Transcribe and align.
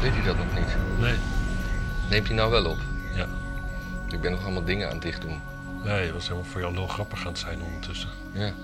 Weet 0.00 0.12
hij 0.12 0.22
dat 0.22 0.36
nog 0.36 0.54
niet? 0.54 0.76
Nee. 0.98 1.16
Neemt 2.10 2.26
hij 2.26 2.36
nou 2.36 2.50
wel 2.50 2.64
op? 2.64 2.78
Ja. 3.14 3.28
Ik 4.08 4.20
ben 4.20 4.30
nog 4.30 4.42
allemaal 4.42 4.64
dingen 4.64 4.86
aan 4.86 4.94
het 4.94 5.02
dicht 5.02 5.20
doen. 5.20 5.40
Nee, 5.84 6.06
je 6.06 6.12
was 6.12 6.28
helemaal 6.28 6.50
voor 6.50 6.60
jou 6.60 6.74
heel 6.74 6.86
grappig 6.86 7.20
aan 7.20 7.32
het 7.32 7.38
zijn 7.38 7.62
ondertussen. 7.62 8.10
Ja. 8.32 8.54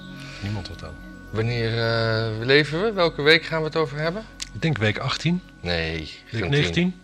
Niemand 0.42 0.68
wat 0.68 0.84
aan. 0.84 0.94
Wanneer 1.30 1.70
eh, 1.70 2.46
leven 2.46 2.82
we? 2.82 2.92
Welke 2.92 3.22
week 3.22 3.44
gaan 3.44 3.60
we 3.60 3.66
het 3.66 3.76
over 3.76 3.98
hebben? 3.98 4.24
Ik 4.54 4.62
denk 4.62 4.78
week 4.78 4.98
18, 4.98 5.42
Nee, 5.60 5.98
week 5.98 6.20
geen 6.26 6.50
tien. 6.50 6.50
19. 6.50 7.00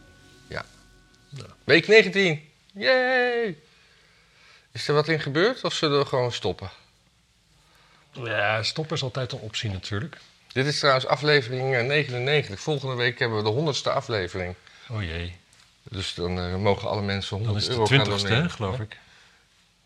Week 1.64 1.86
19. 1.86 2.40
Yay! 2.72 3.56
Is 4.72 4.88
er 4.88 4.94
wat 4.94 5.08
in 5.08 5.20
gebeurd 5.20 5.64
of 5.64 5.72
zullen 5.72 5.98
we 5.98 6.06
gewoon 6.06 6.32
stoppen? 6.32 6.70
Ja, 8.12 8.62
stoppen 8.62 8.96
is 8.96 9.02
altijd 9.02 9.32
een 9.32 9.38
optie 9.38 9.70
natuurlijk. 9.70 10.16
Dit 10.52 10.66
is 10.66 10.78
trouwens 10.78 11.06
aflevering 11.06 11.74
eh, 11.74 11.82
99. 11.84 12.60
Volgende 12.60 12.94
week 12.94 13.18
hebben 13.18 13.44
we 13.44 13.50
de 13.64 13.74
100ste 13.74 13.92
aflevering. 13.92 14.54
Oh 14.88 15.02
jee. 15.02 15.36
Dus 15.82 16.14
dan 16.14 16.38
eh, 16.38 16.54
mogen 16.56 16.88
alle 16.88 17.02
mensen 17.02 17.36
100 17.36 17.52
Dan 17.54 17.62
is 17.62 17.68
het 17.68 17.76
euro 17.76 17.88
de 17.88 17.94
gaan 17.96 18.04
20ste, 18.06 18.22
doneren. 18.22 18.42
hè, 18.42 18.48
geloof 18.50 18.78
ik. 18.80 18.96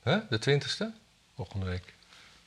Hè? 0.02 0.16
De 0.30 0.38
20ste? 0.60 0.84
Volgende 1.36 1.66
week. 1.66 1.94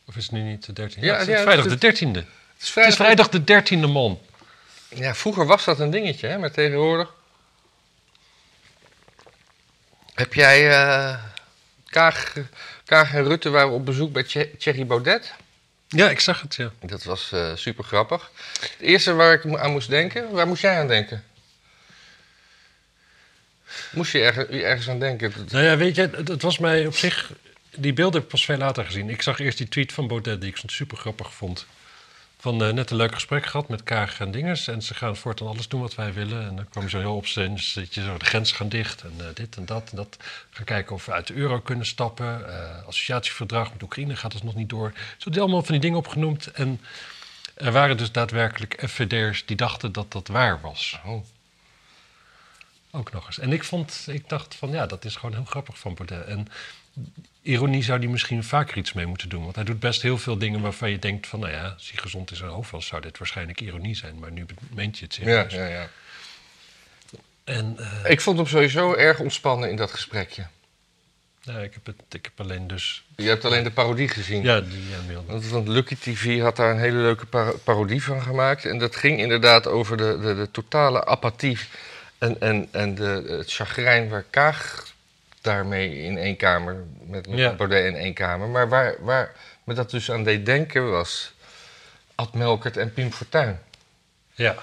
Of 0.06 0.16
is 0.16 0.24
het 0.24 0.32
nu 0.32 0.42
niet 0.42 0.76
de 0.76 0.90
13e? 0.90 1.00
Ja, 1.00 1.18
het 1.18 1.28
is 1.28 1.34
ja, 1.36 1.42
vrijdag 1.42 1.66
het 1.66 1.82
de 1.82 1.88
13e. 1.94 1.98
Het 1.98 1.98
is 2.08 2.26
Het 2.58 2.70
vrijdag. 2.70 2.92
is 2.94 2.96
vrijdag 2.96 3.30
de 3.30 3.42
13e, 3.88 3.92
man. 3.92 4.20
Ja, 4.96 5.16
vroeger 5.16 5.46
was 5.46 5.66
dat 5.66 5.80
een 5.80 5.90
dingetje, 5.90 6.28
hè? 6.28 6.38
maar 6.38 6.52
tegenwoordig. 6.52 7.14
Heb 10.14 10.34
jij. 10.34 10.70
eh 10.72 11.24
Kaag, 11.86 12.34
Kaag 12.86 13.14
en 13.14 13.24
Rutte 13.24 13.50
waren 13.50 13.72
op 13.72 13.86
bezoek 13.86 14.12
bij 14.12 14.24
Thie- 14.24 14.58
Thierry 14.58 14.86
Baudet. 14.86 15.34
Ja, 15.90 16.10
ik 16.10 16.20
zag 16.20 16.42
het, 16.42 16.56
ja. 16.56 16.72
Dat 16.80 17.04
was 17.04 17.32
eh 17.32 17.56
super 17.56 17.84
grappig. 17.84 18.32
Het 18.60 18.76
eerste 18.80 19.14
waar 19.14 19.34
ik 19.34 19.56
aan 19.56 19.72
moest 19.72 19.90
denken, 19.90 20.32
waar 20.32 20.48
moest 20.48 20.62
jij 20.62 20.80
aan 20.80 20.88
denken? 20.88 21.24
Moest 23.92 24.12
je 24.12 24.20
ergens, 24.20 24.48
ergens 24.50 24.90
aan 24.90 25.00
denken? 25.00 25.34
Nou 25.50 25.64
ja, 25.64 25.78
weet 25.78 25.96
je, 25.96 26.02
het, 26.02 26.28
het 26.28 26.42
was 26.42 26.58
mij 26.58 26.86
op 26.86 26.96
zich... 26.96 27.32
Die 27.76 27.94
beelden 27.94 28.14
heb 28.14 28.24
ik 28.24 28.30
pas 28.30 28.46
veel 28.46 28.58
later 28.58 28.86
gezien. 28.86 29.10
Ik 29.10 29.22
zag 29.22 29.40
eerst 29.40 29.58
die 29.58 29.68
tweet 29.68 29.94
van 29.94 30.08
Baudet, 30.08 30.42
die 30.42 30.50
ik 30.50 30.60
super 30.66 30.98
grappig 30.98 31.34
vond. 31.34 31.66
Van 32.42 32.64
eh, 32.64 32.74
net 32.74 32.92
een 32.92 32.98
leuk 32.98 33.14
gesprek 33.14 33.46
gehad 33.46 33.70
met 33.70 33.84
Kaag 33.84 34.20
en 34.20 34.32
Dingers. 34.32 34.68
En 34.68 34.82
ze 34.82 34.94
gaan 34.94 35.16
voortaan 35.16 35.48
alles 35.48 35.68
doen 35.68 35.82
wat 35.82 35.96
wij 35.96 36.14
willen. 36.14 36.48
En 36.48 36.56
dan 36.56 36.70
kwam 36.70 36.90
zo 36.90 37.00
heel 37.00 37.16
op 37.16 37.28
zijn, 37.28 37.60
dat 37.74 37.94
je 37.94 38.04
zo 38.04 38.18
de 38.18 38.26
grenzen 38.26 38.56
gaan 38.56 38.70
dicht. 38.70 39.02
En 39.02 39.14
eh, 39.18 39.26
dit 39.34 39.56
en 39.58 39.66
dat 39.66 39.90
en 39.90 39.96
dat. 39.96 40.18
Gaan 40.50 40.66
kijken 40.66 40.96
of 40.96 41.06
we 41.06 41.12
uit 41.12 41.28
de 41.28 41.34
euro 41.34 41.60
kunnen 41.60 41.86
stappen. 41.86 42.50
Eh, 42.50 42.86
associatieverdrag 42.88 43.72
met 43.74 43.84
Oekraïne 43.84 44.16
gaat 44.16 44.32
dus 44.32 44.44
nog 44.44 44.56
niet 44.56 44.70
door. 44.70 44.94
Zo 45.18 45.30
die 45.30 45.42
allemaal 45.42 45.62
van 45.62 45.72
die 45.72 45.82
dingen 45.82 45.98
opgenoemd. 45.98 46.52
En 46.52 46.82
er 47.54 47.72
waren 47.72 47.98
dus 47.98 48.12
daadwerkelijk 48.12 48.84
FVD'ers 48.88 49.46
die 49.46 49.58
dachten 49.58 49.92
dat 49.92 50.12
dat 50.12 50.28
waar 50.28 50.62
was. 50.62 51.00
Oh. 51.06 51.24
Ook 52.92 53.12
nog 53.12 53.26
eens. 53.26 53.40
En 53.40 53.54
ik 53.54 53.64
vond, 53.64 54.06
ik 54.08 54.30
dacht 54.30 54.56
van 54.56 54.70
ja, 54.70 54.86
dat 54.86 55.06
is 55.06 55.16
gewoon 55.16 55.36
heel 55.36 55.46
grappig 55.46 55.80
van 55.80 55.94
Baudet. 55.94 56.26
En 56.26 56.48
ironie 57.42 57.84
zou 57.84 58.00
die 58.00 58.10
misschien 58.10 58.44
vaker 58.44 58.78
iets 58.78 58.94
mee 58.94 59.06
moeten 59.06 59.30
doen. 59.30 59.44
Want 59.44 59.56
hij 59.56 59.64
doet 59.64 59.80
best 59.80 60.02
heel 60.02 60.18
veel 60.18 60.38
dingen 60.38 60.62
waarvan 60.62 60.90
je 60.92 61.00
denkt 61.00 61.28
van 61.28 61.40
nou 61.40 61.52
ja, 61.52 61.64
als 61.68 61.90
hij 61.92 62.02
gezond 62.02 62.30
in 62.32 62.36
zijn 62.38 62.50
hoofd 62.50 62.72
was, 62.72 62.86
zou 62.86 63.02
dit 63.02 63.18
waarschijnlijk 63.18 63.62
ironie 63.62 63.96
zijn. 63.96 64.20
Maar 64.20 64.32
nu 64.32 64.46
meent 64.74 64.98
je 65.00 65.06
het 65.06 65.16
Ja, 65.16 65.22
serieus. 65.24 65.54
ja, 65.54 65.66
ja. 65.66 65.90
En 67.44 67.76
eh, 68.04 68.12
Ik 68.12 68.22
vond 68.22 68.38
hem 68.38 68.48
sowieso 68.48 68.94
erg 68.94 69.20
ontspannen 69.20 69.70
in 69.70 69.76
dat 69.76 69.92
gesprekje. 69.92 70.46
ja, 71.42 71.58
ik, 71.58 71.74
heb 71.74 71.86
het, 71.86 71.96
ik 72.10 72.24
heb 72.26 72.40
alleen 72.40 72.68
dus... 72.68 73.04
Je 73.16 73.28
hebt 73.28 73.46
alleen 73.46 73.64
de 73.64 73.72
parodie 73.72 74.08
gezien. 74.08 74.44
Ja, 74.44 74.62
die 74.62 74.80
ja. 74.90 75.22
Want, 75.26 75.48
want 75.48 75.68
Lucky 75.68 75.96
TV 75.96 76.40
had 76.42 76.56
daar 76.56 76.72
een 76.72 76.80
hele 76.80 76.98
leuke 76.98 77.26
par- 77.26 77.58
parodie 77.58 78.04
van 78.04 78.22
gemaakt. 78.22 78.66
En 78.66 78.78
dat 78.78 78.96
ging 78.96 79.20
inderdaad 79.20 79.68
over 79.68 79.98
de, 79.98 80.20
de, 80.22 80.36
de 80.36 80.52
totale 80.52 81.06
apathie 81.06 81.58
en, 82.18 82.42
en, 82.42 82.68
en 82.72 82.96
de, 82.96 83.26
het 83.28 83.52
chagrijn 83.54 84.10
waar 84.10 84.26
Kaag 84.30 84.88
daarmee 85.42 85.98
in 86.04 86.18
één 86.18 86.36
kamer, 86.38 86.84
met, 87.06 87.28
met 87.30 87.40
Ja. 87.40 87.54
Baudet 87.54 87.86
in 87.86 87.96
één 87.96 88.14
kamer. 88.14 88.48
Maar 88.48 88.70
waar, 88.70 88.96
waar 89.04 89.36
me 89.64 89.74
dat 89.74 89.90
dus 89.92 90.12
aan 90.12 90.24
deed 90.24 90.46
denken 90.46 90.92
was 90.92 91.34
Ad 92.16 92.34
Melkert 92.34 92.78
en 92.78 92.94
Piem 92.94 93.12
Fortuyn. 93.12 93.60
Ja, 94.34 94.56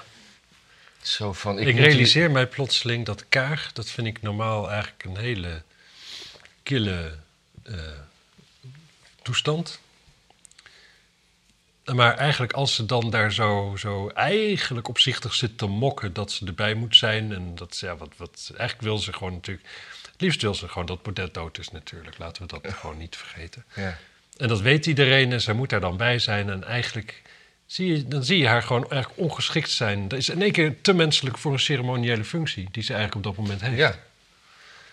Zo 1.03 1.33
van, 1.33 1.59
ik, 1.59 1.67
die- 1.67 1.75
realiseer 1.85 2.31
mij 2.31 2.47
plotseling 2.47 3.05
dat 3.07 3.29
Kaag, 3.29 3.73
dat 3.73 3.91
vind 3.91 4.07
ik 4.07 4.23
normaal 4.23 4.71
eigenlijk 4.71 5.05
een 5.05 5.17
hele 5.17 5.63
kille 6.63 7.15
eh, 7.63 7.75
toestand. 9.23 9.81
Maar 11.95 12.17
eigenlijk 12.17 12.53
als 12.53 12.75
ze 12.75 12.87
dan 12.87 13.11
daar 13.11 13.33
zo, 13.33 13.75
zo 13.79 14.09
eigenlijk 14.09 14.89
opzichtig 14.89 15.35
zit 15.35 15.59
te 15.59 15.67
mokken 15.67 16.13
dat 16.13 16.33
ze 16.33 16.47
erbij 16.47 16.75
moet 16.75 16.97
zijn. 16.97 17.33
En 17.33 17.55
dat 17.55 17.77
ze, 17.77 17.87
ja, 17.87 17.97
wat, 17.97 18.09
wat, 18.17 18.51
eigenlijk 18.57 18.81
wil 18.89 18.99
ze 18.99 19.13
gewoon 19.13 19.33
natuurlijk. 19.33 19.67
Het 20.17 20.25
liefst 20.25 20.43
wil 20.43 20.55
ze 20.55 20.69
gewoon 20.69 20.87
dat 20.87 21.03
Baudet 21.03 21.35
dood 21.35 21.59
is 21.59 21.71
natuurlijk. 21.71 22.19
Laten 22.19 22.43
we 22.43 22.49
dat 22.49 22.75
gewoon 22.75 22.97
niet 22.99 23.17
vergeten. 23.17 23.65
Ja. 23.75 23.99
En 24.37 24.49
dat 24.49 24.61
weet 24.61 24.87
iedereen 24.87 25.33
en 25.33 25.41
zij 25.41 25.55
moet 25.55 25.71
daar 25.71 25.81
dan 25.81 25.97
bij 25.97 26.19
zijn. 26.19 26.51
En 26.51 26.65
eigenlijk 26.65 27.23
zie 27.67 27.93
je, 27.93 28.09
dan 28.09 28.25
zie 28.25 28.39
je 28.39 28.47
haar 28.47 28.63
gewoon 28.63 28.91
eigenlijk 28.91 29.21
ongeschikt 29.21 29.71
zijn. 29.71 30.09
Dat 30.09 30.19
is 30.19 30.29
in 30.29 30.43
één 30.43 30.53
keer 30.53 30.81
te 30.81 30.93
menselijk 30.93 31.39
voor 31.39 31.53
een 31.53 31.59
ceremoniële 31.59 32.25
functie 32.25 32.69
die 32.73 32.83
ze 32.83 32.95
eigenlijk 32.95 33.27
op 33.27 33.35
dat 33.35 33.45
moment 33.45 33.61
heeft. 33.61 33.77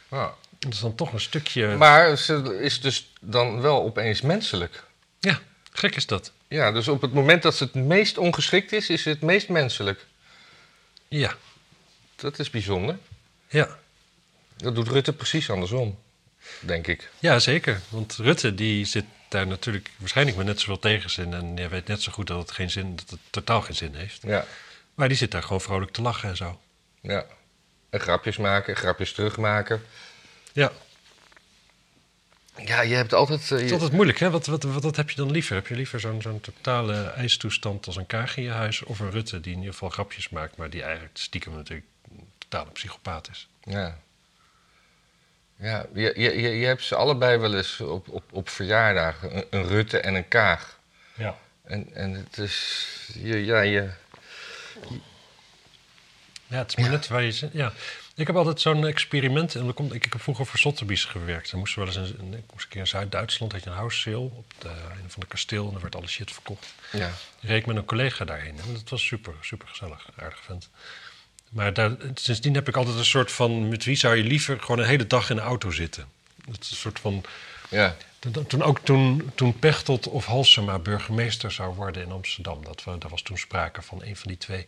ja. 0.09 0.35
Dat 0.59 0.73
is 0.73 0.79
dan 0.79 0.95
toch 0.95 1.13
een 1.13 1.19
stukje... 1.19 1.75
Maar 1.75 2.17
ze 2.17 2.59
is 2.61 2.81
dus 2.81 3.11
dan 3.21 3.61
wel 3.61 3.83
opeens 3.83 4.21
menselijk. 4.21 4.83
Ja, 5.19 5.39
gek 5.71 5.95
is 5.95 6.05
dat. 6.05 6.31
Ja, 6.47 6.71
dus 6.71 6.87
op 6.87 7.01
het 7.01 7.13
moment 7.13 7.43
dat 7.43 7.55
ze 7.55 7.63
het 7.63 7.73
meest 7.73 8.17
ongeschikt 8.17 8.71
is, 8.71 8.89
is 8.89 9.01
ze 9.01 9.09
het 9.09 9.21
meest 9.21 9.49
menselijk. 9.49 10.05
Ja, 11.07 11.35
Dat 12.15 12.39
is 12.39 12.49
bijzonder. 12.49 12.97
ja. 13.47 13.81
Dat 14.63 14.75
doet 14.75 14.87
Rutte 14.87 15.13
precies 15.13 15.49
andersom, 15.49 15.99
denk 16.59 16.87
ik. 16.87 17.09
Ja, 17.19 17.39
zeker. 17.39 17.81
Want 17.89 18.15
Rutte 18.15 18.55
die 18.55 18.85
zit 18.85 19.05
daar 19.27 19.47
natuurlijk 19.47 19.89
waarschijnlijk 19.97 20.37
met 20.37 20.45
net 20.45 20.59
zoveel 20.59 20.79
tegenzin. 20.79 21.33
En 21.33 21.57
je 21.57 21.67
weet 21.67 21.87
net 21.87 22.01
zo 22.01 22.11
goed 22.11 22.27
dat 22.27 22.39
het, 22.41 22.51
geen 22.51 22.69
zin, 22.71 22.95
dat 22.95 23.09
het 23.09 23.19
totaal 23.29 23.61
geen 23.61 23.75
zin 23.75 23.95
heeft. 23.95 24.21
Ja, 24.21 24.45
Maar 24.93 25.07
die 25.07 25.17
zit 25.17 25.31
daar 25.31 25.43
gewoon 25.43 25.61
vrolijk 25.61 25.91
te 25.91 26.01
lachen 26.01 26.29
en 26.29 26.37
zo. 26.37 26.59
ja. 27.01 27.25
En 27.89 27.99
grapjes 27.99 28.37
maken, 28.37 28.75
grapjes 28.75 29.11
terugmaken. 29.13 29.81
Ja, 30.53 30.71
Ja, 32.55 32.81
je 32.81 32.95
hebt 32.95 33.13
altijd... 33.13 33.41
eh, 33.41 33.49
het 33.49 33.61
is 33.61 33.71
altijd 33.71 33.91
moeilijk, 33.91 34.19
hè? 34.19 34.29
Wat, 34.29 34.45
wat, 34.45 34.63
wat, 34.63 34.83
wat 34.83 34.95
heb 34.95 35.09
je 35.09 35.15
dan 35.15 35.31
liever? 35.31 35.55
Heb 35.55 35.67
je 35.67 35.75
liever 35.75 35.99
zo'n 35.99 36.21
zo'n 36.21 36.41
totale 36.41 37.03
ijstoestand 37.03 37.85
als 37.87 37.95
een 37.95 38.05
Kaag 38.05 38.37
in 38.37 38.43
je 38.43 38.49
huis... 38.49 38.83
of 38.83 38.99
een 38.99 39.11
Rutte 39.11 39.39
die 39.39 39.51
in 39.51 39.57
ieder 39.57 39.73
geval 39.73 39.89
grapjes 39.89 40.29
maakt... 40.29 40.57
maar 40.57 40.69
die 40.69 40.83
eigenlijk 40.83 41.17
stiekem 41.17 41.53
natuurlijk 41.53 41.87
een 42.11 42.27
totale 42.37 42.71
psychopaat 42.71 43.29
is? 43.31 43.47
Ja. 43.63 43.97
Ja, 45.63 45.85
je, 45.93 46.13
je, 46.15 46.59
je, 46.59 46.65
hebt 46.65 46.83
ze 46.83 46.95
allebei 46.95 47.37
wel 47.37 47.55
eens 47.55 47.79
op, 47.79 48.09
op, 48.09 48.23
op 48.31 48.49
verjaardagen. 48.49 49.37
Een, 49.37 49.45
een 49.49 49.67
Rutte 49.67 49.99
en 49.99 50.15
een 50.15 50.27
Kaag. 50.27 50.79
Ja. 51.15 51.37
En, 51.63 51.89
en 51.93 52.13
het 52.13 52.37
is... 52.37 52.87
Je, 53.13 53.45
ja, 53.45 53.61
je... 53.61 53.89
Ja, 56.47 56.57
het 56.57 56.69
is 56.69 56.75
maar 56.75 56.85
Ja. 56.85 56.91
net 56.91 57.07
waar 57.07 57.21
je 57.23 57.31
zit. 57.31 57.53
Ja. 57.53 57.73
Ik 58.15 58.27
heb 58.27 58.35
altijd 58.35 58.61
zo'n 58.61 58.87
experiment. 58.87 59.55
En 59.55 59.63
dan 59.63 59.73
komt, 59.73 59.93
ik, 59.93 60.05
ik 60.05 60.13
heb 60.13 60.21
vroeger 60.21 60.45
voor 60.45 60.59
Sotheby's 60.59 61.05
gewerkt. 61.05 61.51
Dan 61.51 61.59
moesten 61.59 61.85
we 61.85 61.91
wel 61.93 62.01
eens 62.01 62.11
in, 62.11 62.33
ik 62.33 62.51
moest 62.51 62.63
een 62.63 62.69
keer 62.69 62.79
in 62.79 62.87
Zuid-Duitsland. 62.87 63.51
had 63.51 63.63
je 63.63 63.69
een 63.69 63.75
house 63.75 63.99
sale 63.99 64.17
op 64.17 64.45
de, 64.57 64.69
een 64.69 65.09
van 65.11 65.19
de 65.21 65.27
kasteel. 65.27 65.65
En 65.65 65.71
dan 65.71 65.81
werd 65.81 65.95
alle 65.95 66.07
shit 66.07 66.31
verkocht. 66.31 66.73
Ja. 66.91 67.07
Ik 67.07 67.49
reed 67.49 67.65
met 67.65 67.75
een 67.75 67.85
collega 67.85 68.25
daarheen. 68.25 68.59
En 68.59 68.73
dat 68.73 68.89
was 68.89 69.05
super, 69.05 69.33
super 69.41 69.67
gezellig. 69.67 70.09
Aardig 70.15 70.39
vent. 70.43 70.69
Maar 71.53 71.73
daar, 71.73 71.95
sindsdien 72.13 72.53
heb 72.53 72.67
ik 72.67 72.77
altijd 72.77 72.97
een 72.97 73.05
soort 73.05 73.31
van... 73.31 73.67
Met 73.69 73.83
wie 73.83 73.95
zou 73.95 74.15
je 74.15 74.23
liever 74.23 74.59
gewoon 74.59 74.79
een 74.79 74.85
hele 74.85 75.07
dag 75.07 75.29
in 75.29 75.35
de 75.35 75.41
auto 75.41 75.71
zitten? 75.71 76.07
Dat 76.45 76.57
is 76.61 76.71
een 76.71 76.77
soort 76.77 76.99
van... 76.99 77.23
Ja. 77.69 77.95
Toen, 78.47 78.61
ook 78.61 78.79
toen, 78.79 79.31
toen 79.35 79.59
Pechtold 79.59 80.07
of 80.07 80.25
Halsema 80.25 80.79
burgemeester 80.79 81.51
zou 81.51 81.75
worden 81.75 82.03
in 82.03 82.11
Amsterdam. 82.11 82.63
Dat, 82.63 82.83
we, 82.83 82.97
daar 82.97 83.09
was 83.09 83.21
toen 83.21 83.37
sprake 83.37 83.81
van 83.81 84.03
een 84.03 84.15
van 84.15 84.27
die 84.27 84.37
twee. 84.37 84.65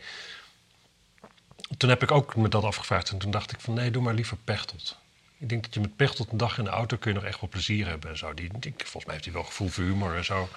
Toen 1.77 1.89
heb 1.89 2.03
ik 2.03 2.11
ook 2.11 2.35
me 2.35 2.49
dat 2.49 2.63
afgevraagd. 2.63 3.09
En 3.09 3.17
toen 3.17 3.31
dacht 3.31 3.51
ik 3.51 3.59
van 3.59 3.73
nee, 3.73 3.91
doe 3.91 4.01
maar 4.03 4.13
liever 4.13 4.37
Pechtold. 4.43 4.97
Ik 5.37 5.49
denk 5.49 5.63
dat 5.63 5.73
je 5.73 5.79
met 5.79 5.95
Pechtold 5.95 6.31
een 6.31 6.37
dag 6.37 6.57
in 6.57 6.63
de 6.63 6.69
auto 6.69 6.97
kun 6.97 7.11
je 7.13 7.17
nog 7.19 7.27
echt 7.27 7.41
wel 7.41 7.49
plezier 7.49 7.87
hebben 7.87 8.09
en 8.09 8.17
zo. 8.17 8.33
Die, 8.33 8.49
die- 8.59 8.73
volgens 8.77 9.03
mij 9.05 9.13
heeft 9.13 9.25
hij 9.25 9.33
wel 9.33 9.43
gevoel 9.43 9.67
voor 9.69 9.83
humor 9.83 10.15
en 10.15 10.25
zo. 10.25 10.49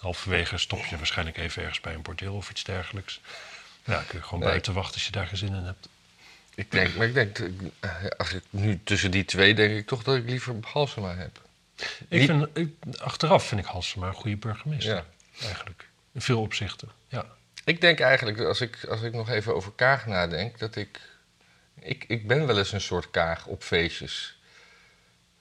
Halverwege 0.00 0.58
stop 0.58 0.84
je 0.84 0.96
waarschijnlijk 0.96 1.36
even 1.38 1.62
ergens 1.62 1.80
bij 1.80 1.94
een 1.94 2.02
bordeel 2.02 2.34
of 2.34 2.50
iets 2.50 2.64
dergelijks. 2.64 3.20
Ja, 3.84 4.02
kun 4.08 4.18
je 4.18 4.24
gewoon 4.24 4.40
Nee. 4.40 4.48
buiten 4.48 4.72
wachten 4.74 4.94
als 4.94 5.04
je 5.06 5.12
daar 5.12 5.26
geen 5.26 5.36
zin 5.38 5.54
in 5.54 5.64
hebt. 5.64 5.88
Ik 6.54 6.70
denk, 6.70 6.94
maar 6.94 7.06
ik 7.06 7.14
denk, 7.14 7.38
eh, 7.80 7.90
als 8.16 8.32
ik 8.32 8.42
nu 8.50 8.80
tussen 8.84 9.10
die 9.10 9.24
twee, 9.24 9.54
denk 9.54 9.78
ik 9.78 9.86
toch 9.86 10.02
dat 10.02 10.16
ik 10.16 10.24
liever 10.28 10.54
Halsema 10.62 11.14
heb. 11.16 11.40
Ik 12.08 12.20
Niet- 12.20 12.26
vind, 12.30 12.48
ik, 12.58 12.74
achteraf 13.00 13.46
vind 13.46 13.60
ik 13.60 13.66
Halsema 13.66 14.06
een 14.06 14.14
goede 14.14 14.36
burgemeester. 14.36 14.94
Ja. 14.94 15.04
Eigenlijk. 15.46 15.88
In 16.12 16.20
veel 16.20 16.40
opzichten. 16.40 16.88
Ja. 17.08 17.24
Ik 17.64 17.80
denk 17.80 18.00
eigenlijk, 18.00 18.40
als 18.40 18.60
ik, 18.60 18.84
als 18.88 19.02
ik 19.02 19.12
nog 19.12 19.28
even 19.28 19.54
over 19.54 19.72
Kaag 19.72 20.06
nadenk, 20.06 20.58
dat 20.58 20.76
ik, 20.76 21.00
ik... 21.78 22.04
Ik 22.08 22.26
ben 22.26 22.46
wel 22.46 22.58
eens 22.58 22.72
een 22.72 22.80
soort 22.80 23.10
Kaag 23.10 23.46
op 23.46 23.62
feestjes. 23.62 24.38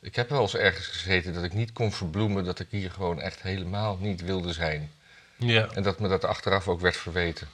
Ik 0.02 0.16
heb 0.16 0.30
wel 0.30 0.42
eens 0.42 0.56
ergens 0.56 0.88
gezeten 0.88 1.34
dat 1.34 1.44
ik 1.44 1.54
niet 1.54 1.74
kon 1.74 1.92
verbloemen 1.92 2.44
dat 2.44 2.60
ik 2.60 2.68
hier 2.70 2.92
gewoon 2.92 3.22
echt 3.22 3.42
helemaal 3.42 3.98
niet 3.98 4.22
wilde 4.22 4.54
zijn. 4.54 4.92
Ja. 5.36 5.68
En 5.74 5.84
dat 5.84 6.00
me 6.00 6.08
dat 6.08 6.24
achteraf 6.26 6.68
ook 6.68 6.80
werd 6.82 6.98
verweten. 6.98 7.48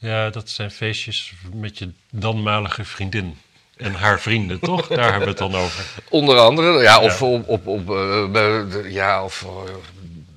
Ja, 0.00 0.30
dat 0.30 0.48
zijn 0.48 0.70
feestjes 0.70 1.32
met 1.52 1.78
je 1.78 1.92
danmalige 2.10 2.84
vriendin. 2.84 3.38
En 3.76 3.94
haar 3.94 4.20
vrienden, 4.20 4.60
toch? 4.60 4.86
Daar 4.88 5.02
hebben 5.04 5.20
we 5.22 5.28
het 5.28 5.38
dan 5.38 5.54
over. 5.54 5.84
Onder 6.08 6.38
andere, 6.38 6.82
ja, 6.82 7.00
of 7.00 7.20
Ja. 7.20 7.26
op, 7.26 7.48
op, 7.48 7.66
op 7.66 7.90
eh, 8.36 8.90
ja, 8.92 9.24
of 9.24 9.42
eh, 9.42 9.74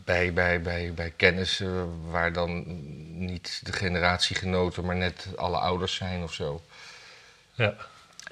bij, 0.03 0.33
bij, 0.33 0.61
bij, 0.61 0.93
bij 0.93 1.13
kennissen 1.15 1.89
waar 2.11 2.33
dan 2.33 2.63
niet 3.25 3.59
de 3.63 3.73
generatiegenoten, 3.73 4.85
maar 4.85 4.95
net 4.95 5.27
alle 5.35 5.57
ouders 5.57 5.95
zijn 5.95 6.23
of 6.23 6.33
zo. 6.33 6.61
Ja. 7.53 7.75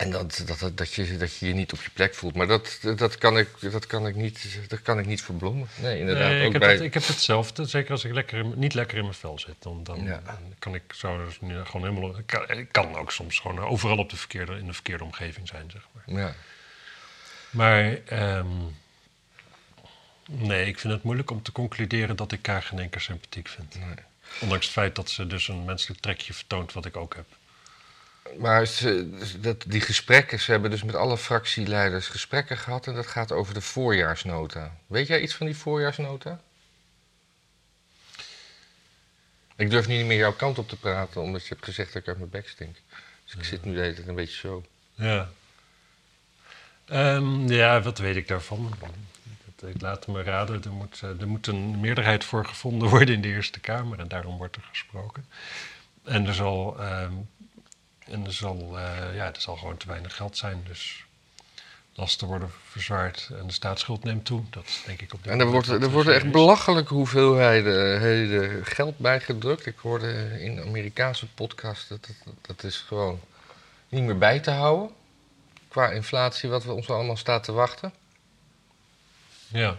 En 0.02 0.12
dat, 0.12 0.44
dat, 0.46 0.78
dat, 0.78 0.94
je, 0.94 1.18
dat 1.18 1.36
je 1.38 1.48
je 1.48 1.54
niet 1.54 1.74
op 1.74 1.82
je 1.82 1.90
plek 1.90 2.16
voelt. 2.16 2.36
Maar 2.36 2.48
dat, 2.48 2.80
dat, 2.96 3.18
kan, 3.18 3.38
ik, 3.38 3.48
dat, 3.72 3.88
kan, 3.88 4.08
ik 4.08 4.16
niet, 4.16 4.60
dat 4.68 4.82
kan 4.82 5.00
ik 5.00 5.06
niet 5.06 5.22
verbloemen. 5.22 5.68
Nee, 5.82 6.00
inderdaad. 6.00 6.30
Nee, 6.30 6.40
ook 6.40 6.46
ik, 6.46 6.52
heb 6.52 6.62
bij, 6.62 6.72
het, 6.72 6.82
ik 6.82 6.94
heb 6.94 7.08
hetzelfde. 7.08 7.66
Zeker 7.66 7.92
als 7.92 8.04
ik 8.06 8.14
lekker 8.14 8.38
in- 8.40 8.54
niet 8.56 8.74
lekker 8.74 8.98
in 8.98 9.04
mijn 9.04 9.16
vel 9.16 9.40
zit. 9.40 9.56
Dan, 9.60 9.84
dan, 9.84 10.04
Ja. 10.04 10.22
dan 10.26 10.54
kan 10.60 10.76
ik 10.76 10.84
zo 10.94 11.26
dus 11.26 11.40
nu 11.42 11.66
gewoon 11.66 11.88
helemaal... 11.88 12.18
Ik 12.18 12.26
kan, 12.26 12.50
ik 12.50 12.72
kan 12.72 12.96
ook 12.96 13.12
soms 13.12 13.40
gewoon 13.40 13.60
overal 13.60 13.98
op 13.98 14.10
de 14.10 14.16
verkeerde, 14.18 14.58
in 14.58 14.66
de 14.66 14.74
verkeerde 14.74 15.04
omgeving 15.04 15.48
zijn, 15.48 15.72
zeg 15.72 15.88
maar. 15.92 16.20
ja. 16.20 16.36
Maar 17.50 17.98
ehm, 18.06 18.48
nee, 20.26 20.66
ik 20.66 20.80
vind 20.80 20.94
het 20.94 21.04
moeilijk 21.04 21.32
om 21.32 21.42
te 21.42 21.52
concluderen 21.52 22.16
dat 22.16 22.32
ik 22.32 22.46
haar 22.46 22.64
geen 22.64 22.90
keer 22.90 23.02
sympathiek 23.02 23.48
vind. 23.48 23.76
Nee. 23.80 23.96
Ondanks 24.42 24.66
het 24.66 24.74
feit 24.74 24.96
dat 24.96 25.10
ze 25.10 25.28
dus 25.28 25.48
een 25.48 25.66
menselijk 25.66 26.02
trekje 26.02 26.34
vertoont 26.34 26.74
wat 26.74 26.86
ik 26.86 26.98
ook 26.98 27.16
heb. 27.16 27.26
Maar 28.38 28.66
ze, 28.66 29.10
dat, 29.40 29.64
die 29.68 29.82
gesprekken, 29.82 30.40
ze 30.40 30.52
hebben 30.52 30.70
dus 30.72 30.84
met 30.84 30.96
alle 30.96 31.18
fractieleiders 31.18 32.08
gesprekken 32.08 32.58
gehad 32.58 32.88
en 32.88 32.94
dat 32.94 33.08
gaat 33.08 33.32
over 33.32 33.54
de 33.54 33.62
voorjaarsnota. 33.62 34.76
Weet 34.88 35.08
jij 35.08 35.22
iets 35.22 35.36
van 35.36 35.46
die 35.46 35.56
voorjaarsnota? 35.58 36.42
Ik 39.56 39.70
durf 39.70 39.88
niet 39.88 40.06
meer 40.06 40.18
jouw 40.18 40.34
kant 40.34 40.58
op 40.58 40.70
te 40.70 40.78
praten, 40.78 41.22
omdat 41.22 41.42
je 41.42 41.50
hebt 41.54 41.66
gezegd 41.66 41.94
dat 41.94 42.02
ik 42.02 42.08
uit 42.08 42.18
mijn 42.18 42.30
bek 42.30 42.48
stink. 42.50 42.76
Dus 43.26 43.34
ik 43.36 43.44
zit 43.44 43.64
nu 43.66 43.74
de 43.74 43.80
hele 43.82 43.94
tijd 43.94 44.08
een 44.08 44.16
beetje 44.16 44.38
zo. 44.38 44.64
Ja. 44.94 45.30
Ehm, 46.86 47.48
ja, 47.52 47.82
wat 47.82 47.98
weet 47.98 48.16
ik 48.16 48.28
daarvan? 48.28 48.74
Dat- 48.80 48.90
Ik 49.70 49.82
laat 49.82 50.08
me 50.08 50.24
raden, 50.24 50.64
er 50.64 50.72
moet, 50.72 51.00
eh, 51.04 51.22
er 51.22 51.28
moet 51.28 51.48
een 51.48 51.80
meerderheid 51.80 52.24
voor 52.24 52.46
gevonden 52.46 52.90
worden 52.96 53.16
in 53.16 53.22
de 53.22 53.28
Eerste 53.28 53.60
Kamer 53.60 54.00
en 54.00 54.08
daarom 54.08 54.38
wordt 54.38 54.56
er 54.56 54.62
gesproken. 54.70 55.26
En 56.04 56.28
er 56.28 56.34
zal, 56.34 56.80
ehm, 56.80 57.14
en 58.12 58.26
er 58.26 58.34
zal, 58.34 58.78
eh, 58.78 59.16
ja, 59.16 59.26
er 59.26 59.42
zal 59.42 59.56
gewoon 59.56 59.78
te 59.78 59.88
weinig 59.88 60.16
geld 60.16 60.38
zijn, 60.38 60.64
dus 60.68 61.06
lasten 61.94 62.28
worden 62.28 62.52
verzwaard 62.70 63.30
en 63.40 63.48
de 63.48 63.54
staatsschuld 63.54 64.04
neemt 64.04 64.26
toe. 64.26 64.44
Dat 64.50 64.64
is 64.66 64.82
denk 64.86 65.02
ik 65.02 65.14
op 65.14 65.24
dit 65.24 65.32
En 65.32 65.40
er, 65.40 65.46
wordt, 65.46 65.68
er 65.68 65.90
worden 65.90 66.14
echt 66.14 66.22
serieus. 66.24 66.42
belachelijke 66.42 66.94
hoeveelheden 66.94 68.02
heden 68.02 68.66
geld 68.66 68.98
bijgedrukt. 68.98 69.66
Ik 69.66 69.78
hoorde 69.78 70.42
in 70.42 70.62
Amerikaanse 70.62 71.28
podcasts 71.28 71.88
dat, 71.88 72.08
dat 72.26 72.34
dat 72.42 72.64
is 72.64 72.78
gewoon 72.78 73.20
niet 73.90 74.04
meer 74.04 74.18
bij 74.18 74.40
te 74.40 74.52
houden. 74.52 74.90
Qua 75.68 75.90
inflatie, 75.90 76.50
wat 76.50 76.64
we 76.64 76.72
ons 76.72 76.90
allemaal 76.90 77.18
staat 77.18 77.44
te 77.44 77.52
wachten. 77.52 77.94
Ja, 79.48 79.78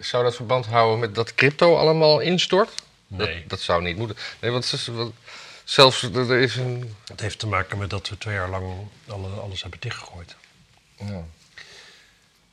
Zou 0.00 0.24
dat 0.24 0.36
verband 0.36 0.66
houden 0.66 0.98
met 0.98 1.14
dat 1.14 1.34
crypto 1.34 1.76
allemaal 1.76 2.20
instort? 2.20 2.70
nee. 3.06 3.40
Dat, 3.40 3.48
dat 3.48 3.60
zou 3.60 3.82
niet 3.82 3.96
moeten. 3.96 4.16
Nee, 4.40 4.50
want 4.50 4.72
is- 4.72 4.86
want 4.86 5.14
zelfs 5.70 6.02
er 6.02 6.30
is 6.30 6.56
een. 6.56 6.94
Het 7.04 7.20
heeft 7.20 7.38
te 7.38 7.46
maken 7.46 7.78
met 7.78 7.90
dat 7.90 8.08
we 8.08 8.18
twee 8.18 8.34
jaar 8.34 8.48
lang 8.48 8.88
alle, 9.06 9.28
alles 9.28 9.62
hebben 9.62 9.80
dichtgegooid. 9.80 10.36
Ja. 10.96 11.24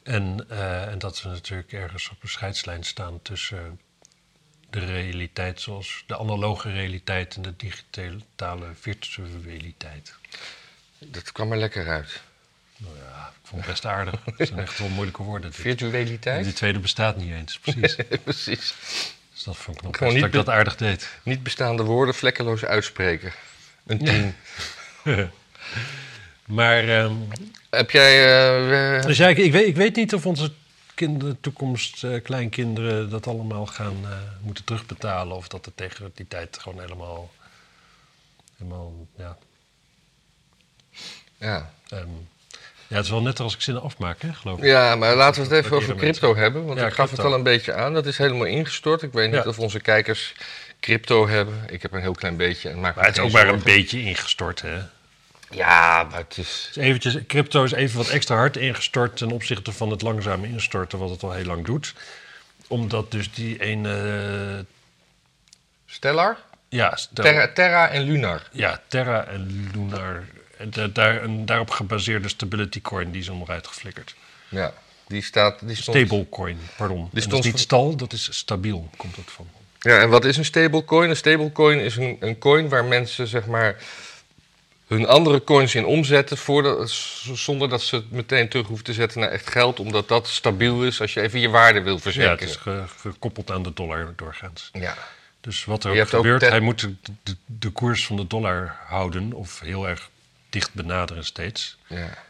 En, 0.04 0.46
eh, 0.50 0.88
en 0.88 1.00
dat 1.00 1.22
we 1.22 1.30
natuurlijk 1.30 1.74
ergens 1.74 2.10
op 2.10 2.24
een 2.24 2.30
scheidslijn 2.30 2.84
staan 2.84 3.22
tussen 3.22 3.80
de 4.70 4.80
realiteit 4.80 5.62
zoals 5.62 6.04
de 6.08 6.18
analoge 6.18 6.72
realiteit 6.72 7.36
en 7.36 7.42
de 7.42 7.56
digitale 7.56 8.68
virtualiteit. 8.80 10.16
Dat 11.00 11.32
kwam 11.32 11.52
er 11.52 11.58
lekker 11.58 11.90
uit. 11.90 12.22
Nou 12.78 12.98
ja, 12.98 13.34
ik 13.42 13.48
vond 13.48 13.62
het 13.62 13.70
best 13.70 13.86
aardig. 13.86 14.26
Het 14.38 14.48
zijn 14.48 14.60
echt 14.60 14.80
wel 14.80 14.90
moeilijke 14.90 15.24
woorden. 15.24 15.52
dit. 15.52 15.60
Virtualiteit? 15.60 16.44
Die 16.44 16.54
tweede 16.54 16.80
bestaat 16.80 17.18
niet 17.18 17.32
eens, 17.34 17.60
precies. 17.60 17.96
Precies. 18.24 18.74
Dus 19.36 19.44
dat 19.44 19.58
vond 19.58 19.78
ik 19.78 19.84
nog 19.84 19.98
Gewoon 19.98 20.14
best 20.14 20.26
dat 20.26 20.34
ik 20.34 20.46
dat 20.46 20.56
aardig 20.56 20.76
deed. 20.76 21.10
Niet 21.24 21.44
bestaande 21.44 21.84
woorden 21.84 22.16
vlekkeloos 22.16 22.66
uitspreken. 22.66 23.34
Een 23.86 23.98
tien. 23.98 24.36
Maar, 26.46 26.88
ehm, 26.90 27.16
Heb 27.70 27.92
jij. 27.92 28.14
eh, 28.98 29.06
dus 29.06 29.18
ja, 29.18 29.28
ik, 29.28 29.38
ik, 29.38 29.52
weet, 29.52 29.68
ik 29.68 29.76
weet 29.76 29.96
niet 29.96 30.14
of 30.14 30.26
onze 30.26 30.52
kinderen, 30.94 31.40
toekomst, 31.42 32.04
eh, 32.04 32.24
kleinkinderen 32.24 33.10
dat 33.10 33.28
allemaal 33.28 33.66
gaan 33.66 33.98
eh, 34.04 34.18
moeten 34.42 34.64
terugbetalen. 34.64 35.36
Of 35.36 35.48
dat 35.48 35.66
het 35.66 35.78
tegen 35.78 36.12
die 36.16 36.28
tijd 36.28 36.58
gewoon 36.60 36.80
helemaal, 36.80 37.32
helemaal 38.58 39.08
ja, 39.18 39.38
ja. 41.38 41.74
Ehm, 41.90 42.08
ja, 42.96 43.02
het 43.02 43.06
is 43.06 43.12
wel 43.12 43.22
net 43.22 43.40
als 43.40 43.54
ik 43.56 43.62
zinnen 43.62 43.84
afmaak, 43.84 44.22
hè, 44.22 44.34
geloof 44.34 44.58
ik. 44.58 44.64
ja, 44.64 44.96
maar 44.96 45.16
laten 45.16 45.44
we 45.48 45.56
het 45.56 45.66
even 45.66 45.78
over 45.78 45.96
crypto 45.96 46.36
hebben. 46.36 46.66
Want 46.66 46.80
Ja, 46.80 46.86
ik 46.86 46.94
gaf 46.94 47.06
crypto. 47.06 47.24
het 47.24 47.32
al 47.32 47.38
een 47.38 47.44
beetje 47.44 47.74
aan. 47.74 47.94
Dat 47.94 48.06
is 48.06 48.18
helemaal 48.18 48.46
ingestort. 48.46 49.02
Ik 49.02 49.12
weet 49.14 49.32
niet 49.32 49.44
Ja. 49.44 49.50
of 49.50 49.60
onze 49.60 49.80
kijkers 49.80 50.34
crypto 50.80 51.28
hebben. 51.28 51.64
Ik 51.70 51.82
heb 51.82 51.94
een 51.94 52.02
heel 52.02 52.14
klein 52.14 52.38
beetje. 52.38 52.70
En 52.70 52.80
maak 52.80 52.96
Maar 52.96 53.06
het 53.06 53.18
is 53.18 53.24
ook 53.24 53.32
maar 53.32 53.48
een 53.48 53.64
beetje 53.64 54.02
ingestort, 54.02 54.62
hè. 54.62 54.78
Ja, 55.50 56.08
maar 56.12 56.20
het 56.20 56.38
is. 56.38 56.70
Dus 56.74 56.84
eventjes, 56.84 57.18
crypto 57.28 57.64
is 57.64 57.72
even 57.72 57.98
wat 57.98 58.08
extra 58.10 58.36
hard 58.36 58.58
ingestort 58.58 59.18
ten 59.18 59.32
opzichte 59.32 59.72
van 59.72 59.90
het 59.92 60.02
langzame 60.02 60.48
instorten, 60.48 61.00
wat 61.00 61.10
het 61.10 61.24
al 61.24 61.32
heel 61.32 61.46
lang 61.46 61.66
doet. 61.66 61.94
Omdat 62.68 63.12
dus 63.12 63.32
die 63.34 63.62
ene... 63.62 64.66
Stellar, 65.86 66.38
ja, 66.70 66.98
Terra, 67.14 67.52
Terra 67.54 67.90
en 67.90 68.02
Lunar. 68.04 68.42
ja, 68.52 68.82
Terra 68.88 69.24
en 69.26 69.70
Lunar. 69.74 70.24
Daar, 70.94 71.24
een 71.24 71.46
daarop 71.46 71.70
gebaseerde 71.70 72.28
stability 72.30 72.82
coin, 72.82 73.12
die 73.12 73.22
is 73.22 73.30
allemaal 73.30 73.48
uitgeflikkerd. 73.48 74.16
Ja, 74.50 74.74
die 75.08 75.22
staat. 75.24 75.60
Die 75.68 75.76
stond, 75.76 75.98
Stablecoin, 75.98 76.58
pardon. 76.78 77.10
En 77.14 77.30
dat 77.30 77.40
is 77.40 77.46
niet 77.46 77.60
stal, 77.60 77.96
dat 77.96 78.14
is 78.14 78.28
stabiel, 78.38 78.90
komt 78.98 79.16
het 79.16 79.32
van. 79.32 79.48
Ja, 79.80 80.00
en 80.00 80.10
wat 80.10 80.26
is 80.26 80.38
een 80.38 80.46
stablecoin? 80.46 81.10
Een 81.10 81.16
stablecoin 81.16 81.80
is 81.80 81.96
een, 81.96 82.18
een 82.20 82.38
coin 82.38 82.70
waar 82.70 82.86
mensen 82.86 83.28
zeg 83.28 83.46
maar 83.46 83.76
hun 84.88 85.08
andere 85.08 85.44
coins 85.44 85.76
in 85.76 85.86
omzetten 85.86 86.38
voordat, 86.38 86.90
zonder 87.34 87.70
dat 87.70 87.82
ze 87.82 87.96
het 87.96 88.12
meteen 88.12 88.50
terug 88.50 88.68
hoeven 88.68 88.86
te 88.86 88.94
zetten 88.94 89.20
naar 89.20 89.30
echt 89.30 89.50
geld, 89.50 89.80
omdat 89.80 90.08
dat 90.08 90.28
stabiel 90.28 90.84
is 90.86 91.02
als 91.02 91.14
je 91.14 91.22
even 91.22 91.40
je 91.40 91.50
waarde 91.50 91.82
wil 91.82 91.88
Ja, 91.88 91.94
het 91.94 92.02
verzekeren. 92.02 92.48
is 92.50 92.56
ge- 92.56 92.84
gekoppeld 93.00 93.52
aan 93.52 93.64
de 93.64 93.74
dollar 93.74 94.14
doorgaans. 94.16 94.70
Ja, 94.74 94.98
Dus 95.42 95.66
wat 95.66 95.84
er 95.84 96.02
ook 96.02 96.10
gebeurt, 96.10 96.42
hij 96.42 96.60
moet 96.60 96.80
de, 96.80 96.96
de, 97.24 97.36
de 97.46 97.70
koers 97.70 98.06
van 98.06 98.16
de 98.16 98.28
dollar 98.28 98.76
houden 98.86 99.34
of 99.34 99.60
heel 99.60 99.88
erg 99.88 100.10
dicht 100.50 100.74
benaderen 100.74 101.26
steeds. 101.26 101.78
ja. 101.88 102.24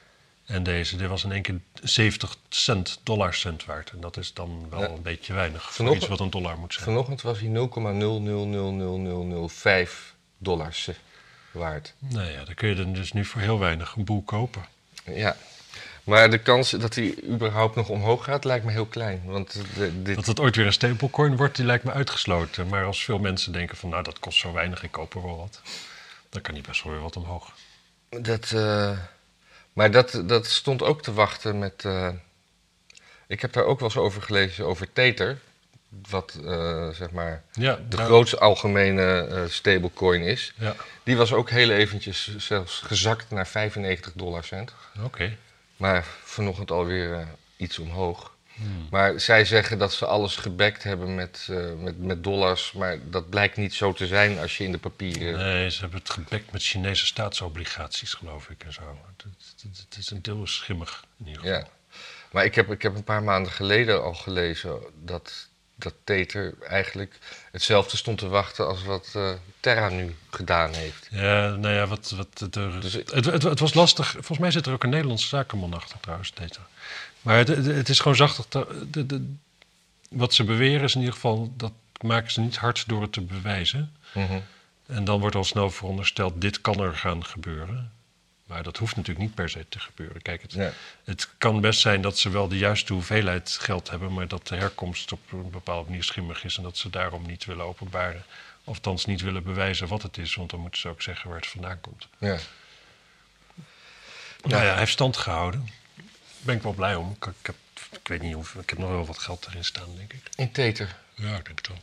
En 0.45 0.63
deze, 0.63 0.95
dit 0.98 1.07
was 1.07 1.24
in 1.24 1.31
één 1.31 1.41
keer 1.41 1.60
70 1.84 2.36
cent, 2.50 3.00
dollarcent 3.03 3.65
waard. 3.65 3.89
En 3.89 4.00
dat 4.01 4.17
is 4.17 4.34
dan 4.34 4.67
wel 4.69 4.81
Ja. 4.81 4.88
een 4.88 5.01
beetje 5.01 5.34
weinig 5.34 5.74
voor 5.74 5.95
iets 5.95 6.07
wat 6.07 6.19
een 6.19 6.29
dollar 6.29 6.57
moet 6.57 6.74
zijn. 6.74 6.86
Vanochtend 6.86 7.22
was 7.22 7.39
hij 7.39 7.50
0,0000005 7.50 10.13
dollars 10.38 10.89
waard. 11.51 11.93
Nou 12.00 12.29
ja, 12.31 12.43
dan 12.45 12.53
kun 12.53 12.69
je 12.69 12.75
er 12.75 12.93
dus 12.93 13.12
nu 13.12 13.25
voor 13.25 13.41
heel 13.41 13.60
weinig 13.60 13.95
een 13.95 14.03
boel 14.03 14.22
kopen. 14.22 14.65
Ja. 15.05 15.36
Maar 16.03 16.29
de 16.29 16.38
kans 16.38 16.69
dat 16.69 16.95
hij 16.95 17.15
überhaupt 17.24 17.75
nog 17.75 17.89
omhoog 17.89 18.24
gaat 18.24 18.43
lijkt 18.43 18.65
me 18.65 18.72
heel 18.72 18.86
klein. 18.86 19.22
Want 19.25 19.53
de, 19.75 20.01
dit, 20.01 20.15
Dat 20.15 20.25
het 20.25 20.39
ooit 20.39 20.55
weer 20.55 20.65
een 20.65 20.74
stablecoin 20.74 21.36
wordt, 21.36 21.55
die 21.55 21.65
lijkt 21.65 21.84
me 21.84 21.91
uitgesloten. 21.91 22.67
Maar 22.67 22.86
als 22.86 23.03
veel 23.03 23.19
mensen 23.19 23.51
denken 23.51 23.77
van, 23.77 23.89
nou 23.89 24.03
dat 24.03 24.19
kost 24.19 24.39
zo 24.39 24.53
weinig, 24.53 24.84
ik 24.84 24.91
koop 24.91 25.15
er 25.15 25.24
wel 25.24 25.38
wat. 25.38 25.62
Dan 26.29 26.41
kan 26.41 26.53
die 26.53 26.63
best 26.63 26.84
wel 26.84 26.93
weer 26.93 27.01
wat 27.01 27.15
omhoog. 27.15 27.51
Dat, 28.22 28.51
eh, 28.51 28.98
maar 29.74 29.91
dat, 29.91 30.22
dat 30.25 30.45
stond 30.45 30.81
ook 30.84 31.01
te 31.01 31.13
wachten 31.13 31.60
met. 31.60 31.86
eh, 31.86 32.10
ik 33.27 33.41
heb 33.41 33.53
daar 33.53 33.63
ook 33.63 33.79
wel 33.79 33.89
eens 33.89 33.98
over 33.98 34.22
gelezen, 34.22 34.65
over 34.65 34.93
Tether. 34.93 35.38
Wat 36.10 36.38
eh, 36.45 36.89
zeg 36.89 37.12
maar 37.12 37.43
Ja, 37.53 37.79
de 37.89 37.95
nou, 37.95 38.07
grootste 38.10 38.39
algemene 38.39 39.45
stablecoin 39.50 40.22
is. 40.22 40.53
Ja, 40.57 40.75
Die 41.03 41.17
was 41.17 41.34
ook 41.34 41.50
heel 41.50 41.69
eventjes 41.69 42.36
zelfs 42.38 42.79
gezakt 42.86 43.29
naar 43.29 43.48
95 43.48 44.12
dollar 44.15 44.43
cent. 44.43 44.74
oké. 45.03 45.38
Maar 45.77 46.05
vanochtend 46.24 46.72
alweer 46.72 47.27
iets 47.57 47.79
omhoog. 47.79 48.34
Hmm. 48.55 48.88
Maar 48.89 49.19
zij 49.19 49.45
zeggen 49.45 49.77
dat 49.77 49.93
ze 49.93 50.05
alles 50.05 50.35
gebackt 50.35 50.83
hebben 50.83 51.15
met, 51.15 51.47
eh, 51.50 51.74
met, 51.74 52.00
met 52.00 52.24
dollars. 52.24 52.71
Maar 52.71 53.09
dat 53.09 53.29
blijkt 53.29 53.57
niet 53.57 53.74
zo 53.74 53.93
te 53.93 54.07
zijn 54.07 54.39
als 54.39 54.57
je 54.57 54.63
in 54.63 54.71
de 54.71 54.77
papieren. 54.77 55.38
Nee, 55.38 55.69
ze 55.69 55.79
hebben 55.81 56.00
het 56.00 56.09
gebekt 56.09 56.51
met 56.51 56.63
Chinese 56.63 57.05
staatsobligaties, 57.05 58.13
geloof 58.13 58.50
ik, 58.50 58.63
en 58.63 58.74
zo. 58.74 59.00
Het 59.79 59.97
is 59.97 60.12
een 60.12 60.21
deel 60.21 60.47
schimmig, 60.47 61.05
in 61.19 61.27
ieder 61.27 61.41
geval. 61.41 61.57
Ja. 61.59 61.67
Maar 62.31 62.45
ik 62.45 62.55
heb, 62.55 62.71
ik 62.71 62.81
heb 62.81 62.95
een 62.95 63.03
paar 63.03 63.24
maanden 63.24 63.51
geleden 63.51 64.03
al 64.03 64.13
gelezen 64.13 64.79
dat, 65.03 65.50
dat 65.75 65.94
Tether 66.03 66.53
eigenlijk 66.62 67.17
hetzelfde 67.51 67.98
stond 67.98 68.17
te 68.17 68.27
wachten 68.27 68.67
als 68.67 68.84
wat 68.84 69.12
eh, 69.15 69.32
Terra 69.60 69.89
nu 69.89 70.15
gedaan 70.29 70.74
heeft. 70.74 71.08
Ja, 71.12 71.50
nou 71.50 71.74
ja, 71.74 71.88
wat, 71.88 72.13
wat 72.15 72.27
het, 72.39 72.55
er- 72.55 72.82
Dus 72.82 72.94
het, 72.94 73.25
het, 73.25 73.44
het 73.44 73.60
was 73.60 73.74
lastig. 73.74 74.12
Volgens 74.12 74.38
mij 74.39 74.51
zit 74.51 74.65
er 74.65 74.74
ook 74.74 74.84
een 74.84 74.89
Nederlandse 74.89 75.27
zakenman 75.27 75.74
achter 75.74 76.00
trouwens. 76.00 76.34
Data. 76.34 76.60
Maar 77.22 77.38
het, 77.38 77.48
het, 77.48 77.89
is 77.89 78.00
gewoon 78.00 78.15
zacht. 78.17 78.46
Dat, 78.50 78.67
de, 78.94 79.05
de, 79.05 79.34
wat 80.10 80.34
ze 80.34 80.44
beweren 80.44 80.84
is 80.84 80.94
in 80.94 81.00
ieder 81.00 81.15
geval, 81.15 81.53
dat 81.58 81.72
maken 82.01 82.32
ze 82.32 82.39
niet 82.41 82.58
hard 82.58 82.84
door 82.88 83.01
het 83.01 83.12
te 83.13 83.22
bewijzen. 83.22 83.91
Mhm. 84.13 84.39
En 84.86 85.03
dan 85.05 85.20
wordt 85.20 85.36
al 85.36 85.44
snel 85.44 85.70
verondersteld, 85.70 86.41
dit 86.41 86.62
kan 86.62 86.79
er 86.79 86.96
gaan 86.96 87.25
gebeuren. 87.25 87.91
Maar 88.45 88.63
dat 88.63 88.77
hoeft 88.77 88.95
natuurlijk 88.95 89.25
niet 89.25 89.35
per 89.35 89.49
se 89.49 89.65
te 89.69 89.79
gebeuren. 89.79 90.21
Kijk, 90.21 90.41
het, 90.41 90.53
Ja. 90.53 90.71
het 91.03 91.29
kan 91.37 91.61
best 91.61 91.79
zijn 91.79 92.01
dat 92.01 92.17
ze 92.17 92.29
wel 92.29 92.47
de 92.47 92.57
juiste 92.57 92.93
hoeveelheid 92.93 93.49
geld 93.61 93.89
hebben, 93.89 94.13
maar 94.13 94.27
dat 94.27 94.47
de 94.47 94.55
herkomst 94.55 95.11
op 95.11 95.31
een 95.31 95.49
bepaalde 95.49 95.89
manier 95.89 96.03
schimmig 96.03 96.43
is 96.43 96.57
en 96.57 96.63
dat 96.63 96.77
ze 96.77 96.89
daarom 96.89 97.25
niet 97.25 97.45
willen 97.45 97.65
openbaren. 97.65 98.25
Of 98.63 98.75
althans 98.75 99.05
niet 99.05 99.21
willen 99.21 99.43
bewijzen 99.43 99.87
wat 99.87 100.01
het 100.01 100.17
is, 100.17 100.35
want 100.35 100.49
dan 100.49 100.59
moeten 100.59 100.79
ze 100.81 100.87
ook 100.87 101.01
zeggen 101.01 101.29
waar 101.29 101.37
het 101.39 101.47
vandaan 101.47 101.81
komt. 101.81 102.07
Ja. 102.17 102.37
Nou 104.43 104.63
ja, 104.63 104.69
hij 104.69 104.77
heeft 104.77 104.91
stand 104.91 105.17
gehouden. 105.17 105.65
Daar 105.95 106.05
ben 106.41 106.55
ik 106.55 106.61
wel 106.61 106.73
blij 106.73 106.95
om. 106.95 107.11
Ik, 107.11 107.25
ik 107.25 107.45
heb, 107.45 107.55
ik 107.91 108.07
weet 108.07 108.21
niet 108.21 108.33
hoeveel, 108.33 108.61
ik 108.61 108.69
heb 108.69 108.79
nog 108.79 108.89
wel 108.89 109.05
wat 109.05 109.19
geld 109.19 109.45
erin 109.45 109.65
staan, 109.65 109.95
denk 109.95 110.13
ik. 110.13 110.21
In 110.35 110.51
Teter. 110.51 110.95
Ja, 111.13 111.37
ik 111.37 111.45
denk 111.45 111.57
het 111.57 111.67
wel. 111.67 111.79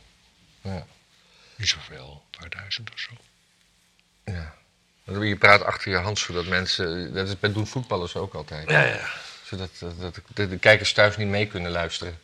Ja. 0.73 0.85
Niet 1.55 1.67
zoveel, 1.69 2.23
een 2.31 2.39
paar 2.39 2.49
duizend 2.49 2.91
of 2.93 2.99
zo. 2.99 3.11
ja. 4.25 4.55
Je 5.03 5.35
praat 5.35 5.63
achter 5.63 5.91
je 5.91 5.97
hand 5.97 6.19
zodat 6.19 6.45
mensen. 6.45 7.13
Dat 7.13 7.27
is, 7.27 7.35
dat 7.39 7.53
doen 7.53 7.67
voetballers 7.67 8.15
ook 8.15 8.33
altijd. 8.33 8.69
Ja, 8.69 8.83
ja. 8.83 8.99
Zodat 9.43 9.69
dat, 9.79 9.99
dat 9.99 10.19
de, 10.33 10.47
de 10.49 10.57
kijkers 10.57 10.93
thuis 10.93 11.17
niet 11.17 11.27
mee 11.27 11.47
kunnen 11.47 11.71
luisteren. 11.71 12.19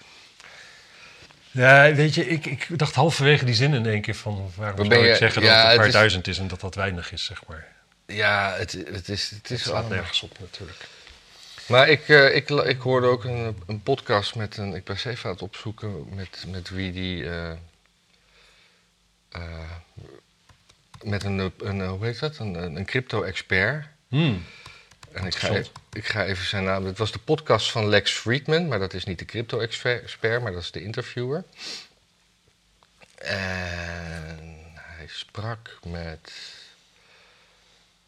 Ja, 1.51 1.93
weet 1.93 2.13
je, 2.15 2.27
ik, 2.27 2.45
ik 2.45 2.67
dacht 2.79 2.95
halverwege 2.95 3.45
die 3.45 3.55
zin 3.55 3.73
in 3.73 3.85
één 3.85 4.01
keer 4.01 4.15
van... 4.15 4.51
waarom 4.55 4.91
zou 4.91 5.07
ik 5.07 5.15
zeggen 5.15 5.41
ja, 5.41 5.47
dat 5.47 5.61
het 5.63 5.71
een 5.71 5.77
paar 5.77 5.87
is- 5.87 5.93
duizend 5.93 6.27
is 6.27 6.37
en 6.37 6.47
dat 6.47 6.59
dat 6.59 6.75
weinig 6.75 7.11
is, 7.11 7.23
zeg 7.25 7.45
maar. 7.47 7.67
Ja, 8.05 8.53
het, 8.57 8.71
het 8.71 9.09
is. 9.09 9.29
Het 9.29 9.51
is 9.51 9.61
slaat 9.63 9.89
nergens 9.89 10.21
op 10.21 10.39
natuurlijk. 10.39 10.87
Maar 11.67 11.89
ik, 11.89 12.09
eh, 12.09 12.35
ik, 12.35 12.49
ik 12.49 12.79
hoorde 12.79 13.07
ook 13.07 13.23
een, 13.23 13.63
een 13.67 13.83
podcast 13.83 14.35
met 14.35 14.57
een. 14.57 14.73
Ik 14.73 14.83
ben 14.83 14.95
even 15.05 15.25
aan 15.25 15.31
het 15.31 15.41
opzoeken 15.41 16.05
met, 16.15 16.45
met 16.47 16.69
wie 16.69 16.91
die. 16.91 17.29
eh, 17.29 17.51
eh, 19.29 19.69
met 21.03 21.23
een, 21.23 21.37
een, 21.39 21.53
een, 21.57 21.87
hoe 21.87 22.05
heet 22.05 22.19
dat? 22.19 22.37
Een, 22.37 22.55
een 22.75 22.85
crypto-expert. 22.85 23.87
Hmm. 24.07 24.45
En 25.11 25.25
ik 25.25 25.35
ga, 25.35 25.47
Interessant. 25.47 25.71
ik 25.93 26.05
ga 26.05 26.25
even 26.25 26.45
zijn 26.45 26.63
naam. 26.63 26.85
Het 26.85 26.97
was 26.97 27.11
de 27.11 27.19
podcast 27.19 27.71
van 27.71 27.89
Lex 27.89 28.11
Friedman, 28.11 28.67
maar 28.67 28.79
dat 28.79 28.93
is 28.93 29.03
niet 29.03 29.19
de 29.19 29.25
crypto-expert, 29.25 30.41
maar 30.41 30.51
dat 30.51 30.61
is 30.61 30.71
de 30.71 30.83
interviewer. 30.83 31.43
En 33.15 34.57
hij 34.75 35.07
sprak 35.07 35.79
met. 35.85 36.33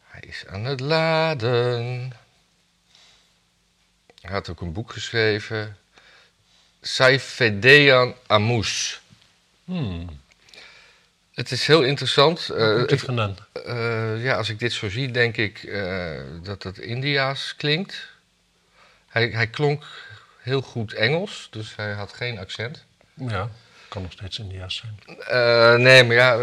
Hij 0.02 0.20
is 0.20 0.46
aan 0.46 0.64
het 0.64 0.80
laden. 0.80 2.12
Hij 4.20 4.32
had 4.32 4.48
ook 4.48 4.60
een 4.60 4.72
boek 4.72 4.92
geschreven. 4.92 5.76
Saifedean 6.80 8.14
Amous. 8.26 9.00
Hmm. 9.64 10.21
Het 11.34 11.50
is 11.50 11.66
heel 11.66 11.82
interessant. 11.82 12.46
Het- 12.46 13.00
gedaan. 13.02 13.36
eh, 13.66 14.24
ja, 14.24 14.36
als 14.36 14.48
ik 14.48 14.58
dit 14.58 14.72
zo 14.72 14.88
zie, 14.90 15.10
denk 15.10 15.36
ik 15.36 15.62
eh, 15.62 16.10
dat 16.42 16.62
het 16.62 16.78
Indiaas 16.78 17.54
klinkt. 17.56 18.10
Hij, 19.08 19.28
hij 19.28 19.46
klonk 19.46 19.84
heel 20.38 20.62
goed 20.62 20.92
Engels, 20.92 21.48
dus 21.50 21.72
hij 21.76 21.92
had 21.92 22.12
geen 22.12 22.38
accent. 22.38 22.84
Ja, 23.14 23.48
kan 23.88 24.02
nog 24.02 24.12
steeds 24.12 24.38
India's 24.38 24.82
zijn. 25.26 25.82
Nee, 25.82 26.04
maar 26.04 26.16
ja, 26.16 26.38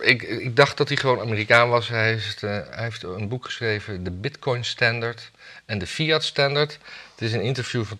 ik, 0.00 0.22
ik 0.22 0.56
dacht 0.56 0.76
dat 0.76 0.88
hij 0.88 0.96
gewoon 0.96 1.20
Amerikaan 1.20 1.68
was. 1.68 1.88
Hij 1.88 2.08
heeft, 2.12 2.40
hij 2.40 2.64
heeft 2.70 3.02
een 3.02 3.28
boek 3.28 3.44
geschreven, 3.44 4.04
de 4.04 4.10
Bitcoin 4.10 4.64
Standard 4.64 5.30
en 5.64 5.78
de 5.78 5.86
Fiat 5.86 6.24
Standard. 6.24 6.78
Het 7.12 7.20
is 7.28 7.32
een 7.32 7.42
interview 7.42 7.84
van 7.84 7.96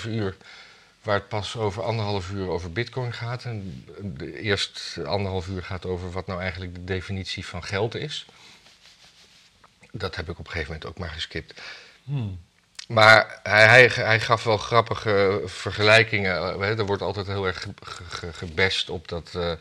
2,5 0.00 0.04
uur, 0.08 0.36
waar 1.02 1.14
het 1.14 1.28
pas 1.28 1.56
over 1.56 1.82
anderhalf 1.82 2.30
uur 2.30 2.48
over 2.48 2.72
Bitcoin 2.72 3.12
gaat. 3.12 3.44
En 3.44 3.84
de 4.02 4.40
eerst 4.40 4.98
anderhalf 5.04 5.46
uur 5.48 5.62
gaat 5.62 5.86
over 5.86 6.10
wat 6.10 6.26
nou 6.26 6.40
eigenlijk 6.40 6.74
de 6.74 6.84
definitie 6.84 7.46
van 7.46 7.64
geld 7.64 7.94
is. 7.94 8.26
Dat 9.92 10.16
heb 10.16 10.28
ik 10.28 10.38
op 10.38 10.44
een 10.46 10.50
gegeven 10.52 10.72
moment 10.72 10.90
ook 10.90 10.98
maar 10.98 11.10
geskipt. 11.10 11.60
Hmm. 12.04 12.40
Maar 12.88 13.40
hij, 13.42 13.66
hij, 13.66 13.86
hij 13.86 14.20
gaf 14.20 14.44
wel 14.44 14.56
grappige 14.56 15.42
vergelijkingen. 15.44 16.32
Hè, 16.60 16.76
Er 16.78 16.86
wordt 16.86 17.02
altijd 17.02 17.26
heel 17.26 17.46
erg 17.46 17.60
ge- 17.62 17.74
ge- 17.82 18.04
ge- 18.08 18.32
gebest 18.32 18.90
op 18.90 19.08
dat, 19.08 19.30
eh, 19.34 19.52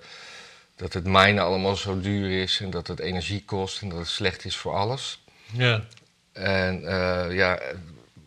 dat 0.76 0.94
het 0.94 1.04
minen 1.06 1.44
allemaal 1.44 1.76
zo 1.76 2.00
duur 2.00 2.42
is 2.42 2.60
en 2.60 2.70
dat 2.70 2.88
het 2.88 3.00
energie 3.00 3.44
kost 3.46 3.82
en 3.82 3.90
dat 3.90 3.98
het 3.98 4.08
slecht 4.08 4.46
is 4.46 4.56
voor 4.58 4.74
alles. 4.74 5.24
Ja, 5.52 5.84
En 6.32 6.86
eh, 6.88 7.36
ja, 7.36 7.60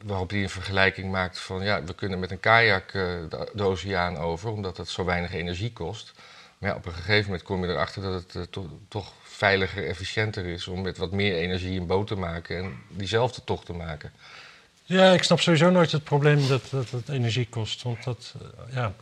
waarop 0.04 0.30
hij 0.30 0.42
een 0.42 0.50
vergelijking 0.50 1.11
maakt 1.11 1.38
van 1.38 1.64
ja, 1.64 1.85
we 1.85 1.94
kunnen 1.94 2.18
met 2.18 2.30
een 2.30 2.40
kajak 2.40 2.87
eh, 2.87 2.92
de, 2.92 3.50
de 3.54 3.62
oceaan 3.62 4.16
over 4.16 4.50
omdat 4.50 4.76
het 4.76 4.88
zo 4.88 5.04
weinig 5.04 5.32
energie 5.32 5.73
kost. 5.73 6.12
Maar 6.59 6.71
ja, 6.71 6.76
op 6.76 6.87
een 6.87 6.92
gegeven 6.92 7.25
moment 7.25 7.42
kom 7.42 7.64
je 7.64 7.71
erachter 7.71 8.02
dat 8.02 8.12
het 8.23 8.35
eh, 8.35 8.42
to- 8.42 8.80
toch 8.88 9.12
veiliger, 9.23 9.87
efficiënter 9.87 10.47
is 10.47 10.68
om 10.68 10.82
met 10.82 10.99
wat 10.99 11.12
meer 11.12 11.35
energie 11.37 11.80
een 11.80 11.87
boot 11.87 12.06
te 12.06 12.14
maken 12.14 12.56
en 12.56 12.76
diezelfde 12.88 13.44
tocht 13.44 13.66
te 13.66 13.73
maken. 13.73 14.12
ja 14.85 15.12
ik 15.12 15.23
snap 15.23 15.40
sowieso 15.40 15.71
nooit 15.71 15.92
het 15.92 16.04
probleem 16.04 16.49
dat, 16.49 16.62
dat 16.71 16.90
het 16.90 17.09
energie 17.09 17.49
kost. 17.49 17.82
Want 17.82 18.04
dat, 18.04 18.35
eh, 18.40 18.75
ja, 18.75 18.92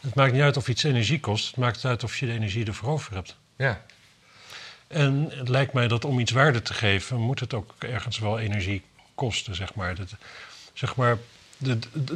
het 0.00 0.14
maakt 0.14 0.32
niet 0.32 0.42
uit 0.42 0.56
of 0.56 0.68
iets 0.68 0.82
energie 0.82 1.20
kost. 1.20 1.46
Het 1.46 1.56
maakt 1.56 1.84
uit 1.84 2.04
of 2.04 2.16
je 2.18 2.26
de 2.26 2.32
energie 2.32 2.66
ervoor 2.66 2.88
over 2.88 3.14
hebt. 3.14 3.36
Ja. 3.56 3.82
En 4.86 5.28
het 5.30 5.48
lijkt 5.48 5.72
mij 5.72 5.88
dat 5.88 6.04
om 6.04 6.18
iets 6.18 6.30
waarde 6.30 6.62
te 6.62 6.74
geven, 6.74 7.20
moet 7.20 7.40
het 7.40 7.54
ook 7.54 7.74
ergens 7.78 8.18
wel 8.18 8.38
energie 8.38 8.82
kosten, 9.14 9.54
zeg 9.54 9.74
maar. 9.74 9.94
Dat, 9.94 10.14
zeg 10.72 10.96
maar 10.96 11.18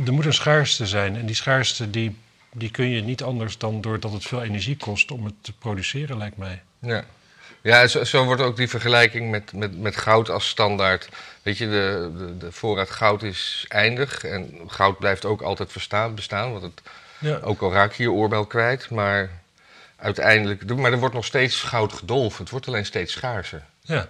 er 0.05 0.13
moet 0.13 0.25
een 0.25 0.33
schaarste 0.33 0.87
zijn. 0.87 1.17
En 1.17 1.27
die 1.27 1.35
schaarste 1.35 1.91
die, 1.91 2.17
die 2.53 2.71
kun 2.71 2.89
je 2.89 3.03
niet 3.03 3.23
anders 3.23 3.59
dan 3.59 3.81
doordat 3.81 4.13
het 4.13 4.25
veel 4.25 4.43
energie 4.43 4.77
kost 4.77 5.11
om 5.11 5.25
het 5.25 5.35
te 5.41 5.53
produceren, 5.53 6.19
lijkt 6.19 6.37
mij. 6.37 6.63
Ja, 6.79 7.05
ja 7.63 7.87
zo, 7.87 8.05
zo 8.05 8.25
wordt 8.25 8.43
ook 8.43 8.57
die 8.57 8.69
vergelijking 8.69 9.31
met, 9.31 9.53
met, 9.53 9.79
met 9.79 9.97
goud 9.97 10.31
als 10.31 10.49
standaard. 10.49 11.09
Weet 11.43 11.59
je, 11.59 11.69
de, 11.69 12.13
de, 12.19 12.37
de 12.37 12.53
voorraad 12.53 12.91
goud 12.91 13.23
is 13.23 13.65
eindig 13.69 14.25
en 14.25 14.61
goud 14.67 14.99
blijft 14.99 15.25
ook 15.25 15.43
altijd 15.43 15.73
verstaan, 15.73 16.15
bestaan. 16.15 16.51
Want 16.53 16.63
het, 16.63 16.83
Ja, 17.19 17.39
ook 17.43 17.61
al 17.61 17.73
raak 17.73 17.93
je 17.93 18.03
je 18.03 18.11
oorbel 18.11 18.47
kwijt, 18.47 18.91
maar 18.91 19.31
uiteindelijk... 19.97 20.77
Maar 20.77 20.93
er 20.93 20.99
wordt 20.99 21.15
nog 21.15 21.25
steeds 21.25 21.63
goud 21.63 21.93
gedolven, 21.93 22.41
het 22.41 22.51
wordt 22.51 22.67
alleen 22.67 22.87
steeds 22.87 23.13
schaarser. 23.13 23.65
ja. 23.81 24.09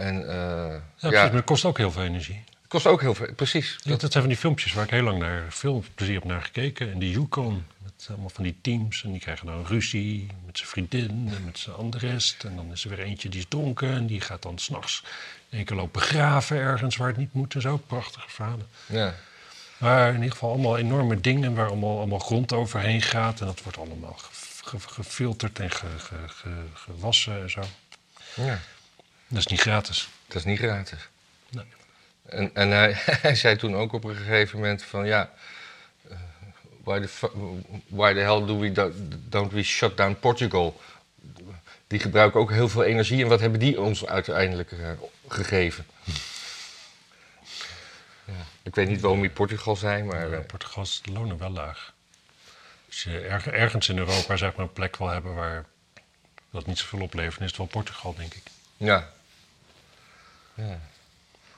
En 0.00 0.28
eh, 0.28 1.10
ja, 1.10 1.10
maar 1.10 1.32
het 1.32 1.44
kost 1.44 1.64
ook 1.64 1.78
heel 1.78 1.90
veel 1.90 2.02
energie. 2.02 2.42
het 2.60 2.68
kost 2.68 2.86
ook 2.86 3.00
heel 3.00 3.14
veel, 3.14 3.32
precies. 3.34 3.78
Ja, 3.82 3.90
dat 3.90 4.00
zijn 4.00 4.12
van 4.12 4.28
die 4.32 4.36
filmpjes 4.36 4.72
waar 4.72 4.84
ik 4.84 4.90
heel 4.90 5.02
lang 5.02 5.18
naar 5.18 5.42
veel 5.48 5.84
plezier 5.94 6.14
heb 6.14 6.24
naar 6.24 6.42
gekeken. 6.42 6.92
En 6.92 6.98
die 6.98 7.10
Yukon, 7.10 7.64
met 7.82 8.06
allemaal 8.08 8.28
van 8.28 8.44
die 8.44 8.56
teams. 8.60 9.04
En 9.04 9.10
die 9.10 9.20
krijgen 9.20 9.46
dan 9.46 9.66
ruzie 9.66 10.26
met 10.46 10.56
zijn 10.58 10.68
vriendin 10.68 11.10
en 11.36 11.44
met 11.44 11.58
zijn 11.58 11.76
andere 11.76 12.06
rest. 12.08 12.44
En 12.44 12.56
dan 12.56 12.72
is 12.72 12.84
er 12.84 12.90
weer 12.90 12.98
eentje 13.00 13.28
die 13.28 13.40
is 13.40 13.46
dronken 13.48 13.90
en 13.92 14.06
die 14.06 14.20
gaat 14.20 14.42
dan 14.42 14.58
s'nachts 14.58 15.02
één 15.50 15.64
keer 15.64 15.76
lopen 15.76 16.00
graven 16.00 16.56
ergens 16.56 16.96
waar 16.96 17.08
het 17.08 17.16
niet 17.16 17.32
moet 17.32 17.54
en 17.54 17.60
zo. 17.60 17.76
Prachtige 17.76 18.30
verhalen. 18.30 18.66
Ja. 18.86 19.14
Maar 19.78 20.08
in 20.08 20.14
ieder 20.14 20.30
geval 20.30 20.50
allemaal 20.52 20.78
enorme 20.78 21.20
dingen 21.20 21.54
waar 21.54 21.66
allemaal, 21.68 21.96
allemaal 21.98 22.18
grond 22.18 22.52
overheen 22.52 23.02
gaat. 23.02 23.40
En 23.40 23.46
dat 23.46 23.62
wordt 23.62 23.78
allemaal 23.78 24.12
ge- 24.18 24.78
ge- 24.78 24.88
gefilterd 24.88 25.58
en 25.58 25.70
ge- 25.70 25.98
ge- 25.98 26.28
ge- 26.28 26.66
gewassen 26.74 27.42
en 27.42 27.50
zo. 27.50 27.60
ja, 28.34 28.58
Dat 29.30 29.38
is 29.38 29.46
niet 29.46 29.60
gratis. 29.60 30.08
dat 30.26 30.36
is 30.36 30.44
niet 30.44 30.58
gratis. 30.58 31.08
Nee. 31.50 31.64
En, 32.26 32.50
en 32.54 32.68
hij, 32.70 32.92
hij 33.26 33.34
zei 33.34 33.56
toen 33.56 33.76
ook 33.76 33.92
op 33.92 34.04
een 34.04 34.16
gegeven 34.16 34.58
moment 34.58 34.82
van 34.82 35.06
ja, 35.06 35.32
eh, 36.08 36.16
why, 36.84 37.00
the, 37.00 37.08
why 37.86 38.12
the 38.12 38.18
hell 38.20 38.46
do 38.46 38.58
we 38.58 38.72
do, 38.72 38.92
don't 39.28 39.52
we 39.52 39.62
shut 39.62 39.96
down 39.96 40.16
Portugal? 40.20 40.80
Die 41.86 41.98
gebruiken 41.98 42.40
ook 42.40 42.50
heel 42.50 42.68
veel 42.68 42.84
energie 42.84 43.22
en 43.22 43.28
wat 43.28 43.40
hebben 43.40 43.60
die 43.60 43.80
ons 43.80 44.06
uiteindelijk 44.06 44.72
eh, 44.72 44.90
gegeven? 45.28 45.86
Ja, 48.24 48.44
ik 48.62 48.74
weet 48.74 48.88
niet 48.88 49.00
waarom 49.00 49.20
die 49.20 49.30
Portugal 49.30 49.76
zijn, 49.76 50.06
maar 50.06 50.32
eh, 50.32 50.46
Portugal 50.46 50.82
is 50.82 51.00
de 51.04 51.12
lonen 51.12 51.38
wel 51.38 51.50
laag. 51.50 51.92
Als 52.86 53.02
je 53.02 53.18
erg- 53.20 53.46
ergens 53.46 53.88
in 53.88 53.98
Europa 53.98 54.36
zeg 54.36 54.54
maar, 54.54 54.66
een 54.66 54.72
plek 54.72 54.96
wil 54.96 55.08
hebben 55.08 55.34
waar 55.34 55.64
dat 56.50 56.66
niet 56.66 56.78
zoveel 56.78 57.00
oplevert, 57.00 57.40
is 57.40 57.46
het 57.46 57.56
wel 57.56 57.66
Portugal, 57.66 58.14
denk 58.14 58.34
ik. 58.34 58.42
ja. 58.76 59.12
Ja. 60.68 60.80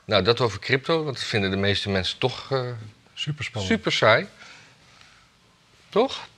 Nou, 0.04 0.23
dat 0.25 0.40
over 0.40 0.59
crypto, 0.59 1.04
want 1.04 1.16
dat 1.16 1.25
vinden 1.26 1.50
de 1.50 1.56
meeste 1.56 1.90
mensen 1.90 2.18
toch 2.18 2.52
eh, 2.52 2.71
Super 3.14 3.44
spannend. 3.44 3.73
super 3.73 3.92
saai. 3.92 4.26
Toch? 5.88 6.28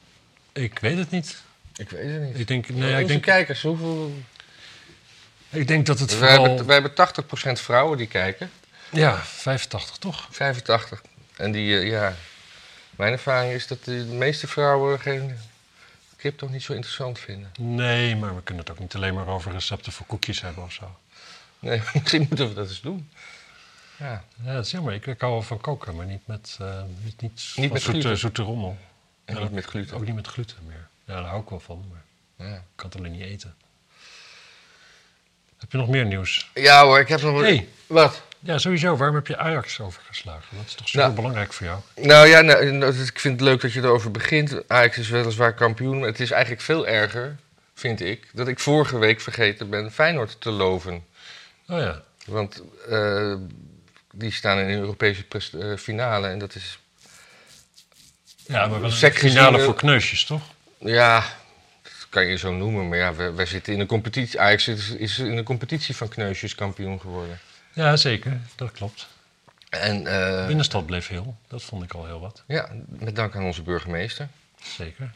Ik 0.52 0.78
weet 0.78 0.98
het 0.98 1.10
niet. 1.10 1.42
Ik 1.76 1.90
weet 1.90 2.12
het 2.12 2.20
niet. 2.22 2.38
Ik 2.38 2.46
denk, 2.46 2.68
nee, 2.68 2.90
ja, 2.90 2.98
ik 2.98 3.06
denk, 3.06 3.22
kijkers, 3.22 3.62
hoeveel, 3.62 4.14
ik 5.50 5.68
denk 5.68 5.86
dat 5.86 5.98
het 5.98 6.10
We 6.10 6.16
vooral... 6.16 6.44
hebben, 6.44 6.66
we 6.66 6.72
hebben 6.72 6.92
80% 7.58 7.62
vrouwen 7.62 7.98
die 7.98 8.06
kijken, 8.06 8.50
Ja, 8.90 9.16
85 9.16 9.96
toch? 9.96 10.28
85. 10.30 11.02
En 11.36 11.52
die, 11.52 11.78
eh, 11.78 11.88
ja, 11.88 12.14
mijn 12.90 13.12
ervaring 13.12 13.52
is 13.52 13.66
dat 13.66 13.84
de 13.84 13.92
meeste 13.92 14.46
vrouwen 14.46 15.00
geen 15.00 15.36
crypto 16.16 16.48
niet 16.48 16.62
zo 16.62 16.72
interessant 16.72 17.18
vinden. 17.18 17.52
Nee, 17.58 18.16
maar 18.16 18.34
we 18.34 18.42
kunnen 18.42 18.64
het 18.64 18.72
ook 18.72 18.78
niet 18.78 18.94
alleen 18.94 19.14
maar 19.14 19.26
over 19.26 19.52
recepten 19.52 19.92
voor 19.92 20.06
koekjes 20.06 20.40
hebben 20.40 20.64
of 20.64 20.72
zo. 20.72 20.96
Nee, 21.64 21.82
misschien 21.94 22.26
moeten 22.28 22.48
we 22.48 22.54
dat 22.54 22.68
eens 22.68 22.80
doen. 22.80 23.08
Ja, 23.96 24.24
Ja, 24.44 24.54
dat 24.54 24.64
is 24.64 24.70
jammer. 24.70 24.94
Ik, 24.94 25.06
ik 25.06 25.20
hou 25.20 25.32
wel 25.32 25.42
van 25.42 25.60
koken, 25.60 25.96
maar 25.96 26.06
niet 26.06 26.26
met, 26.26 26.56
eh, 26.60 26.82
niet, 27.02 27.20
met 27.22 27.30
zoete, 27.40 27.80
gluten. 27.80 28.18
zoete 28.18 28.42
rommel. 28.42 28.76
en 29.24 29.40
niet 29.42 29.52
met 29.52 29.64
gluten. 29.64 29.96
Ook 29.96 30.04
niet 30.06 30.14
met 30.14 30.26
gluten 30.26 30.56
meer. 30.66 30.86
Ja, 31.04 31.14
daar 31.14 31.24
hou 31.24 31.42
ik 31.42 31.48
wel 31.48 31.60
van, 31.60 31.84
maar 31.90 32.02
Ja. 32.48 32.54
ik 32.54 32.60
kan 32.74 32.88
het 32.88 32.98
alleen 32.98 33.12
niet 33.12 33.22
eten. 33.22 33.54
Heb 35.58 35.72
je 35.72 35.78
nog 35.78 35.88
meer 35.88 36.04
nieuws? 36.06 36.50
Ja 36.54 36.84
hoor, 36.84 36.98
ik 37.00 37.08
heb 37.08 37.20
nog... 37.22 37.40
Hey. 37.40 37.68
Wat? 37.86 38.22
Ja, 38.40 38.58
sowieso. 38.58 38.96
Waarom 38.96 39.16
heb 39.16 39.26
je 39.26 39.36
Ajax 39.36 39.80
overgeslagen? 39.80 40.56
Dat 40.56 40.66
is 40.66 40.74
toch 40.74 40.88
super 40.88 41.04
Nou. 41.04 41.14
belangrijk 41.14 41.52
voor 41.52 41.66
jou? 41.66 41.80
Nou 41.96 42.26
ja, 42.26 42.40
nou, 42.40 42.70
nou, 42.72 42.92
ik 42.94 43.18
vind 43.20 43.40
het 43.40 43.48
leuk 43.48 43.60
dat 43.60 43.72
je 43.72 43.80
erover 43.80 44.10
begint. 44.10 44.68
Ajax 44.68 44.98
is 44.98 45.08
weliswaar 45.08 45.54
kampioen, 45.54 45.98
maar 45.98 46.08
het 46.08 46.20
is 46.20 46.30
eigenlijk 46.30 46.62
veel 46.62 46.86
erger, 46.86 47.36
vind 47.74 48.00
ik, 48.00 48.28
dat 48.32 48.48
ik 48.48 48.58
vorige 48.58 48.98
week 48.98 49.20
vergeten 49.20 49.70
ben 49.70 49.92
Feyenoord 49.92 50.40
te 50.40 50.50
loven. 50.50 51.04
Oh 51.68 51.78
ja. 51.78 52.02
Want 52.26 52.62
eh, 52.88 53.34
die 54.12 54.30
staan 54.32 54.58
in 54.58 54.68
een 54.68 54.78
Europese 54.78 55.24
eh, 55.58 55.76
finale 55.76 56.28
en 56.28 56.38
dat 56.38 56.54
is, 56.54 56.78
Ja, 58.46 58.66
maar 58.66 58.80
wel 58.80 58.90
een 58.90 59.12
finale 59.12 59.58
eh, 59.58 59.64
voor 59.64 59.74
kneusjes, 59.74 60.24
toch? 60.24 60.42
ja, 60.78 61.24
dat 61.82 62.06
kan 62.08 62.26
je 62.26 62.36
zo 62.36 62.52
noemen, 62.52 62.88
maar 62.88 62.98
ja, 62.98 63.14
wij, 63.14 63.34
wij 63.34 63.46
zitten 63.46 63.72
in 63.72 63.80
een 63.80 63.86
competitie. 63.86 64.40
Ajax 64.40 64.68
is, 64.68 64.90
is 64.90 65.18
in 65.18 65.36
een 65.36 65.44
competitie 65.44 65.96
van 65.96 66.08
kneusjes 66.08 66.54
kampioen 66.54 67.00
geworden. 67.00 67.38
Ja, 67.72 67.96
zeker. 67.96 68.40
Dat 68.56 68.72
klopt. 68.72 69.06
En 69.70 70.06
eh, 70.06 70.46
Binnenstad 70.46 70.86
bleef 70.86 71.08
heel. 71.08 71.36
Dat 71.48 71.62
vond 71.62 71.82
ik 71.82 71.92
al 71.92 72.06
heel 72.06 72.20
wat. 72.20 72.42
ja, 72.46 72.68
met 72.88 73.16
dank 73.16 73.36
aan 73.36 73.44
onze 73.44 73.62
burgemeester. 73.62 74.28
Zeker. 74.62 75.10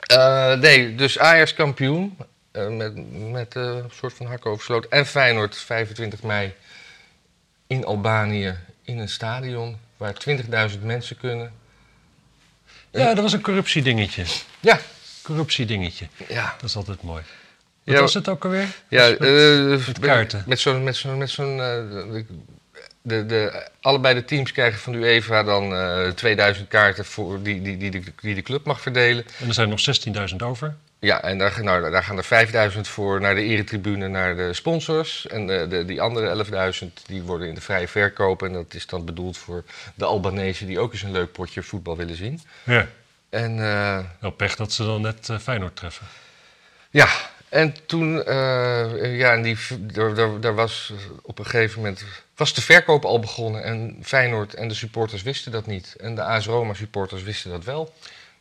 Eh, 0.00 0.52
nee, 0.54 0.94
dus 0.94 1.18
Ajax 1.18 1.54
kampioen. 1.54 2.16
Eh, 2.50 2.68
met 2.68 3.20
met 3.30 3.56
eh, 3.56 3.62
een 3.62 3.90
soort 3.94 4.12
van 4.14 4.26
hak 4.26 4.46
over 4.46 4.64
sloot. 4.64 4.84
En 4.86 5.06
Feyenoord 5.06 5.56
25 5.56 6.22
mei 6.22 6.54
in 7.66 7.84
Albanië 7.84 8.56
in 8.82 8.98
een 8.98 9.08
stadion 9.08 9.76
waar 9.96 10.14
20.000 10.72 10.80
mensen 10.82 11.16
kunnen. 11.16 11.52
Ja, 12.90 13.14
dat 13.14 13.22
was 13.22 13.32
een 13.32 13.40
corruptiedingetje. 13.40 14.24
Ja, 14.60 14.78
Corruptiedingetje. 15.22 16.06
ja. 16.28 16.54
Dat 16.60 16.68
is 16.70 16.76
altijd 16.76 17.02
mooi. 17.02 17.22
Wat 17.84 17.94
Ja, 17.94 18.00
was 18.00 18.14
het 18.14 18.28
ook 18.28 18.44
alweer? 18.44 18.66
ja 18.88 19.08
Was 19.08 19.18
met- 19.18 19.28
eh, 19.80 19.86
met 19.86 19.98
kaarten. 19.98 20.44
Met 20.46 20.58
zo'n. 20.60 20.82
Met 20.84 20.96
zo'n 20.96 21.18
met 21.18 21.30
zo'n 21.30 21.56
de, 23.26 23.66
allebei 23.80 24.14
de 24.14 24.24
teams 24.24 24.52
krijgen 24.52 24.80
van 24.80 24.92
de 24.92 24.98
UEFA 24.98 25.42
dan 25.42 25.74
eh 25.74 26.08
2000 26.08 26.68
kaarten 26.68 27.04
voor 27.04 27.42
die, 27.42 27.62
die, 27.62 27.76
die, 27.76 27.90
de, 27.90 28.02
die 28.20 28.34
de 28.34 28.42
club 28.42 28.64
mag 28.64 28.80
verdelen. 28.80 29.24
En 29.40 29.48
er 29.48 29.54
zijn 29.54 29.68
nog 29.68 29.80
16.000 30.30 30.36
over. 30.36 30.74
Ja, 31.00 31.22
en 31.22 31.38
daar, 31.38 31.64
nou, 31.64 31.90
daar 31.90 32.02
gaan 32.02 32.16
er 32.16 32.24
5000 32.24 32.88
voor 32.88 33.20
naar 33.20 33.34
de 33.34 33.42
eretribune, 33.42 34.08
naar 34.08 34.36
de 34.36 34.52
sponsors. 34.52 35.26
En 35.26 35.46
de, 35.46 35.66
de, 35.68 35.84
die 35.84 36.00
andere 36.00 36.44
11.000 36.82 36.86
die 37.06 37.22
worden 37.22 37.48
in 37.48 37.54
de 37.54 37.60
vrije 37.60 37.88
verkoop. 37.88 38.42
En 38.42 38.52
dat 38.52 38.74
is 38.74 38.86
dan 38.86 39.04
bedoeld 39.04 39.38
voor 39.38 39.64
de 39.94 40.04
Albanese 40.04 40.66
die 40.66 40.78
ook 40.78 40.92
eens 40.92 41.02
een 41.02 41.12
leuk 41.12 41.32
potje 41.32 41.62
voetbal 41.62 41.96
willen 41.96 42.16
zien. 42.16 42.40
Ja. 42.64 42.86
En 43.28 43.58
eh, 43.58 43.98
Wel 44.18 44.30
pech 44.30 44.56
dat 44.56 44.72
ze 44.72 44.84
dan 44.84 45.00
net 45.00 45.28
eh, 45.28 45.38
Feyenoord 45.38 45.76
treffen. 45.76 46.06
ja, 46.90 47.08
en 47.48 47.74
toen, 47.86 48.24
eh, 48.24 49.18
ja, 49.18 49.32
en 49.32 49.42
die, 49.42 49.56
daar 50.40 50.54
was 50.54 50.92
op 51.22 51.38
een 51.38 51.44
gegeven 51.44 51.78
moment, 51.78 52.04
was 52.40 52.54
de 52.54 52.62
verkoop 52.62 53.04
al 53.04 53.18
begonnen. 53.18 53.62
En 53.62 53.98
Feyenoord 54.02 54.54
en 54.54 54.68
de 54.68 54.74
supporters 54.74 55.22
wisten 55.22 55.52
dat 55.52 55.66
niet. 55.66 55.96
En 56.00 56.14
de 56.14 56.22
AS 56.22 56.46
Roma 56.46 56.74
supporters 56.74 57.22
wisten 57.22 57.50
dat 57.50 57.64
wel. 57.64 57.94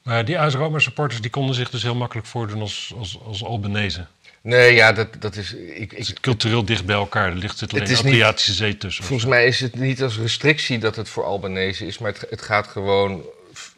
Maar 0.03 0.25
die 0.25 0.39
AS 0.39 0.53
Roma 0.53 0.79
supporters 0.79 1.21
die 1.21 1.29
konden 1.29 1.55
zich 1.55 1.69
dus 1.69 1.83
heel 1.83 1.95
makkelijk 1.95 2.27
voordoen 2.27 2.61
als, 2.61 2.93
als, 2.97 3.19
als 3.25 3.43
Albanese. 3.43 4.05
Nee, 4.41 4.73
ja, 4.73 4.91
dat, 4.91 5.07
dat 5.19 5.35
is, 5.35 5.53
ik, 5.53 5.91
Het 5.91 5.91
ik, 5.91 5.97
is 5.97 6.13
cultureel 6.13 6.65
dicht 6.65 6.85
bij 6.85 6.95
elkaar. 6.95 7.29
Er 7.29 7.35
ligt 7.35 7.57
zit 7.57 7.73
alleen 7.73 7.87
Het 7.87 7.97
de 7.97 8.03
Adriatische 8.03 8.53
Zee 8.53 8.77
tussen. 8.77 9.03
Volgens 9.03 9.29
mij 9.29 9.45
is 9.45 9.59
het 9.59 9.75
niet 9.75 10.01
als 10.01 10.17
restrictie 10.17 10.79
dat 10.79 10.95
het 10.95 11.09
voor 11.09 11.23
Albanese 11.23 11.85
is, 11.85 11.97
maar 11.97 12.11
het, 12.11 12.25
het 12.29 12.41
gaat 12.41 12.67
gewoon 12.67 13.23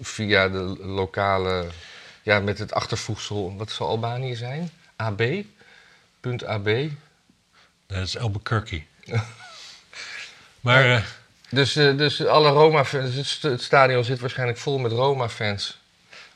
via 0.01 0.49
de 0.49 0.77
lokale, 0.79 1.67
ja, 2.21 2.39
met 2.39 2.59
het 2.59 2.73
achtervoegsel. 2.73 3.55
Wat 3.57 3.71
zal 3.71 3.87
Albanië 3.87 4.35
zijn? 4.35 4.69
AB? 4.95 5.23
Punt 6.19 6.45
AB. 6.45 6.69
Dat 7.87 8.07
is 8.07 8.17
Albuquerque. 8.17 8.83
maar 10.61 10.89
eh, 10.95 11.01
Dus, 11.49 11.75
eh, 11.75 11.97
dus 11.97 12.25
alle 12.25 12.49
Roma-fans, 12.49 13.15
het, 13.15 13.25
st- 13.25 13.43
het 13.43 13.61
stadion 13.61 14.03
zit 14.03 14.19
waarschijnlijk 14.19 14.57
vol 14.59 14.77
met 14.77 14.91
Roma-fans. 14.91 15.79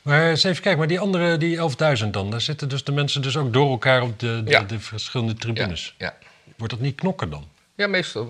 Maar 0.01 0.29
eens 0.29 0.43
even 0.43 0.61
kijken, 0.61 0.79
maar 0.79 0.87
die 0.87 0.99
andere, 0.99 1.37
die 1.37 1.57
11.000 2.03 2.07
dan, 2.11 2.31
daar 2.31 2.41
zitten 2.41 2.69
dus 2.69 2.83
de 2.83 2.91
mensen 2.91 3.21
dus 3.21 3.37
ook 3.37 3.53
door 3.53 3.69
elkaar 3.69 4.01
op 4.01 4.19
de, 4.19 4.41
de, 4.43 4.49
Ja. 4.51 4.61
de 4.61 4.79
verschillende 4.79 5.33
tribunes. 5.33 5.95
ja. 5.97 6.15
Wordt 6.57 6.73
dat 6.73 6.81
niet 6.81 6.95
knokken 6.95 7.29
dan? 7.29 7.47
ja, 7.75 7.87
meestal. 7.87 8.25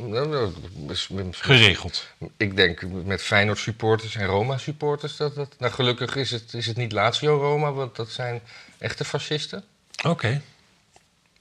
mis- 0.76 1.10
Geregeld. 1.32 2.08
Ik 2.38 2.56
denk 2.56 2.82
met 3.04 3.22
Feyenoord-supporters 3.24 4.16
en 4.16 4.26
Roma-supporters 4.26 5.18
dat 5.18 5.36
dat... 5.36 5.56
Nou, 5.60 5.74
gelukkig 5.74 6.16
is 6.16 6.32
het, 6.32 6.54
is 6.54 6.66
het 6.66 6.78
niet 6.78 6.92
Lazio-Roma, 6.92 7.72
want 7.72 7.96
dat 7.96 8.10
zijn 8.10 8.42
echte 8.78 9.06
fascisten. 9.06 9.64
Oké. 10.06 10.42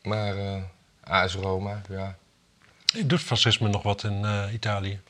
Maar 0.03 0.37
eh 0.37 0.62
AS 1.01 1.35
Roma, 1.35 1.83
ja. 1.90 2.17
Doet 3.05 3.21
fascisme 3.21 3.69
nog 3.69 3.83
wat 3.83 4.05
in 4.05 4.25
eh, 4.25 4.43
Italië? 4.53 5.01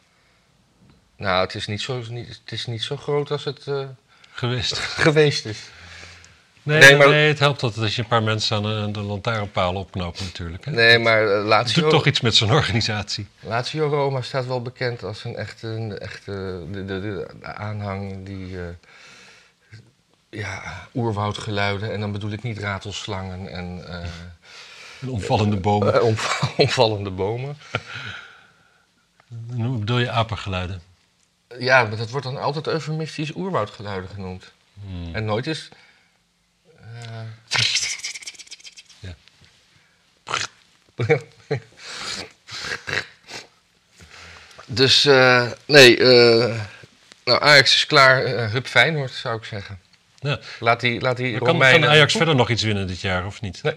Nou, 1.17 1.45
het 1.45 1.55
is 1.55 1.67
niet 1.67 1.81
zo, 1.81 2.03
niet, 2.09 2.29
het 2.29 2.53
is 2.53 2.67
niet 2.67 2.83
zo 2.83 2.97
groot 2.97 3.31
als 3.31 3.45
het 3.45 3.67
eh, 3.67 3.85
Geweest. 4.33 4.79
geweest 5.07 5.47
is. 5.47 5.59
Nee, 6.63 6.79
Nee, 6.79 6.89
nee, 6.89 6.99
maar- 6.99 7.15
het 7.17 7.39
helpt 7.39 7.63
altijd 7.63 7.85
als 7.85 7.97
je 7.97 8.03
een 8.03 8.09
paar 8.09 8.23
mensen 8.23 8.57
aan 8.57 8.63
de, 8.63 8.89
de 9.01 9.01
lantaarnpalen 9.07 9.81
opknopen 9.81 10.25
natuurlijk. 10.25 10.65
Hè? 10.65 10.71
Nee, 10.71 10.99
maar 10.99 11.27
eh, 11.29 11.37
Het 11.37 11.45
Lazio, 11.45 11.83
doet 11.83 11.91
toch 11.91 12.07
iets 12.07 12.21
met 12.21 12.35
zo'n 12.35 12.51
organisatie. 12.53 13.27
Lazio 13.41 13.89
Roma 13.89 14.23
staat 14.23 14.47
wel 14.47 14.63
bekend 14.63 15.03
als 15.03 15.25
een 15.25 15.37
echte, 15.37 15.67
een 15.67 15.99
echte 15.99 16.63
de, 16.71 16.85
de, 16.85 17.27
aanhang 17.43 18.27
die... 18.27 18.59
eh, 18.59 18.65
ja, 20.31 20.87
oerwoudgeluiden. 20.95 21.93
En 21.93 22.01
dan 22.01 22.13
bedoel 22.13 22.31
ik 22.31 22.43
niet 22.43 22.59
ratelslangen 22.59 23.49
en 23.49 23.85
eh, 23.89 24.09
Een 25.01 25.09
omvallende 25.09 25.57
bomen. 25.57 25.95
eh, 25.95 26.03
omv- 26.03 26.43
omvallende 26.59 27.11
bomen. 27.11 27.57
Hoe 29.55 29.79
bedoel 29.79 29.99
je 29.99 30.11
apengeluiden? 30.11 30.83
Ja, 31.59 31.85
maar 31.85 31.97
dat 31.97 32.11
wordt 32.11 32.27
dan 32.27 32.37
altijd 32.37 32.67
eufemistisch 32.67 33.35
oerwoudgeluiden 33.35 34.11
genoemd. 34.11 34.53
Hmm. 34.87 35.15
En 35.15 35.25
nooit 35.25 35.47
is... 35.47 35.69
eh, 36.77 37.21
Ja. 39.01 39.15
dus, 44.67 45.05
eh, 45.05 45.51
nee, 45.67 45.99
nou, 47.25 47.43
Ajax 47.43 47.75
is 47.75 47.87
klaar. 47.87 48.25
eh 48.25 48.51
Hup 48.53 48.67
Feyenoord, 48.67 49.11
zou 49.13 49.37
ik 49.39 49.45
zeggen. 49.45 49.79
Ja. 50.21 50.39
Laat 50.61 50.81
die, 50.81 51.01
laat 51.01 51.17
die 51.17 51.31
Maar 51.31 51.41
kan, 51.41 51.59
kan 51.59 51.87
Ajax 51.87 52.13
verder 52.15 52.35
nog 52.35 52.51
iets 52.51 52.63
winnen 52.63 52.87
dit 52.87 53.01
jaar 53.01 53.27
of 53.27 53.41
niet? 53.41 53.63
Nee. 53.63 53.75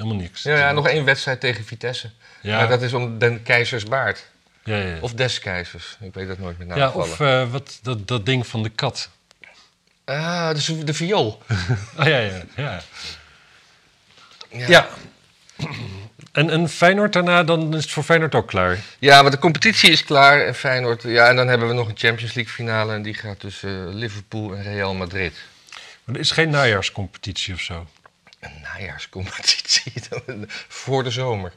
Helemaal 0.00 0.22
niks. 0.22 0.42
Ja, 0.42 0.56
ja, 0.56 0.72
nog 0.72 0.88
één 0.88 1.04
wedstrijd 1.04 1.40
tegen 1.40 1.64
Vitesse. 1.64 2.10
Ja. 2.40 2.56
Maar 2.56 2.68
dat 2.68 2.82
is 2.82 2.92
om 2.92 3.18
den 3.18 3.42
keizersbaard. 3.42 4.26
ja, 4.64 4.76
ja. 4.76 4.98
Of 5.00 5.12
des 5.12 5.38
keizers. 5.38 5.96
Ik 6.00 6.14
weet 6.14 6.28
dat 6.28 6.38
nooit 6.38 6.58
met 6.58 6.66
naam 6.66 6.78
ja, 6.78 6.90
vallen. 6.90 7.10
of 7.10 7.20
eh, 7.20 7.50
wat, 7.50 7.78
dat, 7.82 8.08
dat 8.08 8.26
ding 8.26 8.46
van 8.46 8.62
de 8.62 8.68
kat. 8.68 9.08
Ah, 10.04 10.50
dus 10.50 10.64
de 10.84 10.94
viool. 10.94 11.42
Ah 11.96 12.06
ja, 12.06 12.18
ja. 12.18 12.42
ja. 12.56 12.82
Ja. 14.50 14.66
ja. 14.68 14.88
En, 16.32 16.50
en 16.50 16.68
Feyenoord 16.68 17.12
daarna, 17.12 17.44
dan 17.44 17.74
is 17.74 17.82
het 17.82 17.92
voor 17.92 18.02
Feyenoord 18.02 18.34
ook 18.34 18.48
klaar. 18.48 18.78
Ja, 18.98 19.22
maar 19.22 19.30
de 19.30 19.38
competitie 19.38 19.90
is 19.90 20.04
klaar 20.04 20.40
en 20.40 20.54
Feyenoord... 20.54 21.02
Ja, 21.02 21.28
en 21.28 21.36
dan 21.36 21.48
hebben 21.48 21.68
we 21.68 21.74
nog 21.74 21.88
een 21.88 21.98
Champions 21.98 22.34
League 22.34 22.52
finale... 22.52 22.94
en 22.94 23.02
die 23.02 23.14
gaat 23.14 23.38
tussen 23.38 23.94
Liverpool 23.94 24.54
en 24.54 24.62
Real 24.62 24.94
Madrid. 24.94 25.32
Maar 26.04 26.14
er 26.14 26.20
is 26.20 26.30
geen 26.30 26.50
najaarscompetitie 26.50 27.54
of 27.54 27.60
zo. 27.60 27.86
Een 28.40 28.60
najaarscompetitie 28.62 29.92
voor 30.68 31.04
de 31.04 31.10
zomer. 31.10 31.52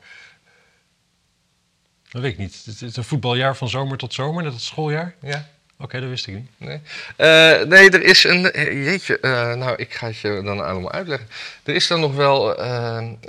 Dat 2.09 2.21
weet 2.21 2.31
ik 2.31 2.37
niet. 2.37 2.61
Het 2.65 2.81
is 2.81 2.95
een 2.95 3.03
voetbaljaar 3.03 3.55
van 3.55 3.69
zomer 3.69 3.97
tot 3.97 4.13
zomer, 4.13 4.43
net 4.43 4.53
het 4.53 4.61
schooljaar. 4.61 5.15
Ja, 5.21 5.49
Oké, 5.77 5.99
dat 5.99 6.09
wist 6.09 6.27
ik 6.27 6.33
niet. 6.33 6.49
nee. 6.57 6.81
Eh, 7.15 7.61
nee, 7.67 7.89
er 7.89 8.03
is 8.03 8.23
een... 8.23 8.51
eh, 8.51 8.85
Jeetje, 8.85 9.19
eh, 9.19 9.53
nou, 9.53 9.75
ik 9.75 9.93
ga 9.93 10.07
het 10.07 10.17
je 10.17 10.41
dan 10.43 10.65
allemaal 10.65 10.91
uitleggen. 10.91 11.27
Er 11.63 11.75
is 11.75 11.87
dan 11.87 11.99
nog 11.99 12.15
wel 12.15 12.59
een, 12.59 13.19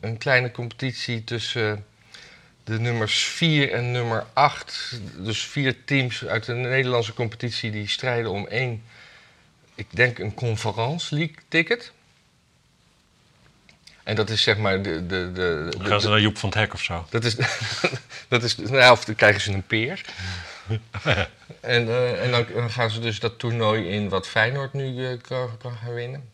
een 0.00 0.18
kleine 0.18 0.50
competitie 0.50 1.24
tussen 1.24 1.84
de 2.64 2.78
nummers 2.80 3.24
4 3.24 3.72
en 3.72 3.90
nummer 3.90 4.26
8. 4.32 5.00
Dus 5.16 5.42
vier 5.46 5.84
teams 5.84 6.24
uit 6.26 6.44
de 6.44 6.54
Nederlandse 6.54 7.14
competitie 7.14 7.70
die 7.70 7.88
strijden 7.88 8.30
om 8.30 8.46
één... 8.46 8.82
Ik 9.74 9.86
denk 9.90 10.18
een 10.18 10.34
Conference 10.34 11.14
League 11.14 11.36
ticket. 11.48 11.92
En 14.02 14.16
dat 14.16 14.30
is 14.30 14.42
zeg 14.42 14.56
maar 14.56 14.82
de... 14.82 15.06
de, 15.06 15.32
de, 15.32 15.70
gaan 15.78 16.00
ze 16.00 16.08
naar 16.08 16.20
Joep 16.20 16.38
van 16.38 16.48
het 16.48 16.58
Hek 16.58 16.74
of 16.74 16.82
zo. 16.82 17.06
Dat 17.10 17.24
is, 17.24 17.36
dat 18.28 18.42
is 18.42 18.56
nou, 18.56 18.92
of 18.92 19.04
dan 19.04 19.14
krijgen 19.14 19.40
ze 19.40 19.52
een 19.52 19.66
peer. 19.66 20.00
en, 21.60 21.88
eh, 21.88 22.24
en 22.24 22.30
dan, 22.30 22.46
dan 22.54 22.70
gaan 22.70 22.90
ze 22.90 23.00
dus 23.00 23.20
dat 23.20 23.38
toernooi 23.38 23.88
in 23.88 24.08
wat 24.08 24.28
Feyenoord 24.28 24.72
nu 24.72 25.06
eh, 25.06 25.20
kan, 25.20 25.58
kan 25.58 25.76
gaan 25.76 25.94
winnen. 25.94 26.30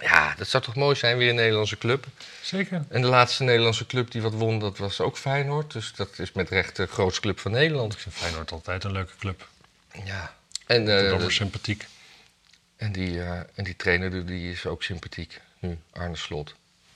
Ja, 0.00 0.34
dat 0.36 0.48
zou 0.48 0.62
toch 0.62 0.74
mooi 0.74 0.96
zijn, 0.96 1.16
weer 1.16 1.28
een 1.28 1.34
Nederlandse 1.34 1.78
club. 1.78 2.06
Zeker. 2.42 2.84
En 2.88 3.02
de 3.02 3.08
laatste 3.08 3.42
Nederlandse 3.42 3.86
club 3.86 4.10
die 4.10 4.22
wat 4.22 4.34
won, 4.34 4.58
dat 4.58 4.78
was 4.78 5.00
ook 5.00 5.16
Feyenoord. 5.16 5.72
Dus 5.72 5.92
dat 5.92 6.18
is 6.18 6.32
met 6.32 6.48
recht 6.48 6.76
de 6.76 6.86
grootste 6.86 7.20
club 7.20 7.40
van 7.40 7.50
Nederland. 7.50 7.92
Ik 7.92 7.98
vind 7.98 8.14
Feyenoord 8.14 8.52
altijd 8.52 8.84
een 8.84 8.92
leuke 8.92 9.16
club. 9.18 9.48
Ja. 10.04 10.34
En, 10.66 10.82
Uh, 10.82 11.12
eh, 11.12 11.18
dat 11.18 11.32
sympathiek. 11.32 11.86
en, 12.76 12.92
die, 12.92 13.22
en 13.54 13.64
die 13.64 13.76
trainer 13.76 14.26
die 14.26 14.52
is 14.52 14.66
ook 14.66 14.82
sympathiek 14.82 15.40
nu, 15.66 15.78
Arne 15.92 16.16
Slot. 16.16 16.54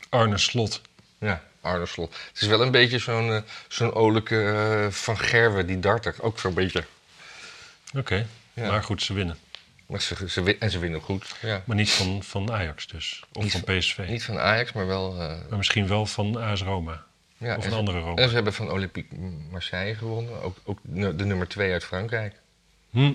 Arne 0.09 0.38
Slot. 0.38 0.80
Ja. 1.18 1.42
Arne 1.61 1.87
Slot. 1.87 2.16
Het 2.33 2.40
is 2.42 2.46
wel 2.48 2.62
een 2.62 2.70
beetje 2.70 2.98
zo'n 2.98 3.33
eh, 3.33 3.42
zo'n 3.68 3.92
olijke 3.94 4.44
eh, 4.87 4.92
Van 4.92 5.18
Gerwen, 5.18 5.66
die 5.66 5.78
darter. 5.80 6.14
Ook 6.20 6.38
zo'n 6.38 6.54
beetje. 6.54 6.85
Oké, 7.96 8.26
Ja. 8.52 8.70
maar 8.70 8.83
goed, 8.83 9.02
ze 9.02 9.12
winnen. 9.12 9.38
Maar 9.87 10.00
ze, 10.00 10.28
ze, 10.28 10.42
win- 10.42 10.61
en 10.61 10.70
ze 10.70 10.78
winnen 10.78 11.00
goed. 11.00 11.35
Ja. 11.42 11.62
Maar 11.66 11.76
niet 11.76 11.90
van, 11.90 12.22
van 12.22 12.52
Ajax 12.52 12.87
dus. 12.87 13.22
Of 13.33 13.42
Niet 13.42 13.52
van 13.52 13.64
PSV. 13.78 14.04
Niet 14.09 14.24
van 14.24 14.38
Ajax, 14.38 14.72
maar 14.72 14.87
wel... 14.87 15.12
eh, 15.20 15.37
Maar 15.48 15.59
misschien 15.59 15.87
wel 15.88 16.06
van 16.06 16.37
AS 16.37 16.62
Roma. 16.62 17.04
ja, 17.38 17.50
of 17.56 17.59
en 17.59 17.64
een 17.64 17.70
ze- 17.70 17.76
andere 17.78 17.98
Roma. 18.00 18.22
En 18.22 18.28
ze 18.28 18.35
hebben 18.35 18.52
van 18.52 18.70
Olympique 18.70 19.16
Marseille 19.50 19.94
gewonnen. 19.94 20.42
Ook, 20.42 20.56
ook 20.64 20.78
de 20.83 21.24
nummer 21.24 21.48
2 21.48 21.72
uit 21.72 21.85
Frankrijk. 21.85 22.35
Hm. 22.90 23.12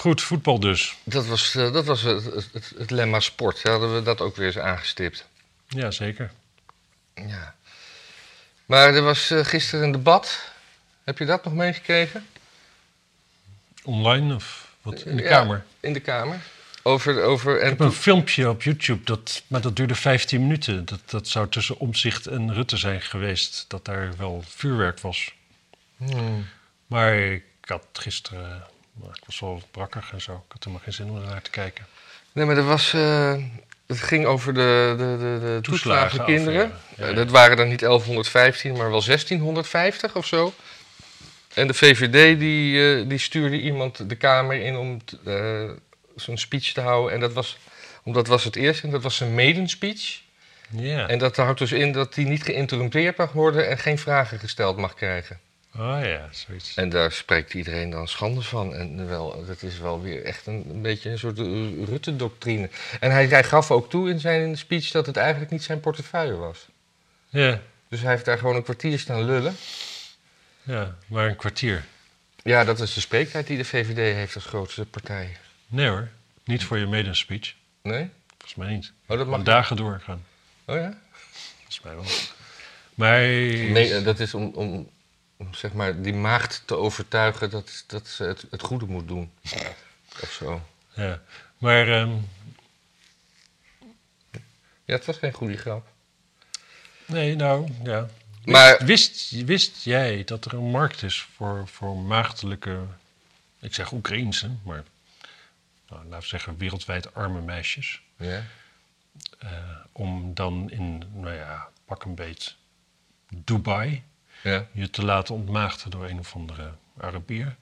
Goed, 0.00 0.22
voetbal 0.22 0.60
dus. 0.60 0.96
Dat 1.04 1.26
was, 1.26 1.54
eh, 1.54 1.72
dat 1.72 1.84
was 1.84 2.02
het, 2.02 2.50
het, 2.52 2.90
lemma 2.90 3.20
sport. 3.20 3.60
Ja, 3.60 3.70
hadden 3.70 3.94
we 3.94 4.02
dat 4.02 4.20
ook 4.20 4.36
weer 4.36 4.46
eens 4.46 4.58
aangestipt. 4.58 5.26
Ja, 5.68 5.90
zeker. 5.90 6.30
Ja. 7.14 7.54
Maar 8.66 8.94
er 8.94 9.02
was 9.02 9.30
eh, 9.30 9.44
gisteren 9.44 9.84
een 9.84 9.92
debat. 9.92 10.52
Heb 11.04 11.18
je 11.18 11.24
dat 11.24 11.44
nog 11.44 11.54
meegekregen? 11.54 12.26
Online 13.84 14.34
of 14.34 14.74
wat? 14.82 15.00
In 15.00 15.16
de 15.16 15.22
Ja, 15.22 15.28
kamer. 15.28 15.64
In 15.80 15.92
de 15.92 16.00
Kamer. 16.00 16.40
Over, 16.82 17.22
over, 17.22 17.56
Ik 17.62 17.68
heb 17.68 17.80
een 17.80 17.92
filmpje 17.92 18.48
op 18.48 18.62
YouTube, 18.62 19.04
dat, 19.04 19.42
maar 19.46 19.60
dat 19.60 19.76
duurde 19.76 19.94
15 19.94 20.40
minuten. 20.40 20.84
Dat, 20.84 21.00
dat 21.06 21.28
zou 21.28 21.48
tussen 21.48 21.78
Omzicht 21.78 22.26
en 22.26 22.54
Rutte 22.54 22.76
zijn 22.76 23.00
geweest. 23.00 23.64
Dat 23.68 23.84
daar 23.84 24.16
wel 24.16 24.44
vuurwerk 24.46 25.00
was. 25.00 25.34
Hmm. 25.96 26.46
Maar 26.86 27.14
ik 27.14 27.44
had 27.60 27.86
gisteren... 27.92 28.68
ik 29.08 29.22
was 29.26 29.40
wel 29.40 29.62
brakkig 29.70 30.12
en 30.12 30.20
zo. 30.20 30.32
Ik 30.32 30.52
had 30.52 30.64
helemaal 30.64 30.84
geen 30.84 30.92
zin 30.92 31.10
om 31.10 31.16
er 31.16 31.28
naar 31.28 31.42
te 31.42 31.50
kijken. 31.50 31.86
Nee, 32.32 32.46
maar 32.46 32.56
er 32.56 32.64
was, 32.66 32.92
eh, 32.92 33.34
het 33.86 33.98
ging 34.00 34.24
over 34.26 34.54
de, 34.54 34.94
de, 34.98 35.16
de, 35.18 35.38
de 35.54 35.58
Toeslagen 35.62 36.24
kinderen. 36.24 36.72
Ja, 36.96 37.06
ja. 37.06 37.12
dat 37.12 37.30
waren 37.30 37.56
dan 37.56 37.68
niet 37.68 37.80
1115, 37.80 38.70
maar 38.72 38.90
wel 38.90 39.02
1650 39.04 40.16
of 40.16 40.26
zo. 40.26 40.52
En 41.54 41.66
de 41.66 41.74
VVD 41.74 42.38
die, 42.38 42.96
eh, 43.00 43.08
die 43.08 43.18
stuurde 43.18 43.60
iemand 43.60 44.08
de 44.08 44.14
Kamer 44.16 44.56
in 44.62 44.76
om 44.76 45.04
t- 45.04 45.16
eh, 45.24 45.70
zo'n 46.16 46.38
speech 46.38 46.72
te 46.72 46.80
houden. 46.80 47.12
En 47.14 47.20
dat 47.20 47.32
was, 47.32 47.58
omdat 48.02 48.26
was 48.26 48.44
het 48.44 48.56
eerste, 48.56 48.86
en 48.86 48.90
dat 48.92 49.02
was 49.02 49.20
een 49.20 49.34
maiden 49.34 49.68
speech. 49.68 50.20
Ja. 50.70 51.08
En 51.08 51.18
dat 51.18 51.36
houdt 51.36 51.58
dus 51.58 51.72
in 51.72 51.92
dat 51.92 52.14
hij 52.14 52.24
niet 52.24 52.42
geïnterrumpeerd 52.42 53.16
mag 53.16 53.32
worden 53.32 53.68
en 53.68 53.78
geen 53.78 53.98
vragen 53.98 54.38
gesteld 54.38 54.76
mag 54.76 54.94
krijgen. 54.94 55.40
Oh 55.76 55.98
ja, 56.02 56.28
zoiets. 56.30 56.74
En 56.74 56.88
daar 56.88 57.12
spreekt 57.12 57.54
iedereen 57.54 57.90
dan 57.90 58.08
schande 58.08 58.42
van. 58.42 58.74
En 58.74 59.08
wel, 59.08 59.44
dat 59.46 59.62
is 59.62 59.78
wel 59.78 60.02
weer 60.02 60.24
echt 60.24 60.46
een, 60.46 60.66
een 60.70 60.82
beetje 60.82 61.10
een 61.10 61.18
soort 61.18 61.38
eh, 61.38 61.84
Rutte-doctrine. 61.84 62.70
En 63.00 63.10
hij, 63.10 63.26
hij 63.26 63.44
gaf 63.44 63.70
ook 63.70 63.90
toe 63.90 64.10
in 64.10 64.20
zijn 64.20 64.58
speech 64.58 64.90
dat 64.90 65.06
het 65.06 65.16
eigenlijk 65.16 65.50
niet 65.50 65.62
zijn 65.62 65.80
portefeuille 65.80 66.34
was. 66.36 66.66
Ja, 67.28 67.60
Dus 67.88 68.00
hij 68.00 68.10
heeft 68.10 68.24
daar 68.24 68.38
gewoon 68.38 68.56
een 68.56 68.62
kwartier 68.62 68.98
staan 68.98 69.24
lullen. 69.24 69.56
ja, 70.62 70.96
maar 71.06 71.26
een 71.28 71.36
kwartier. 71.36 71.84
Ja, 72.42 72.64
dat 72.64 72.80
is 72.80 72.94
de 72.94 73.00
spreektijd 73.00 73.46
die 73.46 73.56
de 73.56 73.64
VVD 73.64 74.14
heeft 74.14 74.34
als 74.34 74.44
grootste 74.44 74.86
partij. 74.86 75.36
Nee 75.66 75.88
hoor, 75.88 76.08
niet 76.44 76.64
voor 76.64 76.78
je 76.78 76.86
maiden-speech. 76.86 77.54
Nee? 77.82 78.10
Volgens 78.28 78.54
mij 78.54 78.68
niet. 78.74 78.92
Oh, 79.06 79.18
dat 79.18 79.26
mag 79.26 79.42
dagen 79.42 79.76
doorgaan. 79.76 80.24
Oh 80.64 80.76
ja? 80.76 80.98
Volgens 81.56 81.80
mij 81.80 81.94
wel. 81.94 82.04
Maar... 82.94 83.18
Nee, 83.20 83.94
eh, 83.94 84.04
dat 84.04 84.20
is 84.20 84.34
om, 84.34 84.50
om, 84.54 84.90
om 85.40 85.54
zeg 85.54 85.72
maar 85.72 86.02
die 86.02 86.12
maagd 86.14 86.62
te 86.64 86.74
overtuigen 86.76 87.50
dat, 87.50 87.84
dat 87.86 88.08
ze 88.08 88.24
het, 88.24 88.44
het 88.50 88.62
goede 88.62 88.86
moet 88.86 89.08
doen. 89.08 89.32
Of 90.22 90.32
zo. 90.32 90.62
Ja, 90.94 91.20
maar 91.58 91.88
ehm, 91.88 92.16
Ja, 94.84 94.96
het 94.96 95.04
was 95.06 95.16
geen 95.16 95.32
goede 95.32 95.56
grap. 95.56 95.86
nee, 97.06 97.34
nou, 97.36 97.72
ja. 97.84 98.00
Wist, 98.44 98.56
Maar- 98.56 98.84
wist, 98.84 99.30
wist 99.30 99.84
jij 99.84 100.24
dat 100.24 100.44
er 100.44 100.52
een 100.54 100.70
markt 100.70 101.02
is 101.02 101.20
voor, 101.36 101.68
voor 101.68 101.96
maagdelijke, 101.96 102.80
ik 103.58 103.74
zeg 103.74 103.92
Oekraïense, 103.92 104.50
maar 104.62 104.84
nou, 105.88 106.04
laten 106.04 106.20
we 106.20 106.26
zeggen 106.26 106.56
wereldwijd 106.56 107.14
arme 107.14 107.40
meisjes, 107.40 108.00
Ja? 108.16 108.44
eh, 109.38 109.50
om 109.92 110.34
dan 110.34 110.70
in, 110.70 111.02
nou 111.14 111.34
ja, 111.34 111.68
pak 111.84 112.04
een 112.04 112.14
beet, 112.14 112.54
Dubai, 113.28 114.02
Ja? 114.42 114.66
je 114.72 114.90
te 114.90 115.04
laten 115.04 115.34
ontmaagden 115.34 115.90
door 115.90 116.04
een 116.08 116.18
of 116.18 116.34
andere 116.34 116.72
Arabier. 117.00 117.56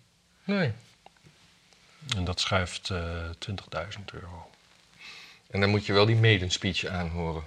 Nee. 0.45 0.73
En 2.17 2.25
dat 2.25 2.41
schuift 2.41 2.91
eh 2.91 3.25
20.000 3.39 4.05
euro. 4.13 4.51
En 5.51 5.61
dan 5.61 5.71
moet 5.71 5.87
je 5.87 5.93
wel 5.93 6.07
die 6.07 6.17
maiden 6.17 6.51
speech 6.51 6.85
aanhoren. 6.85 7.43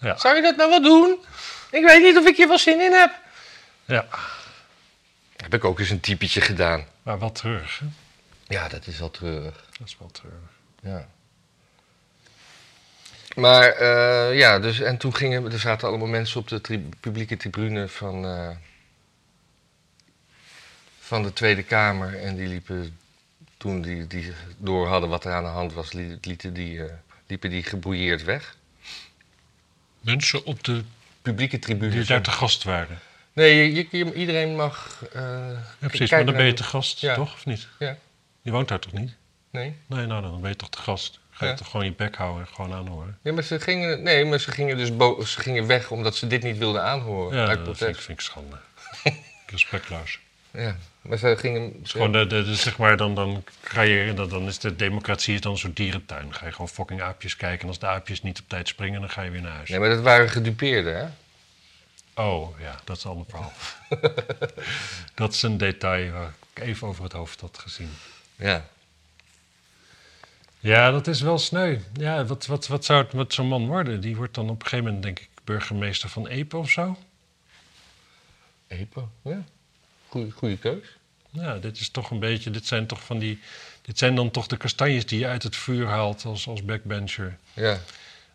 Ja. 0.00 0.16
Zou 0.16 0.36
je 0.36 0.42
dat 0.42 0.56
nou 0.56 0.70
wel 0.70 0.82
doen? 0.82 1.18
Ik 1.70 1.84
weet 1.84 2.02
niet 2.02 2.16
of 2.16 2.26
ik 2.26 2.36
hier 2.36 2.48
wel 2.48 2.58
zin 2.58 2.80
in 2.80 2.92
heb. 2.92 3.12
ja, 3.84 4.06
Heb 5.36 5.54
ik 5.54 5.64
ook 5.64 5.78
eens 5.78 5.90
een 5.90 6.00
typetje 6.00 6.40
gedaan. 6.40 6.86
maar 7.02 7.18
wat 7.18 7.34
terug. 7.34 7.78
Hè? 7.78 7.86
Ja, 8.54 8.68
dat 8.68 8.86
is 8.86 8.98
wel 8.98 9.10
treurig. 9.10 9.64
Dat 9.78 9.86
is 9.86 9.96
wel 9.98 10.10
treurig. 10.10 10.50
Ja. 10.82 11.08
Maar 13.34 13.68
eh, 13.68 14.38
ja, 14.38 14.58
dus 14.58 14.80
en 14.80 14.96
toen 14.96 15.14
gingen 15.14 15.52
er 15.52 15.58
zaten 15.58 15.88
allemaal 15.88 16.06
mensen 16.08 16.40
op 16.40 16.48
de 16.48 16.60
tri- 16.60 16.88
publieke 17.00 17.36
tribune 17.36 17.88
van, 17.88 18.24
eh, 18.26 18.50
van 20.98 21.22
de 21.22 21.32
Tweede 21.32 21.62
Kamer. 21.62 22.20
En 22.20 22.36
die 22.36 22.48
liepen, 22.48 22.98
toen 23.56 23.80
die, 23.82 24.06
die 24.06 24.32
door 24.58 24.86
hadden 24.88 25.08
wat 25.08 25.24
er 25.24 25.32
aan 25.32 25.42
de 25.42 25.48
hand 25.48 25.72
was, 25.72 25.92
li- 25.92 26.18
lieten 26.20 26.52
die, 26.54 26.84
eh, 26.84 26.92
liepen 27.26 27.50
die 27.50 27.62
gebrouilleerd 27.62 28.24
weg. 28.24 28.56
Mensen 30.00 30.44
op 30.44 30.64
de, 30.64 30.82
Publieke 31.22 31.58
tribune. 31.58 31.90
die 31.92 32.04
daar 32.04 32.22
te 32.22 32.30
gast 32.30 32.64
waren. 32.64 32.98
Nee, 33.32 33.72
je, 33.74 33.86
je- 33.90 34.14
iedereen 34.14 34.56
mag. 34.56 35.04
Ja, 35.14 35.62
precies, 35.78 36.10
maar 36.10 36.24
dan 36.24 36.34
ben 36.36 36.44
je 36.46 36.52
te 36.52 36.62
gast, 36.62 37.00
Ja. 37.00 37.14
toch? 37.14 37.32
Of 37.34 37.46
niet? 37.46 37.68
Ja. 37.78 37.96
Je 38.42 38.50
woont 38.50 38.68
daar 38.68 38.78
toch 38.78 38.92
niet? 38.92 39.14
Nee. 39.50 39.76
Nee, 39.86 40.06
nou 40.06 40.22
dan 40.22 40.40
ben 40.40 40.50
je 40.50 40.56
toch 40.56 40.70
te 40.70 40.78
gast. 40.78 41.18
Ga 41.38 41.44
je 41.44 41.50
Ja. 41.50 41.56
toch 41.56 41.70
gewoon 41.70 41.86
je 41.86 41.92
bek 41.92 42.16
houden 42.16 42.46
en 42.46 42.54
gewoon 42.54 42.72
aanhoren? 42.72 43.18
Ja, 43.22 43.32
maar 43.32 43.42
ze 43.42 43.60
gingen, 43.60 44.02
nee, 44.02 44.24
maar 44.24 44.38
ze 44.38 44.50
gingen 44.50 44.76
dus 44.76 44.96
bo- 44.96 45.24
ze 45.24 45.40
gingen 45.40 45.66
weg 45.66 45.90
omdat 45.90 46.16
ze 46.16 46.26
dit 46.26 46.42
niet 46.42 46.58
wilden 46.58 46.82
aanhoren. 46.82 47.36
Ja, 47.38 47.46
uit 47.46 47.64
dat 47.64 47.76
vind 47.76 47.90
ik, 47.96 48.02
vind 48.02 48.18
ik 48.18 48.24
schande. 48.24 48.56
Respectloos. 49.46 50.18
Ja, 50.50 50.76
maar 51.00 51.18
ze 51.18 51.36
gingen. 51.38 51.82
Dus 51.82 51.90
gewoon 51.90 52.12
de, 52.12 52.26
de, 52.26 52.44
de- 52.44 52.54
zeg 52.54 52.78
maar, 52.78 52.96
dan, 52.96 53.14
dan, 53.14 53.44
ga 53.62 53.80
je, 53.82 54.14
dan, 54.14 54.28
dan 54.28 54.46
is 54.46 54.58
de 54.58 54.76
democratie 54.76 55.34
is 55.34 55.40
dan 55.40 55.52
een 55.52 55.58
soort 55.58 55.76
dierentuin. 55.76 56.22
Dan 56.22 56.34
ga 56.34 56.46
je 56.46 56.52
gewoon 56.52 56.68
fucking 56.68 57.02
aapjes 57.02 57.36
kijken. 57.36 57.60
En 57.62 57.68
als 57.68 57.78
de 57.78 57.86
aapjes 57.86 58.22
niet 58.22 58.38
op 58.40 58.48
tijd 58.48 58.68
springen, 58.68 59.00
dan 59.00 59.10
ga 59.10 59.22
je 59.22 59.30
weer 59.30 59.42
naar 59.42 59.52
huis. 59.54 59.68
Nee, 59.68 59.78
maar 59.78 59.88
dat 59.88 60.00
waren 60.00 60.30
gedupeerden, 60.30 60.96
hè? 60.96 61.06
Oh, 62.22 62.60
ja, 62.60 62.74
dat 62.84 62.96
is 62.96 63.04
een 63.04 63.10
ander 63.10 63.26
verhaal. 63.28 63.52
dat 65.14 65.32
is 65.32 65.42
een 65.42 65.58
detail 65.58 66.12
waar 66.12 66.32
ik 66.54 66.62
even 66.62 66.86
over 66.88 67.02
het 67.04 67.12
hoofd 67.12 67.40
had 67.40 67.58
gezien. 67.58 67.90
Ja. 68.36 68.66
Ja, 70.60 70.90
dat 70.90 71.06
is 71.06 71.20
wel 71.20 71.38
sneu. 71.38 71.78
Ja, 71.92 72.24
wat, 72.24 72.46
wat, 72.46 72.66
wat 72.66 72.84
zou 72.84 73.02
het 73.02 73.12
met 73.12 73.34
zo'n 73.34 73.46
man 73.46 73.66
worden? 73.66 74.00
Die 74.00 74.16
wordt 74.16 74.34
dan 74.34 74.50
op 74.50 74.62
een 74.62 74.68
gegeven 74.68 74.84
moment, 74.84 75.02
denk 75.02 75.18
ik, 75.18 75.28
burgemeester 75.44 76.08
van 76.08 76.26
Epe 76.26 76.56
of 76.56 76.70
zo. 76.70 76.96
Epo, 78.66 79.08
ja. 79.22 79.44
Goeie, 80.08 80.30
goeie 80.30 80.56
keus. 80.56 80.96
Ja, 81.30 81.58
dit 81.58 81.80
is 81.80 81.90
toch 81.90 82.10
een 82.10 82.18
beetje, 82.18 82.50
dit 82.50 82.66
zijn 82.66 82.86
toch 82.86 83.04
van 83.04 83.18
die, 83.18 83.38
dit 83.82 83.98
zijn 83.98 84.14
dan 84.14 84.30
toch 84.30 84.46
de 84.46 84.56
kastanjes 84.56 85.06
die 85.06 85.18
je 85.18 85.26
uit 85.26 85.42
het 85.42 85.56
vuur 85.56 85.86
haalt 85.86 86.24
als, 86.24 86.46
als 86.46 86.64
backbencher. 86.64 87.38
Ja. 87.54 87.80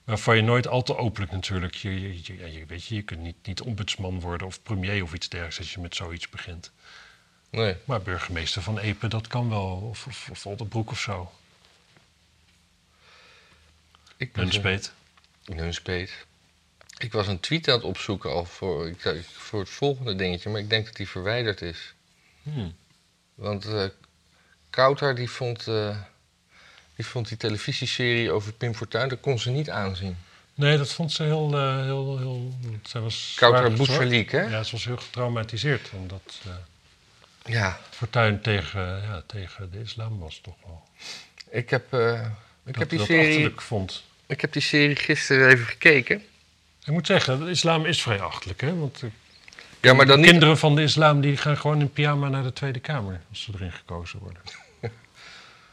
Waarvan 0.03 0.35
je 0.35 0.41
nooit 0.41 0.67
al 0.67 0.83
te 0.83 0.97
openlijk 0.97 1.31
natuurlijk, 1.31 1.75
je, 1.75 2.01
je, 2.23 2.51
je, 2.51 2.65
weet 2.65 2.85
je, 2.85 2.95
je 2.95 3.01
kunt 3.01 3.21
niet, 3.21 3.35
niet 3.43 3.61
ombudsman 3.61 4.19
worden 4.19 4.47
of 4.47 4.63
premier 4.63 5.03
of 5.03 5.13
iets 5.13 5.29
dergelijks 5.29 5.59
als 5.59 5.73
je 5.73 5.79
met 5.79 5.95
zoiets 5.95 6.29
begint. 6.29 6.71
Nee. 7.49 7.75
Maar 7.85 8.01
burgemeester 8.01 8.61
van 8.61 8.79
Epe, 8.79 9.07
dat 9.07 9.27
kan 9.27 9.49
wel, 9.49 9.87
of, 9.89 10.05
of, 10.07 10.27
of 10.31 10.45
Oldenbroek 10.45 10.91
of 10.91 10.99
zo. 10.99 11.31
Ik 14.23 14.35
Nunspeet. 14.35 14.91
een- 15.45 15.55
Nunspeet. 15.55 16.25
Ik 16.97 17.11
was 17.11 17.27
een 17.27 17.39
tweet 17.39 17.67
aan 17.67 17.73
het 17.75 17.83
opzoeken 17.83 18.29
al 18.31 18.45
voor, 18.45 18.87
ik, 18.87 19.23
voor 19.31 19.59
het 19.59 19.69
volgende 19.69 20.15
dingetje, 20.15 20.49
maar 20.49 20.59
ik 20.59 20.69
denk 20.69 20.85
dat 20.85 20.95
die 20.95 21.09
verwijderd 21.09 21.61
is. 21.61 21.93
Hmm. 22.43 22.75
Want 23.35 23.65
eh 23.65 23.85
Kouter 24.69 25.15
die 25.15 25.29
vond, 25.29 25.67
eh, 25.67 25.97
die 26.95 27.05
vond 27.05 27.27
die 27.27 27.37
televisieserie 27.37 28.31
over 28.31 28.53
Pim 28.53 28.75
Fortuyn, 28.75 29.07
dat 29.09 29.19
kon 29.19 29.39
ze 29.39 29.49
niet 29.49 29.69
aanzien. 29.69 30.17
Nee, 30.55 30.77
dat 30.77 30.91
vond 30.93 31.11
ze 31.11 31.23
heel, 31.23 31.53
eh, 31.57 31.81
heel, 31.83 32.17
heel, 32.17 32.53
zij 32.83 33.01
was 33.01 33.33
Kouter 33.35 33.73
Bouchalik, 33.73 34.31
hè? 34.31 34.41
Ja, 34.41 34.63
ze 34.63 34.71
was 34.71 34.85
heel 34.85 34.97
getraumatiseerd, 34.97 35.89
omdat 35.93 36.39
Ja. 37.45 37.79
Fortuyn 37.89 38.41
tegen, 38.41 38.81
ja, 39.01 39.23
tegen 39.25 39.71
de 39.71 39.81
islam 39.81 40.19
was 40.19 40.39
toch 40.43 40.55
wel. 40.65 40.83
Ik 41.49 41.69
heb, 41.69 41.83
ik 41.83 41.91
dat 42.63 42.75
heb 42.75 42.89
die 42.89 42.97
dat 42.97 43.07
serie, 43.07 43.27
achterlijk 43.27 43.61
vond. 43.61 44.03
Ik 44.27 44.41
heb 44.41 44.53
die 44.53 44.61
serie 44.61 44.95
gisteren 44.95 45.49
even 45.49 45.65
gekeken. 45.65 46.21
Ik 46.85 46.91
moet 46.93 47.07
zeggen, 47.07 47.39
de 47.45 47.49
islam 47.49 47.85
is 47.85 48.01
vrij 48.01 48.21
achterlijk, 48.21 48.61
hè? 48.61 48.75
Want 48.77 49.01
eh, 49.03 49.09
Ja, 49.81 49.93
maar 49.93 50.05
dan 50.05 50.19
niet 50.19 50.29
kinderen 50.29 50.57
van 50.57 50.75
de 50.75 50.81
islam 50.83 51.21
die 51.21 51.37
gaan 51.37 51.57
gewoon 51.57 51.79
in 51.79 51.91
pyjama 51.91 52.29
naar 52.29 52.43
de 52.43 52.53
Tweede 52.53 52.79
Kamer 52.79 53.21
als 53.29 53.41
ze 53.43 53.51
erin 53.55 53.71
gekozen 53.71 54.19
worden. 54.19 54.41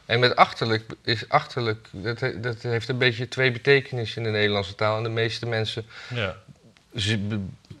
En 0.05 0.19
met 0.19 0.35
achterlijk 0.35 0.83
is 1.03 1.29
achterlijk, 1.29 1.87
dat, 1.91 2.19
dat 2.37 2.61
heeft 2.61 2.87
een 2.89 2.97
beetje 2.97 3.27
twee 3.27 3.51
betekenissen 3.51 4.17
in 4.25 4.31
de 4.31 4.37
Nederlandse 4.37 4.75
taal. 4.75 4.97
En 4.97 5.03
de 5.03 5.09
meeste 5.09 5.45
mensen 5.45 5.85
Ja. 6.09 6.35
ze 6.95 7.39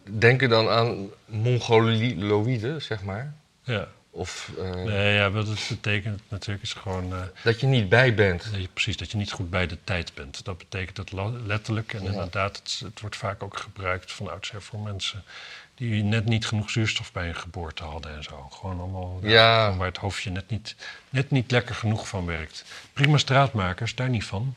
denken 0.09 0.49
dan 0.49 0.69
aan 0.69 1.09
mongoloïde, 1.25 2.79
zeg 2.79 3.03
maar. 3.03 3.33
ja. 3.63 3.87
Of 4.13 4.51
eh, 4.57 4.69
Nee, 4.71 5.13
ja, 5.13 5.31
wat 5.31 5.47
het 5.47 5.65
betekent 5.69 6.21
natuurlijk 6.27 6.63
is 6.63 6.73
gewoon... 6.73 7.13
eh, 7.13 7.21
dat 7.43 7.59
je 7.59 7.67
niet 7.67 7.89
bij 7.89 8.13
bent. 8.15 8.51
dat 8.51 8.61
je, 8.61 8.67
precies, 8.73 8.97
dat 8.97 9.11
je 9.11 9.17
niet 9.17 9.31
goed 9.31 9.49
bij 9.49 9.67
de 9.67 9.77
tijd 9.83 10.13
bent. 10.13 10.45
Dat 10.45 10.57
betekent 10.57 10.97
het 10.97 11.11
la- 11.11 11.29
letterlijk. 11.45 11.93
En 11.93 12.03
Ja. 12.03 12.09
inderdaad, 12.09 12.57
het, 12.57 12.81
het 12.83 12.99
wordt 13.01 13.15
vaak 13.15 13.43
ook 13.43 13.57
gebruikt 13.57 14.11
van 14.11 14.29
oudsher 14.31 14.61
voor 14.61 14.79
mensen... 14.79 15.23
die 15.75 16.03
net 16.03 16.25
niet 16.25 16.45
genoeg 16.47 16.69
zuurstof 16.69 17.11
bij 17.11 17.27
een 17.27 17.35
geboorte 17.35 17.83
hadden 17.83 18.15
en 18.15 18.23
zo. 18.23 18.47
Gewoon 18.51 18.79
allemaal 18.79 19.19
Ja. 19.23 19.75
waar 19.75 19.87
het 19.87 19.97
hoofdje 19.97 20.29
net 20.31 20.49
niet, 20.49 20.75
net 21.09 21.31
niet 21.31 21.51
lekker 21.51 21.75
genoeg 21.75 22.07
van 22.07 22.25
werkt. 22.25 22.65
Prima 22.93 23.17
straatmakers, 23.17 23.95
daar 23.95 24.09
niet 24.09 24.25
van. 24.25 24.55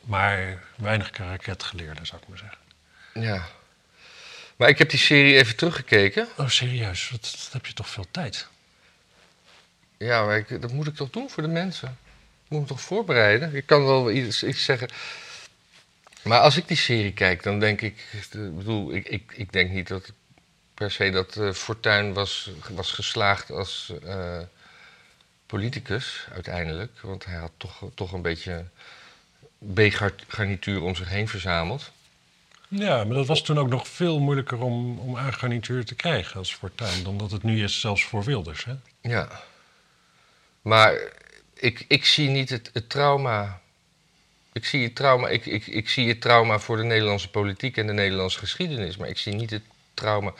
Maar 0.00 0.62
weinig 0.76 1.10
raketgeleerden, 1.16 2.06
zou 2.06 2.22
ik 2.22 2.28
maar 2.28 2.38
zeggen. 2.38 2.58
Ja. 3.14 3.46
Maar 4.56 4.68
ik 4.68 4.78
heb 4.78 4.90
die 4.90 4.98
serie 4.98 5.34
even 5.34 5.56
teruggekeken. 5.56 6.28
Oh, 6.36 6.48
serieus? 6.48 7.10
Wat, 7.10 7.20
wat 7.20 7.52
heb 7.52 7.66
je 7.66 7.72
toch 7.72 7.88
veel 7.88 8.06
tijd? 8.10 8.48
Ja, 9.96 10.24
maar 10.24 10.36
ik, 10.36 10.60
dat 10.60 10.72
moet 10.72 10.86
ik 10.86 10.94
toch 10.94 11.10
doen 11.10 11.30
voor 11.30 11.42
de 11.42 11.48
mensen? 11.48 11.98
Ik 12.44 12.50
moet 12.50 12.60
me 12.60 12.66
toch 12.66 12.80
voorbereiden? 12.80 13.54
Ik 13.54 13.66
kan 13.66 13.84
wel 13.84 14.10
iets, 14.10 14.44
iets 14.44 14.64
zeggen. 14.64 14.88
Maar 16.22 16.40
als 16.40 16.56
ik 16.56 16.68
die 16.68 16.76
serie 16.76 17.12
kijk, 17.12 17.42
dan 17.42 17.60
denk 17.60 17.80
ik... 17.80 18.04
Ik 18.12 18.56
bedoel, 18.56 18.94
ik, 18.94 19.08
ik, 19.08 19.32
ik 19.34 19.52
denk 19.52 19.70
niet 19.70 19.88
dat 19.88 20.12
per 20.74 20.90
se 20.90 21.10
dat 21.10 21.38
Fortuyn 21.56 22.12
was, 22.12 22.50
was 22.70 22.92
geslaagd 22.92 23.50
als 23.50 23.92
eh, 24.04 24.38
politicus 25.46 26.26
uiteindelijk. 26.32 27.00
Want 27.00 27.24
hij 27.24 27.36
had 27.36 27.52
toch, 27.56 27.82
toch 27.94 28.12
een 28.12 28.22
beetje 28.22 28.64
B-garnituur 29.74 30.82
om 30.82 30.94
zich 30.94 31.08
heen 31.08 31.28
verzameld. 31.28 31.90
Ja, 32.68 33.04
maar 33.04 33.14
dat 33.14 33.26
was 33.26 33.42
toen 33.42 33.58
ook 33.58 33.68
nog 33.68 33.88
veel 33.88 34.20
moeilijker 34.20 34.60
om, 34.62 34.98
om 34.98 35.16
aangarnituur 35.16 35.84
te 35.84 35.94
krijgen 35.94 36.38
als 36.38 36.54
Fortuyn... 36.54 37.04
dan 37.04 37.16
dat 37.18 37.30
het 37.30 37.42
nu 37.42 37.62
is 37.62 37.80
zelfs 37.80 38.04
voor 38.04 38.24
Wilders, 38.24 38.64
hè? 38.64 38.74
Ja. 39.00 39.28
Maar 40.62 40.98
ik, 41.54 41.84
ik 41.88 42.04
zie 42.04 42.28
niet 42.28 42.50
het, 42.50 42.70
het 42.72 42.88
trauma. 42.88 43.60
Ik 44.52 44.64
zie 44.64 44.84
het 44.84 44.94
trauma. 44.94 45.28
Ik, 45.28 45.46
ik, 45.46 45.66
ik 45.66 45.88
zie 45.88 46.08
het 46.08 46.20
trauma 46.20 46.58
voor 46.58 46.76
de 46.76 46.82
Nederlandse 46.82 47.30
politiek 47.30 47.76
en 47.76 47.86
de 47.86 47.92
Nederlandse 47.92 48.38
geschiedenis. 48.38 48.96
Maar 48.96 49.08
ik 49.08 49.18
zie 49.18 49.34
niet 49.34 49.50
het 49.50 49.62
trauma. 49.94 50.34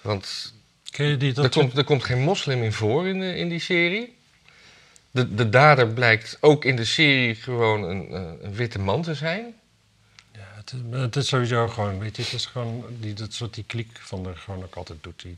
Want 0.00 0.54
er 0.92 1.48
komt, 1.50 1.76
er 1.76 1.84
komt 1.84 2.04
geen 2.04 2.20
moslim 2.20 2.62
in 2.62 2.72
voor 2.72 3.06
in, 3.06 3.20
de, 3.20 3.36
in 3.36 3.48
die 3.48 3.60
serie. 3.60 4.16
De, 5.10 5.34
de 5.34 5.48
dader 5.48 5.88
blijkt 5.88 6.38
ook 6.40 6.64
in 6.64 6.76
de 6.76 6.84
serie 6.84 7.34
gewoon 7.34 7.82
een, 7.82 8.08
eh, 8.08 8.42
een 8.42 8.54
witte 8.54 8.78
man 8.78 9.02
te 9.02 9.14
zijn. 9.14 9.54
Het, 10.70 10.80
is- 10.80 10.90
maar 10.90 11.00
het 11.00 11.16
is 11.16 11.28
sowieso 11.28 11.68
gewoon, 11.68 11.98
weet 11.98 12.16
je, 12.16 12.22
het 12.22 12.32
is 12.32 12.46
gewoon 12.46 12.84
die, 13.00 13.14
dat 13.14 13.32
soort 13.32 13.54
die 13.54 13.64
kliek 13.64 13.98
van 14.00 14.26
er 14.26 14.36
gewoon 14.36 14.62
ook 14.64 14.74
altijd 14.74 15.02
doet. 15.02 15.22
Die, 15.22 15.36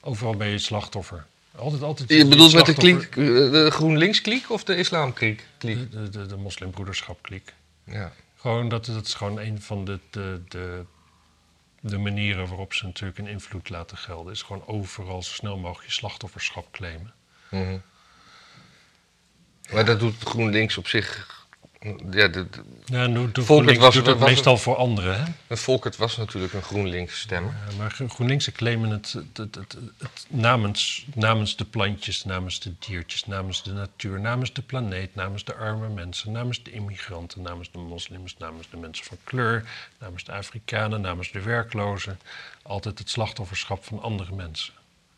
overal 0.00 0.36
ben 0.36 0.48
je 0.48 0.58
slachtoffer. 0.58 1.26
Altijd, 1.56 1.82
altijd. 1.82 2.08
Je 2.08 2.26
bedoelt 2.28 2.54
met 2.54 2.66
de, 2.66 2.74
kliek, 2.74 3.02
eh, 3.02 3.16
de 3.16 3.68
GroenLinks-kliek 3.70 4.50
of 4.50 4.64
de 4.64 4.76
islamkliek? 4.76 5.46
De, 5.58 5.88
de, 5.88 6.08
de, 6.08 6.26
de 6.26 6.36
moslimbroederschap 6.36 7.22
kliek. 7.22 7.52
Ja. 7.84 8.12
Gewoon, 8.36 8.68
dat, 8.68 8.84
dat 8.86 9.06
is 9.06 9.14
gewoon 9.14 9.38
een 9.38 9.62
van 9.62 9.84
de, 9.84 9.98
de, 10.10 10.40
de, 10.48 10.84
de 11.80 11.98
manieren 11.98 12.46
waarop 12.48 12.72
ze 12.74 12.84
natuurlijk 12.84 13.18
een 13.18 13.26
invloed 13.26 13.68
laten 13.68 13.96
gelden. 13.96 14.32
Is 14.32 14.42
gewoon 14.42 14.66
overal 14.66 15.22
zo 15.22 15.32
snel 15.32 15.56
mogelijk 15.56 15.86
je 15.86 15.92
slachtofferschap 15.94 16.72
claimen. 16.72 17.12
Mhm. 17.50 17.78
Maar 19.72 19.84
dat 19.84 20.00
doet 20.00 20.14
GroenLinks 20.24 20.78
op 20.78 20.88
zich. 20.88 21.28
Ja, 22.10 22.28
de, 22.28 22.48
de- 22.50 22.64
Ja, 22.84 23.28
Volkert 23.42 23.78
was- 23.78 23.94
doet 23.94 24.06
was- 24.06 24.28
meestal 24.28 24.56
voor 24.56 24.76
anderen, 24.76 25.24
hè? 25.24 25.32
en 25.46 25.58
Volkert 25.58 25.96
was 25.96 26.16
natuurlijk 26.16 26.52
een 26.52 26.62
GroenLinks 26.62 27.20
stemmer. 27.20 27.54
Ja, 27.68 27.76
maar 27.76 27.90
Gro- 27.90 28.08
GroenLinks 28.08 28.52
claimen 28.52 28.90
het, 28.90 29.12
het, 29.12 29.36
het, 29.36 29.54
het, 29.54 29.76
het 29.98 30.26
namens, 30.28 31.06
namens 31.14 31.56
de 31.56 31.64
plantjes, 31.64 32.24
namens 32.24 32.60
de 32.60 32.72
diertjes, 32.78 33.24
namens 33.26 33.62
de 33.62 33.72
natuur, 33.72 34.20
namens 34.20 34.52
de 34.52 34.62
planeet, 34.62 35.14
namens 35.14 35.44
de 35.44 35.54
arme 35.54 35.88
mensen, 35.88 36.32
namens 36.32 36.62
de 36.62 36.70
immigranten, 36.70 37.42
namens 37.42 37.70
de 37.70 37.78
moslims, 37.78 38.36
namens 38.36 38.70
de 38.70 38.76
mensen 38.76 39.04
van 39.04 39.18
kleur, 39.24 39.64
namens 39.98 40.24
de 40.24 40.32
Afrikanen, 40.32 41.00
namens 41.00 41.32
de 41.32 41.40
werklozen. 41.42 42.20
Altijd 42.62 42.98
het 42.98 43.10
slachtofferschap 43.10 43.84
van 43.84 44.02
andere 44.02 44.34
mensen. 44.34 44.72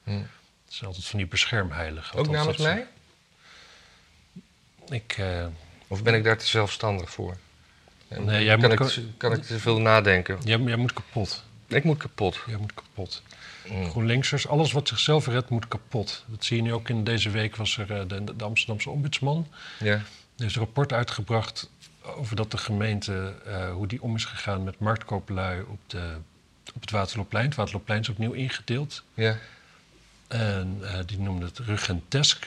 Hm. 0.05 0.11
Het 0.11 0.75
is 0.75 0.85
altijd 0.85 1.05
van 1.05 1.19
die 1.19 1.29
beschermheiligen. 1.29 2.19
Ook 2.19 2.29
namens 2.29 2.59
mij? 2.59 2.87
Ik, 4.89 5.15
eh, 5.19 5.47
Of 5.87 6.03
ben 6.03 6.15
ik 6.15 6.25
daar 6.25 6.39
te 6.39 6.47
zelfstandig 6.47 7.11
voor? 7.11 7.37
En 8.09 8.25
Nee, 8.25 8.45
jij 8.45 8.57
kan, 8.59 8.71
moet 8.71 8.97
ik, 8.97 9.05
kan 9.17 9.33
ik 9.33 9.43
te 9.43 9.59
veel 9.59 9.81
nadenken? 9.81 10.39
jij, 10.45 10.59
jij 10.59 10.77
moet 10.77 10.93
kapot. 10.93 11.45
Ik 11.67 11.85
moet 11.85 11.99
kapot. 11.99 12.39
Jij 12.47 12.57
moet 12.57 12.75
kapot. 12.75 13.23
Mm. 13.71 13.91
GroenLinksers, 13.91 14.49
alles 14.49 14.73
wat 14.73 14.89
zichzelf 14.89 15.27
redt, 15.27 15.49
moet 15.51 15.69
kapot. 15.69 16.25
Dat 16.27 16.45
zie 16.45 16.57
je 16.57 16.63
nu 16.63 16.73
ook 16.73 16.89
in 16.89 17.05
deze 17.05 17.31
week. 17.31 17.57
Was 17.57 17.79
er 17.79 17.93
eh, 17.93 18.09
de, 18.09 18.37
de 18.37 18.45
Amsterdamse 18.45 18.91
ombudsman. 18.91 19.47
Ja. 19.79 20.03
Er 20.37 20.45
is 20.45 20.55
een 20.55 20.61
rapport 20.61 20.93
uitgebracht 20.93 21.71
over 22.03 22.37
dat 22.37 22.51
de 22.51 22.59
gemeente, 22.59 23.35
eh, 23.47 23.73
hoe 23.73 23.87
die 23.87 24.03
om 24.03 24.15
is 24.15 24.25
gegaan 24.25 24.65
met 24.65 24.79
marktkooplui 24.79 25.61
op, 25.61 25.79
de, 25.87 26.17
op 26.75 26.81
het 26.81 26.91
Waterloopplein. 26.91 27.47
Het 27.47 27.55
Waterloopplein 27.55 28.01
is 28.01 28.09
opnieuw 28.09 28.33
ingedeeld. 28.33 29.03
ja. 29.15 29.37
En 30.29 30.79
eh, 30.83 30.99
die 31.07 31.19
noemde 31.19 31.47
het 31.47 31.59
rugentesk. 31.59 32.47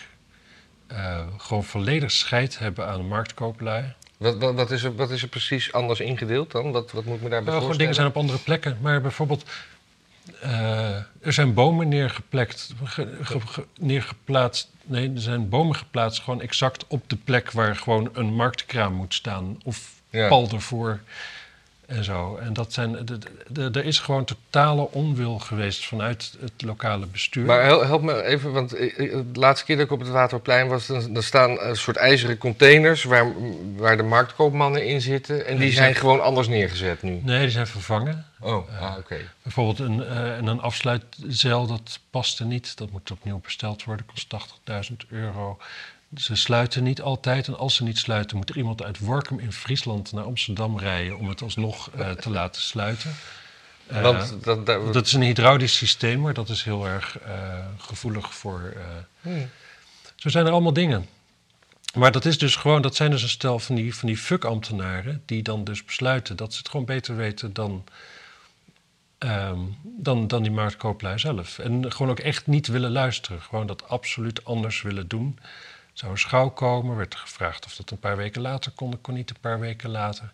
Eh, 0.89 1.19
gewoon 1.38 1.63
volledig 1.63 2.12
scheid 2.12 2.60
hebben 2.60 2.88
aan 2.88 2.97
de 2.97 3.04
marktkooplui. 3.04 3.93
Wat, 4.17 4.38
wat, 4.38 4.56
wat, 4.56 4.71
is 4.71 4.84
er, 4.84 4.95
wat 4.95 5.10
is 5.12 5.21
er 5.21 5.28
precies 5.28 5.71
anders 5.73 5.99
ingedeeld 5.99 6.52
dan? 6.52 6.71
Wat, 6.71 6.91
wat 6.91 7.06
moet 7.06 7.15
ik 7.15 7.21
me 7.21 7.30
daarbij 7.30 7.54
Nou, 7.54 7.62
gewoon 7.62 7.78
dingen 7.78 7.93
voorstellen? 7.95 7.95
zijn 7.95 8.08
op 8.08 8.17
andere 8.17 8.39
plekken. 8.39 8.78
Maar 8.82 9.02
bijvoorbeeld, 9.02 9.43
eh, 10.41 10.95
er 11.21 11.34
zijn 11.34 11.54
bomen 11.54 11.88
neergeplekt, 11.88 12.73
ge- 12.84 13.17
ge- 13.21 13.39
ge- 13.47 13.65
neergeplaatst. 13.80 14.69
Nee, 14.86 15.12
er 15.15 15.21
zijn 15.21 15.49
bomen 15.49 15.75
geplaatst 15.75 16.21
gewoon 16.21 16.41
exact 16.41 16.86
op 16.88 17.10
de 17.10 17.15
plek 17.15 17.52
waar 17.52 17.75
gewoon 17.75 18.10
een 18.13 18.34
marktkraam 18.34 18.93
moet 18.93 19.13
staan. 19.13 19.58
Of 19.63 19.91
Ja. 20.10 20.28
pal 20.28 20.49
ervoor 20.54 20.99
en 21.89 22.04
zo. 22.04 22.36
En 22.36 22.54
dat 22.54 22.73
zijn, 22.73 23.08
er 23.56 23.86
is 23.86 23.99
gewoon 23.99 24.25
totale 24.25 24.91
onwil 24.91 25.39
geweest 25.39 25.86
vanuit 25.86 26.34
het 26.39 26.62
lokale 26.62 27.06
bestuur. 27.06 27.45
Maar 27.45 27.63
hel- 27.63 27.86
help 27.86 28.02
me 28.02 28.23
even, 28.23 28.52
want 28.52 28.73
eh, 28.73 28.99
eh, 29.13 29.19
de 29.32 29.39
laatste 29.39 29.65
keer 29.65 29.75
dat 29.75 29.86
ik 29.86 29.91
op 29.91 29.99
het 29.99 30.10
Waterplein 30.10 30.67
was, 30.67 30.88
dan, 30.88 31.13
dan 31.13 31.23
staan 31.23 31.60
een 31.62 31.75
soort 31.75 31.97
ijzeren 31.97 32.38
containers 32.38 33.04
waar, 33.04 33.28
waar 33.75 33.97
de 33.97 34.04
marktkoopmannen 34.04 34.86
in 34.86 35.02
zitten. 35.02 35.45
En 35.45 35.52
die 35.58 35.65
die 35.65 35.71
zijn 35.71 35.84
zijn- 35.84 35.95
gewoon 35.95 36.21
anders 36.21 36.47
neergezet 36.47 37.02
nu. 37.02 37.19
Nee, 37.23 37.39
die 37.41 37.49
zijn 37.49 37.67
vervangen. 37.67 38.25
Oh, 38.39 38.82
ah, 38.82 38.97
oké. 38.97 39.17
Bijvoorbeeld 39.43 39.80
een, 39.80 40.04
eh, 40.04 40.38
en 40.38 40.47
een 40.47 40.62
afsluitzeil, 40.62 41.67
dat 41.67 41.99
paste 42.10 42.45
niet. 42.45 42.78
Dat 42.78 42.91
moet 42.91 43.12
opnieuw 43.12 43.39
besteld 43.43 43.84
worden, 43.84 44.06
kost 44.06 44.30
80.000 44.30 45.06
euro. 45.10 45.58
Ze 46.15 46.36
sluiten 46.36 46.84
niet 46.84 47.02
altijd. 47.02 47.48
En 47.48 47.58
als 47.58 47.76
ze 47.76 47.84
niet 47.84 47.98
sluiten, 47.98 48.38
moet 48.38 48.50
er 48.50 48.58
iemand 48.58 48.84
uit 48.84 49.00
Workum 49.00 49.39
in 49.39 49.54
Friesland 49.54 50.12
naar 50.12 50.24
Amsterdam 50.24 50.80
rijden 50.80 51.17
om 51.17 51.30
het 51.30 51.41
alsnog 51.41 51.89
eh, 51.91 52.12
te 52.12 52.30
laten 52.39 52.62
sluiten. 52.62 53.15
Eh, 53.88 54.02
Want 54.02 54.43
dat, 54.43 54.65
dat, 54.65 54.93
dat 54.93 55.06
is 55.06 55.13
een 55.13 55.22
hydraulisch 55.22 55.78
systeem, 55.78 56.22
maar 56.22 56.34
dat 56.34 56.50
is 56.50 56.63
heel 56.63 56.88
erg 56.88 57.19
eh, 57.19 57.65
gevoelig 57.78 58.34
voor. 58.34 58.74
eh, 58.76 58.84
Hmm. 59.22 59.50
zo 60.15 60.30
zijn 60.30 60.45
er 60.45 60.52
allemaal 60.52 60.74
dingen. 60.74 61.08
Maar 61.93 62.12
dat, 62.12 62.26
is 62.26 62.38
dus 62.38 62.56
gewoon, 62.56 62.82
dat 62.82 62.95
zijn 62.95 63.12
dus 63.12 63.24
een 63.24 63.30
stel 63.30 63.60
van 63.60 63.76
die, 63.76 63.95
van 63.95 64.08
die 64.08 64.17
fuck-ambtenaren... 64.17 65.22
die 65.26 65.43
dan 65.43 65.63
dus 65.63 65.86
besluiten 65.86 66.36
dat 66.36 66.52
ze 66.54 66.58
het 66.60 66.69
gewoon 66.69 66.86
beter 66.86 67.15
weten 67.15 67.54
dan, 67.54 67.84
ehm, 69.17 69.60
dan, 69.84 70.28
dan 70.28 70.41
die 70.43 70.52
marktkooplui 70.52 71.19
zelf. 71.19 71.60
En 71.60 71.91
gewoon 71.91 72.12
ook 72.12 72.19
echt 72.19 72.48
niet 72.48 72.67
willen 72.67 72.91
luisteren. 72.91 73.41
Gewoon 73.41 73.67
dat 73.67 73.88
absoluut 73.89 74.45
anders 74.45 74.82
willen 74.82 75.08
doen. 75.08 75.39
Zou 75.93 76.12
een 76.12 76.17
schouw 76.17 76.49
komen, 76.49 76.95
werd 76.95 77.13
er 77.13 77.19
gevraagd 77.19 77.65
of 77.65 77.75
dat 77.75 77.91
een 77.91 77.99
paar 77.99 78.17
weken 78.17 78.41
later 78.41 78.71
kon. 78.71 78.91
Dat 78.91 79.02
kon 79.02 79.13
niet 79.13 79.30
een 79.30 79.39
paar 79.41 79.60
weken 79.60 79.89
later. 79.89 80.32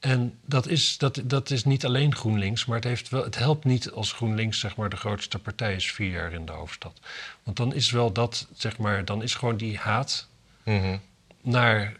En 0.00 0.38
dat 0.44 0.66
is, 0.68 0.98
dat, 0.98 1.20
dat 1.24 1.50
is 1.50 1.64
niet 1.64 1.84
alleen 1.84 2.14
GroenLinks, 2.14 2.64
maar 2.64 2.76
het, 2.76 2.84
heeft 2.84 3.08
wel, 3.08 3.24
het 3.24 3.38
helpt 3.38 3.64
niet 3.64 3.90
als 3.90 4.12
GroenLinks 4.12 4.60
zeg 4.60 4.76
maar, 4.76 4.88
de 4.90 4.96
grootste 4.96 5.38
partij 5.38 5.74
is 5.74 5.92
vier 5.92 6.10
jaar 6.10 6.32
in 6.32 6.46
de 6.46 6.52
hoofdstad. 6.52 7.00
Want 7.42 7.56
dan 7.56 7.74
is 7.74 7.90
wel 7.90 8.12
dat, 8.12 8.46
zeg 8.56 8.78
maar, 8.78 9.04
dan 9.04 9.22
is 9.22 9.34
gewoon 9.34 9.56
die 9.56 9.78
haat 9.78 10.28
Mhm. 10.64 10.96
naar 11.40 11.94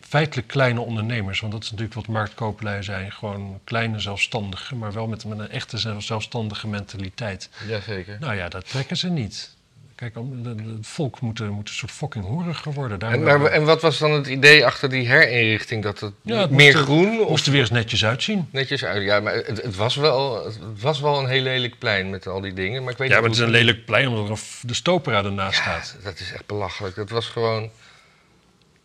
feitelijk 0.00 0.48
kleine 0.48 0.80
ondernemers. 0.80 1.40
Want 1.40 1.52
dat 1.52 1.62
is 1.62 1.70
natuurlijk 1.70 1.96
wat 1.96 2.06
marktkooplui 2.06 2.82
zijn. 2.82 3.12
Gewoon 3.12 3.60
kleine 3.64 3.98
zelfstandigen, 3.98 4.78
maar 4.78 4.92
wel 4.92 5.06
met, 5.06 5.24
met 5.24 5.38
een 5.38 5.50
echte 5.50 5.78
zelf- 5.78 6.02
zelfstandige 6.02 6.68
mentaliteit. 6.68 7.48
Jazeker. 7.66 8.16
Nou 8.20 8.34
ja, 8.34 8.48
dat 8.48 8.68
trekken 8.68 8.96
ze 8.96 9.08
niet. 9.08 9.54
Kijk, 10.00 10.14
het 10.44 10.86
volk 10.86 11.20
moet, 11.20 11.40
een- 11.40 11.50
moet 11.50 11.68
een 11.68 11.74
soort 11.74 11.90
fucking 11.92 12.24
horiger 12.24 12.72
worden. 12.72 12.98
Daar 12.98 13.12
En, 13.12 13.22
maar, 13.22 13.44
en 13.44 13.64
wat 13.64 13.82
was 13.82 13.98
dan 13.98 14.10
het 14.12 14.26
idee 14.26 14.66
achter 14.66 14.88
die 14.90 15.08
herinrichting? 15.08 15.82
Dat 15.82 16.00
het, 16.00 16.12
Ja, 16.22 16.40
het 16.40 16.50
meer 16.50 16.64
moest 16.66 16.76
er- 16.76 16.82
groen 16.82 17.20
of 17.20 17.28
moest 17.28 17.46
er 17.46 17.52
weer 17.52 17.60
eens 17.60 17.70
netjes 17.70 18.04
uitzien. 18.04 18.48
netjes 18.52 18.84
uit? 18.84 19.02
Ja, 19.02 19.20
maar 19.20 19.34
het, 19.34 19.62
het, 19.62 19.76
was 19.76 19.94
wel, 19.96 20.44
het 20.44 20.58
was 20.80 21.00
wel 21.00 21.18
een 21.18 21.26
heel 21.28 21.42
lelijk 21.42 21.78
plein 21.78 22.10
met 22.10 22.26
al 22.26 22.40
die 22.40 22.52
dingen. 22.52 22.82
Maar 22.82 22.92
ik 22.92 22.98
weet 22.98 23.08
Ja, 23.08 23.14
niet 23.14 23.22
maar 23.22 23.30
het 23.30 23.38
is 23.40 23.44
een 23.46 23.52
lelijk 23.52 23.84
plein 23.84 24.08
omdat 24.08 24.28
er 24.38 24.44
de 24.62 24.74
stopera 24.74 25.24
ernaast 25.24 25.60
staat. 25.60 25.96
Dat 26.02 26.20
is 26.20 26.32
echt 26.32 26.46
belachelijk. 26.46 26.94
Dat 26.96 27.10
was 27.10 27.26
gewoon. 27.26 27.70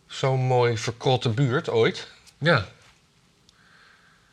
zo'n 0.06 0.40
mooi 0.40 0.76
verkrotte 0.78 1.28
buurt 1.28 1.70
ooit. 1.70 2.08
Ja, 2.38 2.66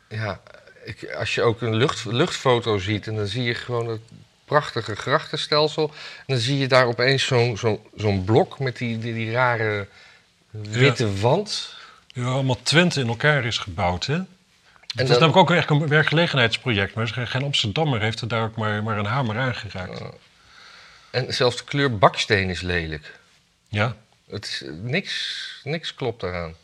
Ja, 0.08 0.40
ik, 0.84 1.12
als 1.18 1.34
je 1.34 1.42
ook 1.42 1.60
een 1.60 1.74
lucht, 1.76 2.04
luchtfoto 2.04 2.78
ziet 2.78 3.06
en 3.06 3.16
dan 3.16 3.26
zie 3.26 3.42
je 3.42 3.54
gewoon 3.54 3.88
het 3.88 4.00
prachtige 4.44 4.94
grachtenstelsel. 4.96 5.88
En 6.16 6.24
dan 6.26 6.38
zie 6.38 6.58
je 6.58 6.68
daar 6.68 6.86
opeens 6.86 7.26
zo'n 7.26 7.56
zo'n 7.56 7.80
zo'n 7.96 8.24
blok 8.24 8.58
met 8.58 8.76
die, 8.76 8.98
die, 8.98 9.14
die 9.14 9.32
rare 9.32 9.88
witte 10.50 11.20
wand. 11.20 11.74
ja 12.06 12.24
allemaal 12.24 12.62
Twente 12.62 13.00
in 13.00 13.08
elkaar 13.08 13.44
is 13.44 13.58
gebouwd, 13.58 14.06
hè? 14.06 14.18
Het 14.94 15.08
is 15.10 15.18
namelijk 15.18 15.36
ook 15.36 15.50
echt 15.50 15.70
een 15.70 15.88
werkgelegenheidsproject, 15.88 16.94
maar 16.94 17.08
geen 17.08 17.42
Amsterdammer 17.42 18.00
heeft 18.00 18.20
er 18.20 18.28
daar 18.28 18.44
ook 18.44 18.56
maar, 18.56 18.82
maar 18.82 18.98
een 18.98 19.04
hamer 19.04 19.38
aangeraakt. 19.38 20.02
En 21.10 21.34
zelfs 21.34 21.56
de 21.56 21.64
kleur 21.64 21.98
baksteen 21.98 22.50
is 22.50 22.60
lelijk. 22.60 23.18
Ja, 23.68 23.96
Het 24.30 24.44
is, 24.44 24.62
niks, 24.82 25.60
niks 25.64 25.94
klopt 25.94 26.20
daaraan. 26.20 26.54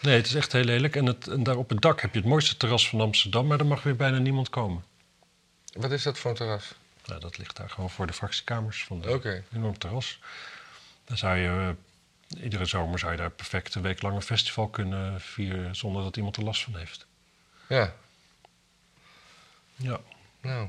nee, 0.00 0.16
het 0.16 0.26
is 0.26 0.34
echt 0.34 0.52
heel 0.52 0.64
lelijk. 0.64 0.96
En, 0.96 1.06
het, 1.06 1.26
en 1.26 1.42
daar 1.42 1.56
op 1.56 1.68
het 1.68 1.80
dak 1.80 2.00
heb 2.00 2.12
je 2.14 2.20
het 2.20 2.28
mooiste 2.28 2.56
terras 2.56 2.88
van 2.88 3.00
Amsterdam, 3.00 3.46
maar 3.46 3.58
er 3.58 3.66
mag 3.66 3.82
weer 3.82 3.96
bijna 3.96 4.18
niemand 4.18 4.48
komen. 4.50 4.84
Wat 5.72 5.90
is 5.90 6.02
dat 6.02 6.18
voor 6.18 6.30
een 6.30 6.36
terras? 6.36 6.74
Nou, 7.06 7.20
dat 7.20 7.38
ligt 7.38 7.56
daar 7.56 7.70
gewoon 7.70 7.90
voor 7.90 8.06
de 8.06 8.12
fractiekamers 8.12 8.84
van 8.84 9.00
de 9.00 9.10
Oké. 9.14 9.44
enorm 9.54 9.78
terras. 9.78 10.18
Dan 11.04 11.16
zou 11.18 11.36
je, 11.36 11.74
eh, 12.36 12.42
iedere 12.42 12.64
zomer 12.64 12.98
zou 12.98 13.12
je 13.12 13.18
daar 13.18 13.30
perfect 13.30 13.74
een 13.74 13.82
week 13.82 14.02
lang 14.02 14.14
een 14.14 14.22
festival 14.22 14.68
kunnen 14.68 15.20
vieren 15.20 15.76
zonder 15.76 16.02
dat 16.02 16.16
iemand 16.16 16.36
er 16.36 16.42
last 16.44 16.62
van 16.62 16.76
heeft. 16.76 17.06
Ja, 17.68 17.94
Ja. 19.76 20.00
nou. 20.40 20.68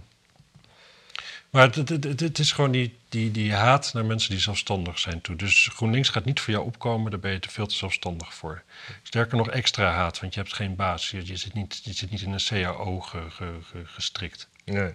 Maar 1.49 1.63
het, 1.63 1.75
het, 1.89 2.03
het, 2.03 2.19
het 2.19 2.39
is 2.39 2.51
gewoon 2.51 2.71
die, 2.71 2.97
die, 3.09 3.31
die 3.31 3.53
haat 3.53 3.93
naar 3.93 4.05
mensen 4.05 4.29
die 4.29 4.39
zelfstandig 4.39 4.99
zijn 4.99 5.21
toe. 5.21 5.35
Dus 5.35 5.67
GroenLinks 5.73 6.09
gaat 6.09 6.25
niet 6.25 6.39
voor 6.39 6.53
jou 6.53 6.65
opkomen, 6.65 7.11
daar 7.11 7.19
ben 7.19 7.31
je 7.31 7.39
te 7.39 7.49
veel 7.49 7.65
te 7.67 7.75
zelfstandig 7.75 8.33
voor. 8.33 8.63
Sterker 9.03 9.37
nog, 9.37 9.49
extra 9.49 9.91
haat, 9.91 10.19
want 10.19 10.33
je 10.33 10.39
hebt 10.39 10.53
geen 10.53 10.75
baas. 10.75 11.11
Je, 11.11 11.25
je, 11.25 11.35
zit, 11.35 11.53
niet, 11.53 11.81
je 11.83 11.93
zit 11.93 12.09
niet 12.11 12.21
in 12.21 12.31
een 12.31 12.39
CAO 12.45 12.99
ge- 12.99 13.29
ge- 13.31 13.59
ge- 13.63 13.85
gestrikt. 13.85 14.47
Nee. 14.65 14.93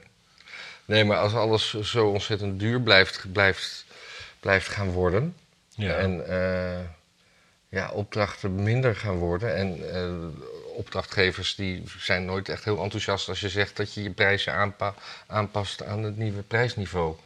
Nee, 0.84 1.04
maar 1.04 1.18
als 1.18 1.32
alles 1.34 1.80
zo 1.80 2.06
ontzettend 2.08 2.60
duur 2.60 2.80
blijft, 2.80 3.32
blijft, 3.32 3.84
blijft 4.40 4.68
gaan 4.68 4.90
worden. 4.90 5.36
Ja. 5.68 5.92
En 5.94 6.28
eh, 6.28 6.84
ja, 7.68 7.90
opdrachten 7.90 8.62
minder 8.62 8.96
gaan 8.96 9.16
worden. 9.16 9.56
En 9.56 9.94
eh, 9.94 10.12
opdrachtgevers 10.76 11.54
die 11.54 11.82
zijn 11.98 12.24
nooit 12.24 12.48
echt 12.48 12.64
heel 12.64 12.82
enthousiast 12.82 13.28
als 13.28 13.40
je 13.40 13.48
zegt 13.48 13.76
dat 13.76 13.94
je 13.94 14.02
je 14.02 14.10
prijzen 14.10 14.52
aanpa- 14.52 14.94
aanpast 15.26 15.84
aan 15.84 16.02
het 16.02 16.16
nieuwe 16.16 16.42
prijsniveau. 16.42 17.16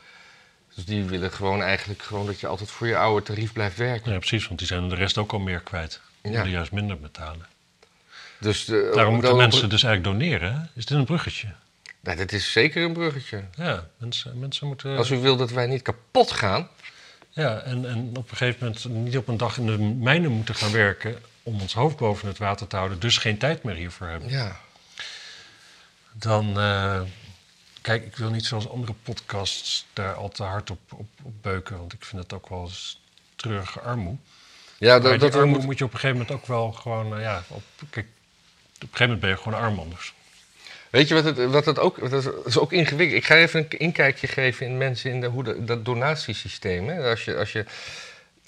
Dus 0.75 0.85
die 0.85 1.05
willen 1.05 1.33
gewoon 1.33 1.63
eigenlijk 1.63 2.03
gewoon 2.03 2.27
dat 2.27 2.41
je 2.41 2.47
altijd 2.47 2.71
voor 2.71 2.87
je 2.87 2.97
oude 2.97 3.23
tarief 3.27 3.53
blijft 3.53 3.77
werken. 3.77 4.13
ja, 4.13 4.19
precies, 4.19 4.47
want 4.47 4.59
die 4.59 4.69
zijn 4.69 4.89
de 4.89 4.95
rest 4.95 5.19
ook 5.19 5.33
al 5.33 5.39
meer 5.39 5.61
kwijt. 5.61 6.01
Die 6.23 6.31
Ja. 6.33 6.37
willen 6.37 6.53
juist 6.53 6.73
minder 6.73 7.01
betalen. 7.01 7.47
Dus 8.41 8.65
de, 8.65 8.91
Daarom 8.95 9.15
moeten 9.15 9.37
mensen 9.37 9.69
dus 9.69 9.83
eigenlijk 9.83 10.19
doneren. 10.19 10.71
Is 10.75 10.87
dit 10.87 10.99
een 10.99 11.05
bruggetje? 11.05 11.49
Nou, 12.01 12.17
dit 12.17 12.33
is 12.33 12.53
zeker 12.53 12.85
een 12.85 12.93
bruggetje. 12.93 13.45
Ja, 13.57 13.89
mensen, 13.97 14.39
mensen 14.39 14.67
moeten... 14.67 14.97
Als 14.97 15.11
u 15.11 15.17
wil 15.19 15.37
dat 15.37 15.51
wij 15.51 15.67
niet 15.67 15.83
kapot 15.83 16.31
gaan. 16.31 16.69
Ja, 17.31 17.59
en, 17.59 17.89
en 17.89 18.09
op 18.17 18.31
een 18.31 18.37
gegeven 18.37 18.67
moment 18.67 19.05
niet 19.05 19.17
op 19.17 19.29
een 19.29 19.37
dag 19.37 19.59
in 19.59 19.67
de 19.67 19.79
mijnen 19.79 20.31
moeten 20.31 20.55
gaan 20.55 20.73
werken... 20.73 21.19
om 21.43 21.61
ons 21.61 21.75
hoofd 21.75 21.97
boven 21.97 22.29
het 22.29 22.39
water 22.39 22.67
te 22.67 22.77
houden, 22.77 23.01
dus 23.01 23.19
geen 23.19 23.39
tijd 23.39 23.63
meer 23.63 23.75
hiervoor 23.75 24.07
hebben. 24.07 24.29
Ja, 24.31 24.61
Dan, 26.13 26.59
eh, 26.61 27.01
kijk, 27.81 28.05
ik 28.07 28.17
wil 28.17 28.31
niet 28.31 28.45
zoals 28.47 28.69
andere 28.69 28.95
podcasts 29.03 29.87
daar 29.93 30.15
al 30.15 30.29
te 30.29 30.43
hard 30.43 30.71
op, 30.71 30.81
op, 30.93 31.09
op 31.23 31.33
beuken, 31.43 31.79
want 31.79 31.93
ik 31.93 32.05
vind 32.05 32.23
het 32.23 32.33
ook 32.33 32.49
wel 32.49 32.63
eens 32.63 33.01
treurige 33.37 33.81
armoe. 33.81 34.17
ja 34.79 34.99
dat, 34.99 35.21
dat 35.21 35.35
armoe 35.35 35.63
moet 35.63 35.79
je 35.79 35.85
op 35.85 35.93
een 35.93 35.99
gegeven 35.99 36.21
moment 36.21 36.37
ook 36.37 36.47
wel 36.47 36.73
gewoon, 36.73 37.17
eh, 37.17 37.23
ja, 37.23 37.43
op, 37.49 37.63
kijk, 37.91 38.07
op 38.07 38.83
een 38.83 38.89
gegeven 38.89 39.03
moment 39.03 39.21
ben 39.21 39.31
je 39.31 39.37
gewoon 39.37 39.61
arm 39.61 39.79
anders. 39.79 40.15
Weet 40.91 41.09
je 41.09 41.15
wat 41.15 41.25
het, 41.25 41.51
wat 41.51 41.65
het 41.65 41.79
ook... 41.79 42.11
Dat 42.11 42.47
is 42.47 42.59
ook 42.59 42.73
ingewikkeld. 42.73 43.19
Ik 43.19 43.27
ga 43.27 43.37
even 43.37 43.61
een 43.61 43.79
inkijkje 43.79 44.27
geven 44.27 44.67
in 44.67 44.79
mensen 44.79 45.11
in 45.11 45.21
de, 45.21 45.27
hoe 45.27 45.65
dat 45.65 45.85
donatiesysteem. 45.85 46.89
Hè? 46.89 47.11
Als 47.11 47.25
je, 47.25 47.37
als 47.37 47.53
je, 47.53 47.65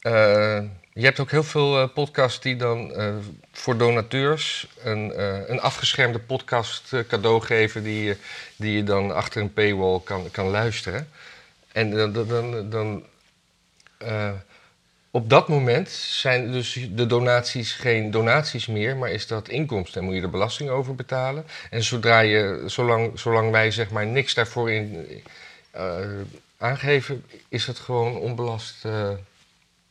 eh, 0.00 0.62
je 0.92 1.04
hebt 1.04 1.20
ook 1.20 1.30
heel 1.30 1.42
veel 1.42 1.80
eh, 1.80 1.88
podcasts 1.94 2.40
die 2.40 2.56
dan 2.56 2.94
eh, 2.94 3.14
voor 3.52 3.76
donateurs 3.76 4.66
een, 4.82 5.20
een 5.50 5.60
afgeschermde 5.60 6.18
podcast 6.18 6.92
cadeau 7.08 7.40
geven... 7.40 7.82
Die, 7.82 8.16
die 8.56 8.76
je 8.76 8.84
dan 8.84 9.14
achter 9.14 9.42
een 9.42 9.52
paywall 9.52 10.00
kan, 10.04 10.30
kan 10.30 10.46
luisteren. 10.46 11.08
En 11.72 11.90
dan... 11.90 12.12
dan, 12.12 12.70
dan, 12.70 13.04
op 15.14 15.30
dat 15.30 15.48
moment 15.48 15.88
zijn 15.90 16.52
dus 16.52 16.86
de 16.90 17.06
donaties 17.06 17.72
geen 17.72 18.10
donaties 18.10 18.66
meer, 18.66 18.96
maar 18.96 19.10
is 19.10 19.26
dat 19.26 19.48
inkomsten. 19.48 20.00
En 20.00 20.06
moet 20.06 20.14
je 20.16 20.22
er 20.22 20.30
belasting 20.30 20.70
over 20.70 20.94
betalen. 20.94 21.44
En 21.70 21.82
zodra 21.82 22.20
je, 22.20 22.62
zolang, 22.66 23.18
zolang 23.18 23.50
wij 23.50 23.70
zeg 23.70 23.90
maar 23.90 24.06
niks 24.06 24.34
daarvoor 24.34 24.70
in, 24.70 25.06
eh, 25.70 25.96
aangeven, 26.58 27.24
is 27.48 27.66
het 27.66 27.78
gewoon 27.78 28.16
onbelast. 28.16 28.84
eh, 28.84 29.10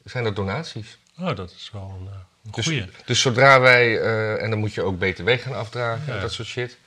zijn 0.03 0.23
dat 0.23 0.35
donaties. 0.35 0.97
Oh, 1.19 1.35
dat 1.35 1.51
is 1.51 1.69
wel 1.73 1.95
een, 1.99 2.07
eh, 2.07 2.13
een 2.45 2.51
Dus, 2.51 2.65
goeie. 2.65 2.85
dus 3.05 3.21
zodra 3.21 3.59
wij, 3.59 3.99
eh, 4.01 4.43
en 4.43 4.49
dan 4.49 4.59
moet 4.59 4.73
je 4.73 4.81
ook 4.81 4.99
BTW 4.99 5.29
gaan 5.29 5.53
afdragen 5.55 6.13
en 6.13 6.21
dat 6.21 6.31
soort 6.31 6.47
shit. 6.47 6.77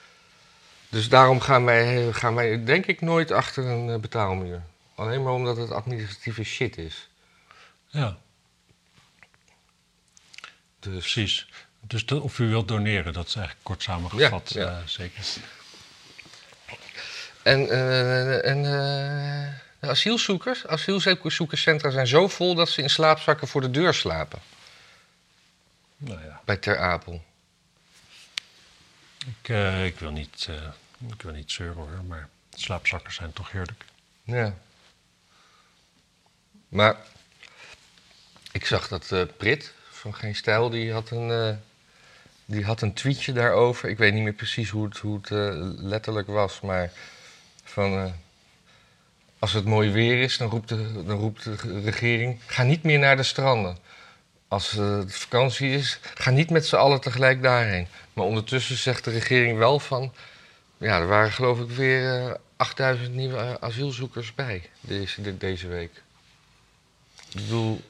Dus 0.89 1.09
daarom 1.09 1.41
gaan 1.41 1.65
wij, 1.65 2.13
gaan 2.13 2.35
wij 2.35 2.65
denk 2.65 2.87
ik 2.87 3.01
nooit 3.01 3.31
achter 3.31 3.65
een 3.67 3.91
eh, 3.91 3.99
betaalmuur. 3.99 4.63
Alleen 4.95 5.23
maar 5.23 5.33
omdat 5.33 5.57
het 5.57 5.71
administratieve 5.71 6.45
shit 6.45 6.77
is. 6.79 7.09
Ja, 7.87 8.17
precies. 10.91 11.47
Dus 11.87 12.05
of 12.05 12.39
u 12.39 12.49
wilt 12.49 12.69
doneren, 12.69 13.13
dat 13.13 13.27
is 13.27 13.35
eigenlijk 13.35 13.65
kort 13.65 13.83
samengevat, 13.83 14.53
Ja, 14.53 14.61
ja. 14.61 14.79
eh, 14.79 14.87
zeker. 14.87 15.25
En, 17.43 17.69
eh, 17.71 18.45
en 18.51 18.57
eh, 18.57 19.53
de 19.81 19.89
asielzoekers, 19.89 20.67
asielzoekerscentra 20.67 21.91
zijn 21.91 22.07
zo 22.07 22.29
vol 22.29 22.55
dat 22.55 22.69
ze 22.69 22.83
in 22.83 22.91
slaapzakken 22.91 23.49
voor 23.49 23.61
de 23.61 23.71
deur 23.71 23.95
slapen. 23.95 24.39
Nou 25.97 26.21
ja, 26.25 26.41
Bij 26.45 26.57
Ter 26.57 26.79
Apel. 26.79 27.25
ik, 29.19 29.49
ik, 29.85 29.99
wil 29.99 30.11
niet, 30.11 30.49
ik 31.09 31.23
wil 31.23 31.33
niet 31.33 31.51
zeuren 31.53 31.77
hoor, 31.77 32.05
maar 32.09 32.29
slaapzakken 32.55 33.13
zijn 33.13 33.33
toch 33.33 33.51
heerlijk. 33.51 33.85
Ja. 34.23 34.55
Maar 36.69 36.97
ik 38.53 38.67
zag 38.67 38.89
dat 38.89 39.37
Brit 39.37 39.73
van 40.05 40.15
Geen 40.15 40.35
Stijl, 40.35 40.71
die 40.71 40.93
had, 40.93 41.11
een, 41.11 41.31
eh, 41.31 41.55
die 42.45 42.65
had 42.65 42.81
een 42.83 42.93
tweetje 42.93 43.33
daarover. 43.33 43.89
Ik 43.89 43.99
weet 43.99 44.13
niet 44.13 44.23
meer 44.23 44.33
precies 44.33 44.71
hoe 44.71 44.85
het, 44.85 44.99
hoe 44.99 45.17
het 45.23 45.31
eh, 45.31 45.49
letterlijk 45.77 46.27
was, 46.27 46.61
maar 46.61 46.91
van... 47.65 47.93
eh, 47.93 48.11
als 49.39 49.53
het 49.53 49.65
mooi 49.65 49.91
weer 49.91 50.23
is, 50.23 50.37
dan 50.37 50.49
roept, 50.51 50.69
de, 50.69 50.93
dan 51.07 51.19
roept 51.19 51.45
de 51.45 51.81
regering... 51.81 52.41
ga 52.47 52.63
niet 52.63 52.83
meer 52.83 52.99
naar 52.99 53.17
de 53.17 53.23
stranden. 53.23 53.77
Als 54.49 54.71
het 54.71 55.15
vakantie 55.17 55.71
is, 55.71 55.99
ga 56.15 56.31
niet 56.31 56.51
met 56.51 56.67
z'n 56.67 56.77
allen 56.77 57.01
tegelijk 57.01 57.43
daarheen. 57.43 57.87
Maar 58.13 58.25
ondertussen 58.25 58.77
zegt 58.77 59.05
de 59.05 59.11
regering 59.11 59.59
wel 59.59 59.79
van... 59.81 60.13
Ja, 60.79 60.99
er 60.99 61.07
waren 61.07 61.33
geloof 61.33 61.61
ik 61.61 61.69
weer 61.71 62.27
eh, 62.29 62.35
8000 62.57 63.15
nieuwe 63.15 63.61
asielzoekers 63.61 64.35
bij 64.35 64.63
deze, 64.81 65.23
de- 65.23 65.37
deze 65.37 65.69
week. 65.69 66.03
Ik 67.29 67.35
bedoel, 67.35 67.81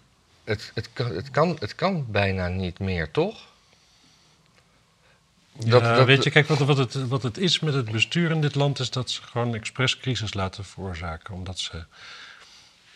het, 0.45 0.71
het, 0.75 0.89
kan, 0.93 1.15
het, 1.15 1.31
kan, 1.31 1.57
het 1.61 1.75
kan 1.75 2.07
bijna 2.11 2.49
niet 2.49 2.79
meer, 2.79 3.11
toch? 3.11 3.53
Dat- 5.53 5.81
ja, 5.83 5.97
dat- 5.97 6.07
weet 6.07 6.25
je, 6.25 6.31
kijk, 6.31 6.47
wat, 6.47 6.59
wat, 6.59 6.77
het, 6.77 7.09
wat 7.09 7.23
het 7.23 7.39
is 7.39 7.61
met 7.61 7.75
het 7.75 7.91
bestuur 7.91 8.31
in 8.31 8.41
dit 8.41 8.55
land... 8.55 8.79
is 8.79 8.91
dat 8.91 9.11
ze 9.11 9.23
gewoon 9.23 9.55
expres 9.55 9.99
crisis 9.99 10.35
laten 10.35 10.65
veroorzaken. 10.65 11.35
Omdat 11.35 11.59
ze... 11.59 11.85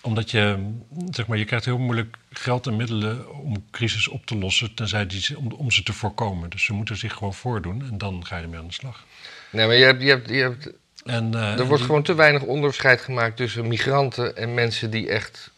Omdat 0.00 0.30
je, 0.30 0.72
zeg 1.10 1.26
maar, 1.26 1.38
je 1.38 1.44
krijgt 1.44 1.64
heel 1.64 1.78
moeilijk 1.78 2.16
geld 2.32 2.66
en 2.66 2.76
middelen 2.76 3.34
om 3.38 3.64
crisis 3.70 4.08
op 4.08 4.26
te 4.26 4.36
lossen... 4.36 4.74
tenzij 4.74 5.06
die, 5.06 5.38
om, 5.38 5.52
om 5.52 5.70
ze 5.70 5.82
te 5.82 5.92
voorkomen. 5.92 6.50
Dus 6.50 6.64
ze 6.64 6.72
moeten 6.72 6.96
zich 6.96 7.12
gewoon 7.12 7.34
voordoen 7.34 7.82
en 7.82 7.98
dan 7.98 8.26
ga 8.26 8.36
je 8.36 8.42
ermee 8.42 8.58
aan 8.58 8.66
de 8.66 8.72
slag. 8.72 9.04
Nee, 9.50 9.66
maar 9.66 9.76
je 9.76 9.84
hebt, 9.84 10.02
je 10.02 10.08
hebt, 10.08 10.28
je 10.28 10.34
hebt, 10.36 10.70
En, 11.04 11.34
eh, 11.34 11.50
er 11.52 11.56
wordt 11.56 11.76
die- 11.76 11.84
gewoon 11.84 12.02
te 12.02 12.14
weinig 12.14 12.42
onderscheid 12.42 13.00
gemaakt 13.00 13.36
tussen 13.36 13.68
migranten 13.68 14.36
en 14.36 14.54
mensen 14.54 14.90
die 14.90 15.08
echt 15.08 15.50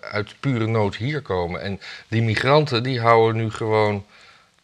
uit 0.00 0.34
pure 0.40 0.66
nood 0.66 0.96
hier 0.96 1.22
komen. 1.22 1.60
En 1.62 1.80
die 2.08 2.22
migranten 2.22 2.82
die 2.82 3.00
houden 3.00 3.42
nu 3.42 3.50
gewoon 3.50 4.06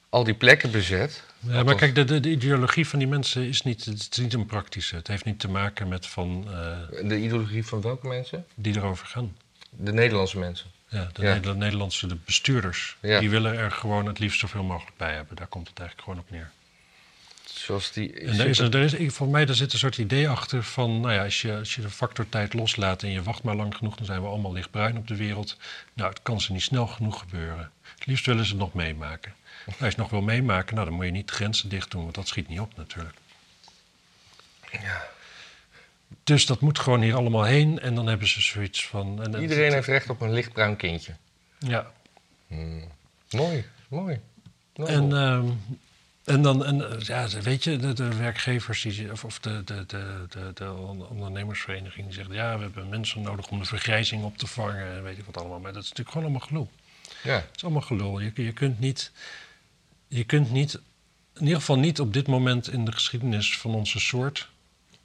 al 0.09 0.25
die 0.25 0.35
plekken 0.35 0.71
bezet. 0.71 1.23
Ja, 1.39 1.63
maar 1.63 1.75
kijk, 1.75 1.95
de, 1.95 2.05
de, 2.05 2.21
de 2.21 2.31
ideologie 2.31 2.89
van 2.89 2.99
die 2.99 3.09
mensen 3.09 3.43
is 3.49 3.63
niet, 3.63 3.85
het 3.85 4.09
is 4.11 4.17
niet 4.19 4.33
een 4.35 4.47
praktische. 4.47 4.97
Het 4.97 5.07
heeft 5.07 5.25
niet 5.25 5.41
te 5.41 5.49
maken 5.49 5.89
met 5.89 6.07
van 6.07 6.47
eh, 6.49 7.09
De 7.09 7.19
ideologie 7.19 7.67
van 7.67 7.81
welke 7.81 8.07
mensen? 8.07 8.47
die 8.55 8.77
erover 8.77 9.07
gaan. 9.07 9.37
De 9.71 9.93
Nederlandse 9.93 10.39
mensen. 10.39 10.71
Ja, 10.89 11.11
de 11.13 11.23
Ja. 11.23 11.53
Nederlandse 11.55 12.07
de 12.07 12.17
bestuurders, 12.25 12.97
Ja. 13.01 13.21
die 13.21 13.31
willen 13.31 13.57
er 13.59 13.71
gewoon 13.71 14.07
het 14.07 14.19
liefst 14.19 14.41
zoveel 14.41 14.63
mogelijk 14.63 14.97
bij 14.97 15.15
hebben. 15.15 15.37
Daar 15.37 15.47
komt 15.47 15.69
het 15.69 15.79
eigenlijk 15.79 16.09
gewoon 16.09 16.25
op 16.25 16.31
neer. 16.31 16.51
Zoals 17.65 17.93
die... 17.93 18.13
En 18.13 18.39
er 18.41 18.47
is, 18.47 18.59
er 18.59 18.75
is, 18.75 18.93
ik- 18.93 19.11
voor 19.13 19.29
mij 19.29 19.45
daar 19.47 19.55
zit 19.55 19.73
een 19.73 19.79
soort 19.79 19.99
idee 19.99 20.29
achter 20.29 20.63
van, 20.63 21.01
nou 21.01 21.13
ja, 21.15 21.25
als 21.25 21.43
je, 21.43 21.57
als 21.57 21.75
je 21.75 21.81
de 21.81 21.91
factor 21.91 22.29
tijd 22.29 22.55
loslaat 22.55 23.03
en 23.03 23.11
je 23.11 23.23
wacht 23.23 23.43
maar 23.43 23.55
lang 23.55 23.75
genoeg, 23.77 23.97
dan 23.97 24.07
zijn 24.07 24.21
we 24.21 24.27
allemaal 24.27 24.53
lichtbruin 24.53 24.97
op 24.97 25.07
de 25.09 25.17
wereld. 25.17 25.57
Nou, 25.95 26.09
het 26.11 26.23
kan 26.23 26.41
ze 26.41 26.53
niet 26.53 26.63
snel 26.63 26.87
genoeg 26.87 27.19
gebeuren. 27.21 27.71
Het 27.95 28.07
liefst 28.07 28.27
willen 28.27 28.45
ze 28.45 28.51
het 28.51 28.61
nog 28.61 28.73
meemaken. 28.75 29.33
Nou, 29.67 29.69
als 29.69 29.77
je 29.79 29.85
het 29.85 29.97
nog 29.97 30.11
wil 30.11 30.21
meemaken, 30.21 30.75
nou, 30.75 30.87
dan 30.87 30.97
moet 30.97 31.05
je 31.05 31.11
niet 31.11 31.29
de 31.29 31.35
grenzen 31.35 31.69
dicht 31.69 31.91
doen, 31.91 32.03
want 32.03 32.15
dat 32.15 32.29
schiet 32.29 32.49
niet 32.49 32.61
op 32.61 32.77
natuurlijk. 32.77 33.15
Ja. 34.73 35.03
Dus 36.25 36.47
dat 36.47 36.61
moet 36.61 36.79
gewoon 36.79 37.01
hier 37.03 37.15
allemaal 37.15 37.45
heen 37.45 37.79
en 37.81 37.95
dan 37.95 38.07
hebben 38.07 38.29
ze 38.29 38.41
zoiets 38.43 38.87
van... 38.87 39.23
En, 39.25 39.35
en- 39.35 39.41
Iedereen 39.43 39.73
heeft 39.73 39.87
recht 39.89 40.11
op 40.11 40.21
een 40.21 40.33
lichtbruin 40.33 40.77
kindje. 40.77 41.13
Ja, 41.59 41.91
Mooi, 43.31 43.65
mooi. 43.89 44.21
Nobel. 44.75 44.95
En, 44.95 45.13
ehm, 45.13 45.49
en 46.31 46.43
dan, 46.43 46.65
en, 46.65 47.01
ja, 47.03 47.29
weet 47.43 47.65
je, 47.65 47.77
de, 47.77 47.93
de 47.93 48.17
werkgevers 48.17 48.83
die, 48.83 49.13
of, 49.13 49.25
of 49.25 49.39
de, 49.41 49.65
de, 49.65 49.85
de, 49.87 50.27
de, 50.29 50.51
de 50.55 50.73
on- 50.73 51.07
ondernemersvereniging 51.07 52.07
die 52.07 52.15
zegt: 52.15 52.31
ja, 52.33 52.57
we 52.57 52.63
hebben 52.63 52.89
mensen 52.89 53.23
nodig 53.23 53.49
om 53.49 53.59
de 53.59 53.65
vergrijzing 53.65 54.25
op 54.25 54.39
te 54.39 54.47
vangen 54.47 54.93
en 54.93 55.03
weet 55.03 55.19
ik 55.19 55.25
wat 55.25 55.37
allemaal. 55.37 55.61
Maar 55.61 55.73
dat 55.73 55.83
is 55.83 55.89
natuurlijk 55.89 56.17
gewoon 56.17 56.31
allemaal 56.31 56.49
gelul. 56.49 56.71
ja. 57.23 57.35
Het 57.35 57.57
is 57.57 57.63
allemaal 57.63 57.83
gelul. 57.83 58.21
Je, 58.21 58.33
je 58.35 58.53
kunt 58.53 58.81
niet, 58.81 59.13
je 60.09 60.25
kunt 60.25 60.51
niet, 60.51 60.75
in 61.35 61.43
ieder 61.43 61.59
geval 61.59 61.79
niet 61.79 62.01
op 62.01 62.13
dit 62.13 62.27
moment 62.27 62.73
in 62.73 62.85
de 62.85 62.93
geschiedenis 62.93 63.59
van 63.59 63.75
onze 63.75 64.01
soort, 64.01 64.49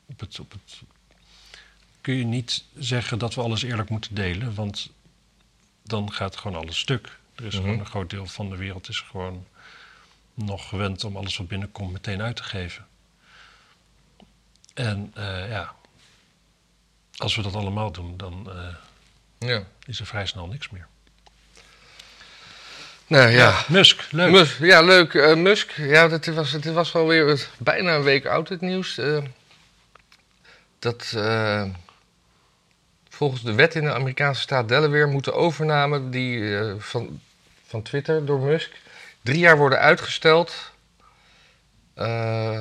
op 0.06 0.20
het, 0.20 0.40
op 0.40 0.52
het, 0.52 0.82
kun 2.02 2.14
je 2.16 2.24
niet 2.26 2.64
zeggen 2.78 3.18
dat 3.20 3.34
we 3.36 3.42
alles 3.42 3.64
eerlijk 3.64 3.90
moeten 3.90 4.16
delen, 4.16 4.54
want 4.56 4.90
dan 5.84 6.12
gaat 6.12 6.38
gewoon 6.38 6.62
alles 6.62 6.78
stuk. 6.80 7.18
Er 7.36 7.46
is 7.46 7.54
Mhm. 7.54 7.64
gewoon 7.64 7.80
een 7.80 7.86
groot 7.86 8.10
deel 8.10 8.26
van 8.26 8.50
de 8.50 8.56
wereld 8.56 8.90
is 8.90 9.00
gewoon 9.00 9.46
nog 10.36 10.70
gewend 10.70 11.04
om 11.04 11.18
alles 11.18 11.38
wat 11.38 11.48
binnenkomt 11.48 11.92
meteen 11.92 12.22
uit 12.22 12.36
te 12.36 12.44
geven. 12.44 12.86
En 14.74 15.12
eh, 15.14 15.50
ja, 15.50 15.76
als 17.18 17.36
we 17.36 17.42
dat 17.42 17.56
allemaal 17.56 17.92
doen, 17.92 18.18
dan 18.18 18.50
eh, 18.52 19.48
ja. 19.50 19.64
is 19.86 20.00
er 20.00 20.06
vrij 20.06 20.26
snel 20.26 20.48
niks 20.48 20.70
meer. 20.70 20.88
Nou 23.08 23.30
ja. 23.30 23.64
Musk, 23.68 24.12
leuk. 24.12 24.32
Musk, 24.32 24.60
ja, 24.60 24.82
leuk. 24.82 25.14
Eh, 25.14 25.36
Musk, 25.36 25.72
ja, 25.72 26.08
dat 26.08 26.26
was, 26.26 26.52
het 26.52 26.66
was 26.66 26.92
wel 26.92 27.08
weer 27.08 27.50
bijna 27.58 27.96
een 27.96 28.04
week 28.04 28.26
oud, 28.26 28.50
het 28.50 28.62
nieuws. 28.62 29.02
dat 30.80 31.18
volgens 33.10 33.42
de 33.42 33.54
wet 33.54 33.76
in 33.76 33.84
de 33.84 33.94
Amerikaanse 33.94 34.42
staat 34.42 34.68
Delaware 34.68 35.06
moet 35.06 35.24
de 35.24 35.34
overname 35.34 36.10
die, 36.10 36.60
van, 36.78 37.22
van 37.66 37.82
Twitter 37.82 38.26
door 38.26 38.40
Musk 38.40 38.72
drie 39.26 39.40
jaar 39.40 39.58
worden 39.58 39.80
uitgesteld. 39.80 40.54
Eh, 41.94 42.60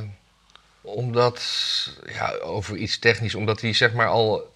omdat, 0.80 1.42
ja, 2.06 2.32
over 2.32 2.76
iets 2.76 2.98
technisch, 2.98 3.34
omdat 3.34 3.60
hij 3.60 3.72
zeg 3.72 3.92
maar 3.92 4.06
al 4.06 4.52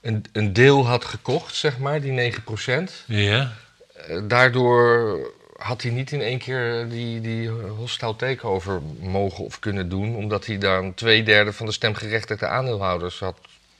een, 0.00 0.24
een 0.32 0.52
deel 0.52 0.86
had 0.86 1.04
gekocht, 1.04 1.54
zeg 1.54 1.78
maar, 1.78 2.00
die 2.00 2.32
9%. 2.32 2.92
Ja, 3.06 3.52
Eh, 3.92 4.18
daardoor 4.24 5.18
had 5.56 5.82
hij 5.82 5.90
niet 5.90 6.12
in 6.12 6.20
één 6.20 6.38
keer 6.38 6.88
die, 6.88 7.20
die 7.20 7.48
hostile 7.48 8.16
takeover 8.16 8.82
mogen 9.00 9.44
of 9.44 9.58
kunnen 9.58 9.88
doen, 9.88 10.16
omdat 10.16 10.46
hij 10.46 10.58
dan 10.58 10.94
twee 10.94 11.22
derde 11.22 11.52
van 11.52 11.66
de 11.66 11.72
stemgerechtigde 11.72 12.46
aandeelhouders 12.46 13.18
had 13.18 13.38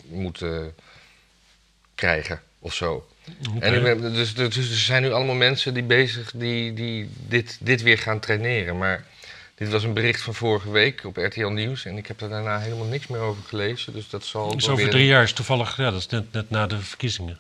moeten 0.09 0.74
krijgen 1.95 2.41
of 2.59 2.74
zo. 2.74 3.07
En 3.61 4.01
dus, 4.01 4.35
dus, 4.35 4.55
dus 4.55 4.70
er 4.70 4.77
zijn 4.77 5.03
nu 5.03 5.12
allemaal 5.12 5.35
mensen 5.35 5.74
die 5.74 5.83
bezig 5.83 6.31
die, 6.35 6.72
die 6.72 7.11
dit, 7.29 7.59
dit 7.61 7.83
weer 7.83 7.99
gaan 7.99 8.20
traineren. 8.20 8.79
Maar 8.79 9.07
dit 9.55 9.68
was 9.68 9.83
een 9.83 9.95
bericht 9.95 10.22
van 10.22 10.35
vorige 10.35 10.70
week 10.70 11.05
op 11.05 11.16
RTL 11.16 11.47
Nieuws 11.47 11.85
en 11.85 11.97
ik 11.97 12.07
heb 12.07 12.20
er 12.20 12.29
daarna 12.29 12.59
helemaal 12.59 12.87
niks 12.87 13.07
meer 13.07 13.20
over 13.20 13.43
gelezen. 13.43 13.93
Dus 13.93 14.09
dat 14.11 14.24
zal. 14.24 14.51
Dus 14.57 14.68
over 14.68 14.83
weer- 14.83 14.93
drie 14.93 15.07
jaar 15.07 15.22
is 15.22 15.33
toevallig, 15.33 15.77
ja, 15.77 15.91
dat 15.91 16.01
is 16.01 16.07
net, 16.07 16.33
net 16.33 16.51
na 16.51 16.66
de 16.66 16.81
verkiezingen. 16.81 17.39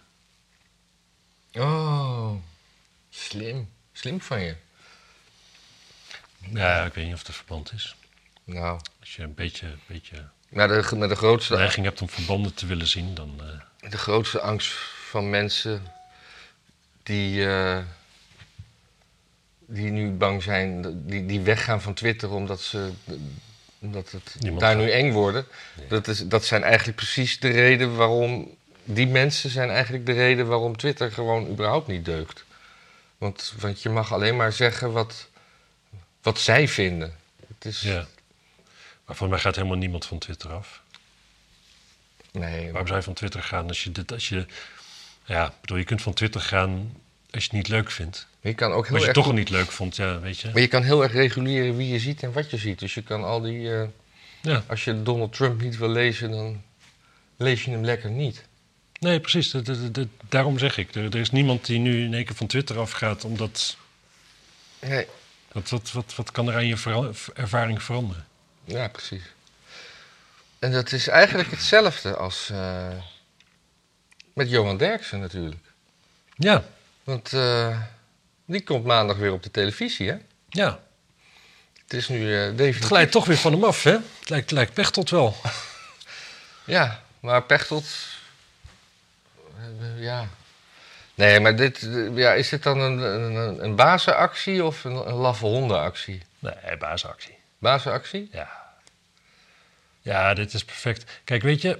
Oh, 1.52 2.34
slim. 3.10 3.68
Slim 3.92 4.20
van 4.20 4.40
je. 4.40 4.54
Ja, 6.52 6.84
ik 6.84 6.94
weet 6.94 7.04
niet 7.04 7.14
of 7.14 7.26
er 7.26 7.32
verband 7.32 7.72
is. 7.72 7.96
Nou, 8.44 8.80
Als 9.00 9.16
je 9.16 9.22
een 9.22 9.34
beetje, 9.34 9.66
een 9.66 9.80
beetje 9.86 10.28
maar 10.48 10.68
de, 10.68 10.96
maar 10.96 11.08
de 11.08 11.14
grootste 11.16 11.54
neiging 11.56 11.86
hebt 11.86 12.00
om 12.00 12.08
verbanden 12.08 12.54
te 12.54 12.66
willen 12.66 12.86
zien, 12.86 13.14
dan... 13.14 13.40
eh, 13.80 13.90
de 13.90 13.98
grootste 13.98 14.40
angst 14.40 14.74
van 15.16 15.30
mensen 15.30 15.82
die, 17.02 17.46
eh, 17.46 17.78
die 19.66 19.90
nu 19.90 20.10
bang 20.10 20.42
zijn, 20.42 20.82
die, 21.06 21.26
die 21.26 21.40
weggaan 21.40 21.82
van 21.82 21.94
Twitter 21.94 22.30
omdat, 22.30 22.60
ze, 22.60 22.90
omdat 23.78 24.10
het 24.10 24.36
Niemand 24.38 24.60
daar 24.60 24.74
gaat. 24.74 24.84
nu 24.84 24.90
eng 24.90 25.12
worden. 25.12 25.46
Dat, 25.88 26.08
is, 26.08 26.26
dat 26.26 26.44
zijn 26.44 26.62
eigenlijk 26.62 26.96
precies 26.96 27.40
de 27.40 27.48
reden 27.48 27.96
waarom. 27.96 28.56
Die 28.84 29.06
mensen 29.06 29.50
zijn 29.50 29.70
eigenlijk 29.70 30.06
de 30.06 30.12
reden 30.12 30.46
waarom 30.46 30.76
Twitter 30.76 31.12
gewoon 31.12 31.48
überhaupt 31.48 31.86
niet 31.86 32.04
deugt. 32.04 32.44
Want, 33.18 33.54
want 33.58 33.82
je 33.82 33.88
mag 33.88 34.12
alleen 34.12 34.36
maar 34.36 34.52
zeggen 34.52 34.92
wat, 34.92 35.28
wat 36.22 36.38
zij 36.38 36.68
vinden. 36.68 37.16
Het 37.54 37.64
is, 37.64 37.80
ja. 37.80 38.06
Maar 39.04 39.16
voor 39.16 39.28
mij 39.28 39.38
gaat 39.38 39.54
helemaal 39.56 39.76
niemand 39.76 40.06
van 40.06 40.18
Twitter 40.18 40.52
af. 40.52 40.82
Nee, 42.32 42.64
Waarom 42.66 42.86
zou 42.86 42.98
je 42.98 43.04
van 43.04 43.14
Twitter 43.14 43.42
gaan 43.42 43.68
als 43.68 43.84
je 43.84 43.92
dit... 43.92 44.12
Als 44.12 44.28
je, 44.28 44.46
ja, 45.26 45.54
bedoel, 45.60 45.78
je 45.78 45.84
kunt 45.84 46.02
van 46.02 46.12
Twitter 46.14 46.40
gaan 46.40 46.70
als 47.30 47.42
je 47.44 47.48
het 47.50 47.52
niet 47.52 47.68
leuk 47.68 47.90
vindt. 47.90 48.26
maar 48.42 48.52
je 48.52 48.58
kan 48.58 48.72
ook 48.72 48.84
heel 48.86 48.94
als 48.94 49.02
je 49.04 49.08
erg 49.08 49.16
het 49.16 49.24
toch 49.24 49.26
al 49.26 49.32
niet 49.38 49.50
leuk 49.50 49.70
vond, 49.70 49.96
ja, 49.96 50.20
weet 50.20 50.38
je. 50.40 50.50
Maar 50.52 50.60
je 50.62 50.68
kan 50.68 50.82
heel 50.82 51.02
erg 51.02 51.12
reguleren 51.12 51.76
wie 51.76 51.88
je 51.92 51.98
ziet 51.98 52.22
en 52.22 52.32
wat 52.32 52.50
je 52.50 52.56
ziet. 52.56 52.78
Dus 52.78 52.94
je 52.94 53.02
kan 53.02 53.24
al 53.24 53.40
die. 53.40 53.74
eh, 53.74 53.88
Ja. 54.42 54.62
als 54.68 54.84
je 54.84 55.02
Donald 55.02 55.32
Trump 55.32 55.60
niet 55.60 55.76
wil 55.78 55.88
lezen, 55.88 56.30
dan 56.30 56.62
lees 57.36 57.64
je 57.64 57.70
hem 57.70 57.84
lekker 57.84 58.10
niet. 58.10 58.44
Nee, 59.00 59.20
precies. 59.20 59.50
Dat, 59.50 59.66
dat- 59.66 59.94
dat- 59.94 60.08
daarom 60.28 60.58
zeg 60.58 60.76
ik. 60.76 60.94
Er, 60.94 61.04
er 61.04 61.16
is 61.16 61.30
niemand 61.30 61.66
die 61.66 61.78
nu 61.78 62.04
in 62.04 62.14
één 62.14 62.24
keer 62.24 62.34
van 62.36 62.46
Twitter 62.46 62.78
afgaat, 62.78 63.24
omdat... 63.24 63.76
Nee. 64.80 65.06
Wat, 65.52 65.68
wat, 65.70 65.92
wat, 65.92 66.14
wat 66.14 66.30
kan 66.30 66.48
er 66.48 66.54
aan 66.54 66.66
je 66.66 66.76
vera- 66.76 67.10
ervaring 67.34 67.82
veranderen? 67.82 68.26
Ja, 68.64 68.88
precies. 68.88 69.22
En 70.58 70.72
dat 70.72 70.92
is 70.92 71.08
eigenlijk 71.08 71.50
hetzelfde 71.50 72.16
als. 72.16 72.50
eh, 72.50 72.88
met 74.36 74.50
Johan 74.50 74.76
Derksen 74.76 75.20
natuurlijk. 75.20 75.64
Ja, 76.36 76.64
Want 77.04 77.32
eh, 77.32 77.80
die 78.44 78.62
komt 78.64 78.84
maandag 78.84 79.16
weer 79.16 79.32
op 79.32 79.42
de 79.42 79.50
televisie, 79.50 80.08
hè? 80.10 80.16
ja. 80.48 80.80
Het 81.82 81.92
is 81.94 82.08
nu 82.08 82.32
Het 82.32 82.56
definitief. 82.58 82.86
glijdt 82.86 83.12
toch 83.12 83.24
weer 83.26 83.36
van 83.36 83.52
hem 83.52 83.64
af, 83.64 83.82
hè? 83.82 83.90
Het 84.18 84.28
lijkt, 84.28 84.50
lijkt 84.50 84.72
Pechtold 84.74 85.10
wel. 85.10 85.36
Ja, 86.64 87.02
maar 87.20 87.42
Pechtold. 87.42 87.84
eh, 89.58 90.02
ja. 90.02 90.28
Nee, 91.14 91.40
maar 91.40 91.56
dit, 91.56 91.88
ja, 92.14 92.32
is 92.32 92.48
dit 92.48 92.62
dan 92.62 92.80
een, 92.80 92.98
een, 92.98 93.64
een 93.64 93.74
bazenactie 93.74 94.64
of 94.64 94.84
een, 94.84 94.94
een 95.08 95.14
laffe 95.14 95.44
hondenactie? 95.46 96.22
Nee. 96.38 96.76
Bazenactie? 97.58 98.28
Ja. 98.32 98.64
Ja, 100.00 100.34
dit 100.34 100.54
is 100.54 100.64
perfect. 100.64 101.04
Kijk, 101.24 101.42
weet 101.42 101.62
je, 101.62 101.78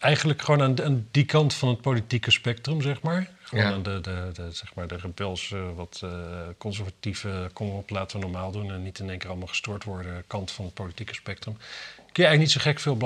eigenlijk 0.00 0.42
gewoon 0.42 0.62
aan, 0.62 0.82
aan 0.84 1.08
die 1.10 1.24
kant 1.24 1.54
van 1.54 1.68
het 1.68 1.80
politieke 1.80 2.30
spectrum, 2.30 2.82
zeg 2.82 3.02
maar. 3.02 3.30
Gewoon 3.42 3.64
Ja. 3.64 3.72
aan 3.72 3.82
de, 3.82 4.00
de, 4.00 4.30
de, 4.32 4.52
zeg 4.52 4.74
maar 4.74 4.88
de 4.88 4.96
rebelse, 4.96 5.74
wat 5.74 6.00
eh, 6.04 6.10
conservatieve, 6.58 7.50
kom 7.52 7.70
op, 7.70 7.90
laten 7.90 8.18
we 8.18 8.26
normaal 8.26 8.50
doen 8.50 8.72
en 8.72 8.82
niet 8.82 8.98
in 8.98 9.10
één 9.10 9.18
keer 9.18 9.28
allemaal 9.28 9.48
gestoord 9.48 9.84
worden, 9.84 10.24
kant 10.26 10.50
van 10.50 10.64
het 10.64 10.74
politieke 10.74 11.14
spectrum. 11.14 11.56
Kun 11.96 12.22
je 12.22 12.28
eigenlijk 12.28 12.40
niet 12.40 12.50
zo 12.50 12.70
gek 12.70 12.80
veel 12.80 12.96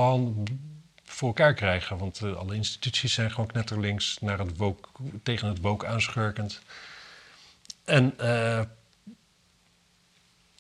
voor 1.05 1.29
elkaar 1.29 1.55
krijgen, 1.55 1.99
want 1.99 2.21
eh, 2.21 2.37
alle 2.37 2.55
instituties 2.55 3.13
zijn 3.13 3.31
gewoon 3.31 3.47
knetterlinks 3.47 4.17
naar 4.21 4.39
het 4.39 4.57
woke, 4.57 4.89
tegen 5.23 5.49
het 5.49 5.61
woke 5.61 5.87
aanschurkend. 5.87 6.61
En, 7.85 8.19
eh, 8.19 8.59
en, 8.59 8.69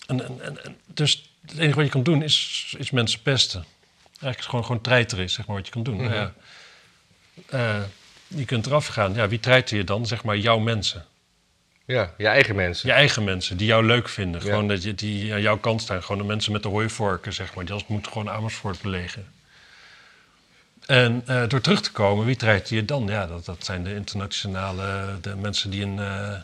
en, 0.06 0.40
en, 0.40 0.64
en 0.64 0.76
dus 0.86 1.36
het 1.40 1.58
enige 1.58 1.74
wat 1.74 1.84
je 1.84 1.90
kan 1.90 2.02
doen 2.02 2.22
is, 2.22 2.74
is 2.78 2.90
mensen 2.90 3.22
pesten. 3.22 3.64
Eigenlijk 4.20 4.38
is 4.38 4.46
gewoon, 4.46 4.64
gewoon 4.64 4.80
treiteren, 4.80 5.24
is 5.24 5.32
zeg 5.32 5.46
maar 5.46 5.56
wat 5.56 5.66
je 5.66 5.72
kan 5.72 5.82
doen. 5.82 5.96
Mhm. 5.96 6.28
Eh, 7.48 7.82
je 8.26 8.44
kunt 8.44 8.66
eraf 8.66 8.86
gaan. 8.86 9.14
Ja, 9.14 9.28
wie 9.28 9.40
treiter 9.40 9.76
je 9.76 9.84
dan? 9.84 10.06
Zeg 10.06 10.24
maar 10.24 10.36
jouw 10.36 10.58
mensen. 10.58 11.04
Ja, 11.84 12.14
je 12.16 12.26
eigen 12.26 12.54
mensen. 12.54 12.88
Je 12.88 12.94
eigen 12.94 13.24
mensen, 13.24 13.56
die 13.56 13.66
jou 13.66 13.86
leuk 13.86 14.08
vinden. 14.08 14.40
Ja. 14.40 14.46
Gewoon 14.46 14.68
dat 14.68 14.82
je, 14.82 14.94
die 14.94 15.32
aan 15.32 15.40
jouw 15.40 15.58
kant 15.58 15.82
staan. 15.82 16.02
Gewoon 16.02 16.18
de 16.20 16.28
mensen 16.28 16.52
met 16.52 16.62
de 16.62 16.68
hooivorken, 16.68 17.32
zeg 17.32 17.54
maar. 17.54 17.64
Die 17.64 17.72
als 17.72 17.82
het 17.82 17.90
moet 17.90 18.08
gewoon 18.08 18.30
Amersfoort 18.30 18.82
belegen. 18.82 19.32
En 20.86 21.22
eh, 21.26 21.48
door 21.48 21.60
terug 21.60 21.82
te 21.82 21.92
komen, 21.92 22.24
wie 22.24 22.36
treiter 22.36 22.76
je 22.76 22.84
dan? 22.84 23.06
Ja, 23.06 23.26
dat, 23.26 23.44
dat 23.44 23.64
zijn 23.64 23.84
de 23.84 23.94
internationale... 23.94 25.18
De 25.20 25.36
mensen 25.36 25.70
die 25.70 25.80
in, 25.80 25.98
eh 25.98 26.34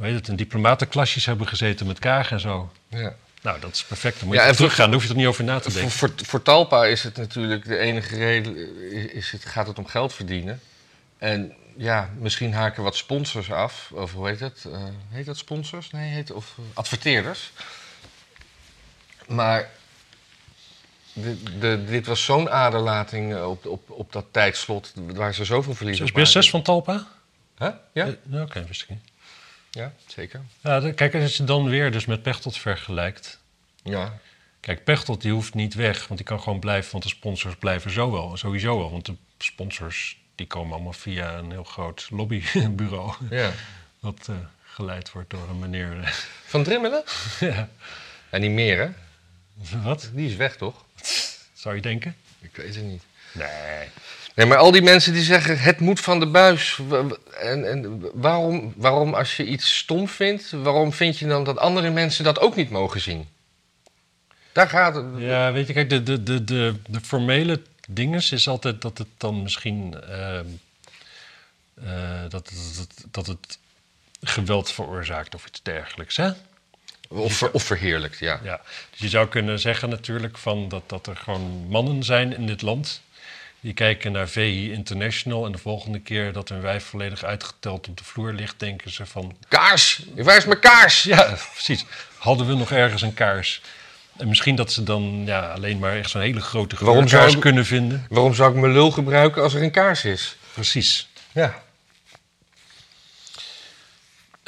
hoe 0.00 0.08
heet 0.08 0.18
het, 0.18 0.28
in 0.28 0.36
diplomatenklasjes 0.36 1.26
hebben 1.26 1.46
gezeten 1.46 1.86
met 1.86 1.98
Kaag 1.98 2.30
en 2.30 2.40
zo. 2.40 2.72
Ja. 2.88 3.14
Nou, 3.42 3.60
dat 3.60 3.74
is 3.74 3.84
perfect. 3.84 4.18
Dan 4.18 4.26
moet 4.28 4.36
je 4.36 4.40
en 4.42 4.46
voor- 4.46 4.56
teruggaan. 4.56 4.84
Daar 4.84 4.94
hoef 4.94 5.02
je 5.02 5.10
er 5.10 5.16
niet 5.16 5.26
over 5.26 5.44
na 5.44 5.58
te 5.60 5.72
denken. 5.72 5.90
voor, 5.90 6.12
voor 6.16 6.42
Talpa 6.42 6.84
is 6.86 7.02
het 7.02 7.16
natuurlijk 7.16 7.64
de 7.64 7.78
enige 7.78 8.16
reden, 8.16 8.56
is, 9.12 9.30
het, 9.30 9.44
gaat 9.44 9.66
het 9.66 9.78
om 9.78 9.86
geld 9.86 10.14
verdienen. 10.14 10.60
En 11.18 11.52
ja, 11.76 12.10
misschien 12.18 12.54
haken 12.54 12.82
wat 12.82 12.96
sponsors 12.96 13.50
af, 13.52 13.90
of 13.94 14.12
hoe 14.12 14.28
heet 14.28 14.40
het? 14.40 14.64
Eh, 14.72 14.82
heet 15.10 15.26
dat 15.26 15.36
sponsors? 15.38 15.90
Nee, 15.90 16.10
heet, 16.10 16.32
of 16.32 16.54
adverteerders. 16.74 17.50
Maar 19.28 19.68
De, 21.12 21.42
de, 21.58 21.84
dit 21.84 22.06
was 22.06 22.24
zo'n 22.24 22.50
aderlating 22.50 23.34
eh, 23.34 23.48
op, 23.50 23.66
op, 23.66 23.90
op 23.90 24.12
dat 24.12 24.24
tijdslot 24.30 24.92
waar 24.94 25.34
ze 25.34 25.44
zoveel 25.44 25.74
verliezen. 25.74 26.10
Is 26.14 26.34
BS6 26.46 26.50
van 26.50 26.62
Talpa? 26.62 27.06
Huh? 27.58 27.68
Ja? 27.92 28.06
Eh, 28.32 28.40
Oké, 28.42 28.64
wist 28.64 28.82
ik 28.82 28.88
niet. 28.88 29.09
Ja, 29.70 29.92
zeker. 30.06 30.42
Ja, 30.60 30.92
kijk, 30.92 31.14
als 31.14 31.36
je 31.36 31.44
dan 31.44 31.68
weer 31.68 31.90
dus 31.90 32.04
met 32.06 32.22
Pechtold 32.22 32.58
vergelijkt. 32.58 33.40
Ja. 33.82 34.18
Kijk, 34.60 34.84
Pechtold 34.84 35.22
die 35.22 35.32
hoeft 35.32 35.54
niet 35.54 35.74
weg, 35.74 36.06
want 36.06 36.18
die 36.18 36.28
kan 36.28 36.40
gewoon 36.40 36.60
blijven, 36.60 36.92
want 36.92 37.02
de 37.02 37.08
sponsors 37.08 37.56
blijven 37.56 37.90
zo 37.90 38.10
wel, 38.10 38.36
sowieso 38.36 38.78
wel. 38.78 38.90
Want 38.90 39.06
de 39.06 39.16
sponsors 39.38 40.18
die 40.34 40.46
komen 40.46 40.74
allemaal 40.74 40.92
via 40.92 41.38
een 41.38 41.50
heel 41.50 41.64
groot 41.64 42.06
lobbybureau. 42.10 43.14
ja. 43.30 43.52
Dat 44.00 44.26
eh, 44.28 44.36
geleid 44.62 45.12
wordt 45.12 45.30
door 45.30 45.48
een 45.48 45.58
meneer. 45.58 46.14
Van 46.52 46.62
Drimmelen? 46.62 47.02
ja. 47.40 47.68
En 48.30 48.40
niet 48.40 48.50
meer, 48.50 48.78
hè? 48.78 48.90
Wat? 49.82 50.10
Die 50.14 50.28
is 50.28 50.36
weg, 50.36 50.56
toch? 50.56 50.84
Zou 51.52 51.74
je 51.74 51.80
denken? 51.80 52.16
Ik 52.40 52.56
weet 52.56 52.74
het 52.74 52.84
niet. 52.84 53.02
Nee. 53.32 53.88
Nee, 54.40 54.48
maar 54.48 54.58
al 54.58 54.70
die 54.70 54.82
mensen 54.82 55.12
die 55.12 55.22
zeggen 55.22 55.58
het 55.58 55.80
moet 55.80 56.00
van 56.00 56.20
de 56.20 56.26
buis. 56.26 56.78
En, 57.40 57.70
en 57.70 58.00
waarom, 58.14 58.72
waarom 58.76 59.14
als 59.14 59.36
je 59.36 59.44
iets 59.44 59.76
stom 59.76 60.08
vindt, 60.08 60.50
waarom 60.50 60.92
vind 60.92 61.18
je 61.18 61.26
dan 61.26 61.44
dat 61.44 61.58
andere 61.58 61.90
mensen 61.90 62.24
dat 62.24 62.38
ook 62.38 62.56
niet 62.56 62.70
mogen 62.70 63.00
zien? 63.00 63.28
Daar 64.52 64.68
gaat 64.68 64.94
het. 64.94 65.04
Ja, 65.16 65.52
weet 65.52 65.66
je, 65.66 65.72
kijk, 65.72 65.90
de, 65.90 66.02
de, 66.02 66.22
de, 66.22 66.44
de, 66.44 66.74
de 66.86 67.00
formele 67.00 67.62
dinges 67.88 68.32
is 68.32 68.48
altijd 68.48 68.82
dat 68.82 68.98
het 68.98 69.06
dan 69.16 69.42
misschien. 69.42 69.94
ehm, 70.08 70.44
eh, 71.84 72.20
dat, 72.28 72.30
dat, 72.30 72.76
het- 72.76 73.04
dat 73.10 73.26
het 73.26 73.58
geweld 74.22 74.70
veroorzaakt 74.72 75.34
of 75.34 75.46
iets 75.46 75.62
dergelijks, 75.62 76.16
hè? 76.16 76.30
Of, 77.08 77.32
ver- 77.32 77.52
of 77.52 77.62
verheerlijkt, 77.62 78.18
ja. 78.18 78.40
Ja, 78.42 78.60
dus 78.90 79.00
je 79.00 79.08
zou 79.08 79.28
kunnen 79.28 79.58
zeggen 79.58 79.88
natuurlijk 79.88 80.38
van 80.38 80.68
dat, 80.68 80.82
dat 80.88 81.06
er 81.06 81.16
gewoon 81.16 81.66
mannen 81.68 82.02
zijn 82.02 82.32
in 82.36 82.46
dit 82.46 82.62
land. 82.62 83.00
Die 83.60 83.72
kijken 83.72 84.12
naar 84.12 84.28
VI 84.28 84.72
International 84.72 85.46
en 85.46 85.52
de 85.52 85.58
volgende 85.58 86.00
keer 86.00 86.32
dat 86.32 86.48
hun 86.48 86.60
wijf 86.60 86.84
volledig 86.84 87.24
uitgeteld 87.24 87.88
op 87.88 87.98
de 87.98 88.04
vloer 88.04 88.32
ligt, 88.32 88.58
denken 88.58 88.90
ze 88.90 89.06
van... 89.06 89.36
Kaars! 89.48 90.02
Waar 90.14 90.36
is 90.36 90.44
mijn 90.44 90.60
kaars? 90.60 91.02
Ja, 91.02 91.36
precies. 91.52 91.84
Hadden 92.18 92.46
we 92.46 92.54
nog 92.54 92.72
ergens 92.72 93.02
een 93.02 93.14
kaars? 93.14 93.60
En 94.16 94.28
misschien 94.28 94.54
dat 94.54 94.72
ze 94.72 94.82
dan 94.82 95.22
ja, 95.26 95.52
alleen 95.52 95.78
maar 95.78 95.96
echt 95.96 96.10
zo'n 96.10 96.20
hele 96.20 96.40
grote 96.40 96.76
zou- 97.08 97.38
kunnen 97.38 97.66
vinden. 97.66 98.06
Waarom 98.08 98.34
zou 98.34 98.54
ik 98.54 98.60
mijn 98.60 98.72
lul 98.72 98.90
gebruiken 98.90 99.42
als 99.42 99.54
er 99.54 99.62
een 99.62 99.70
kaars 99.70 100.04
is? 100.04 100.36
Precies. 100.52 101.08
Ja. 101.32 101.62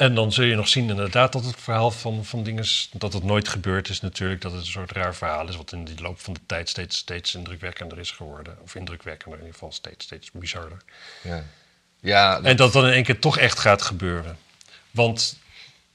En 0.03 0.15
dan 0.15 0.31
zul 0.31 0.45
je 0.45 0.55
nog 0.55 0.67
zien 0.67 0.89
inderdaad 0.89 1.31
dat 1.31 1.45
het 1.45 1.55
verhaal 1.59 1.91
van, 1.91 2.25
van 2.25 2.43
dingen... 2.43 2.65
dat 2.91 3.13
het 3.13 3.23
nooit 3.23 3.47
gebeurd 3.47 3.89
is 3.89 4.01
natuurlijk. 4.01 4.41
Dat 4.41 4.51
het 4.51 4.61
een 4.61 4.67
soort 4.67 4.91
raar 4.91 5.15
verhaal 5.15 5.49
is... 5.49 5.55
wat 5.55 5.71
in 5.71 5.85
de 5.85 5.93
loop 6.01 6.19
van 6.19 6.33
de 6.33 6.39
tijd 6.45 6.69
steeds, 6.69 6.97
steeds 6.97 7.35
indrukwekkender 7.35 7.99
is 7.99 8.11
geworden. 8.11 8.57
Of 8.63 8.75
indrukwekkender 8.75 9.39
in 9.39 9.45
ieder 9.45 9.59
geval 9.59 9.71
steeds, 9.71 10.05
steeds 10.05 10.31
bizarder. 10.31 10.77
Ja, 11.21 11.43
ja 11.99 12.41
En 12.41 12.55
dat 12.55 12.73
dan 12.73 12.85
in 12.85 12.93
één 12.93 13.03
keer 13.03 13.19
toch 13.19 13.37
echt 13.37 13.59
gaat 13.59 13.81
gebeuren. 13.81 14.37
Want 14.91 15.37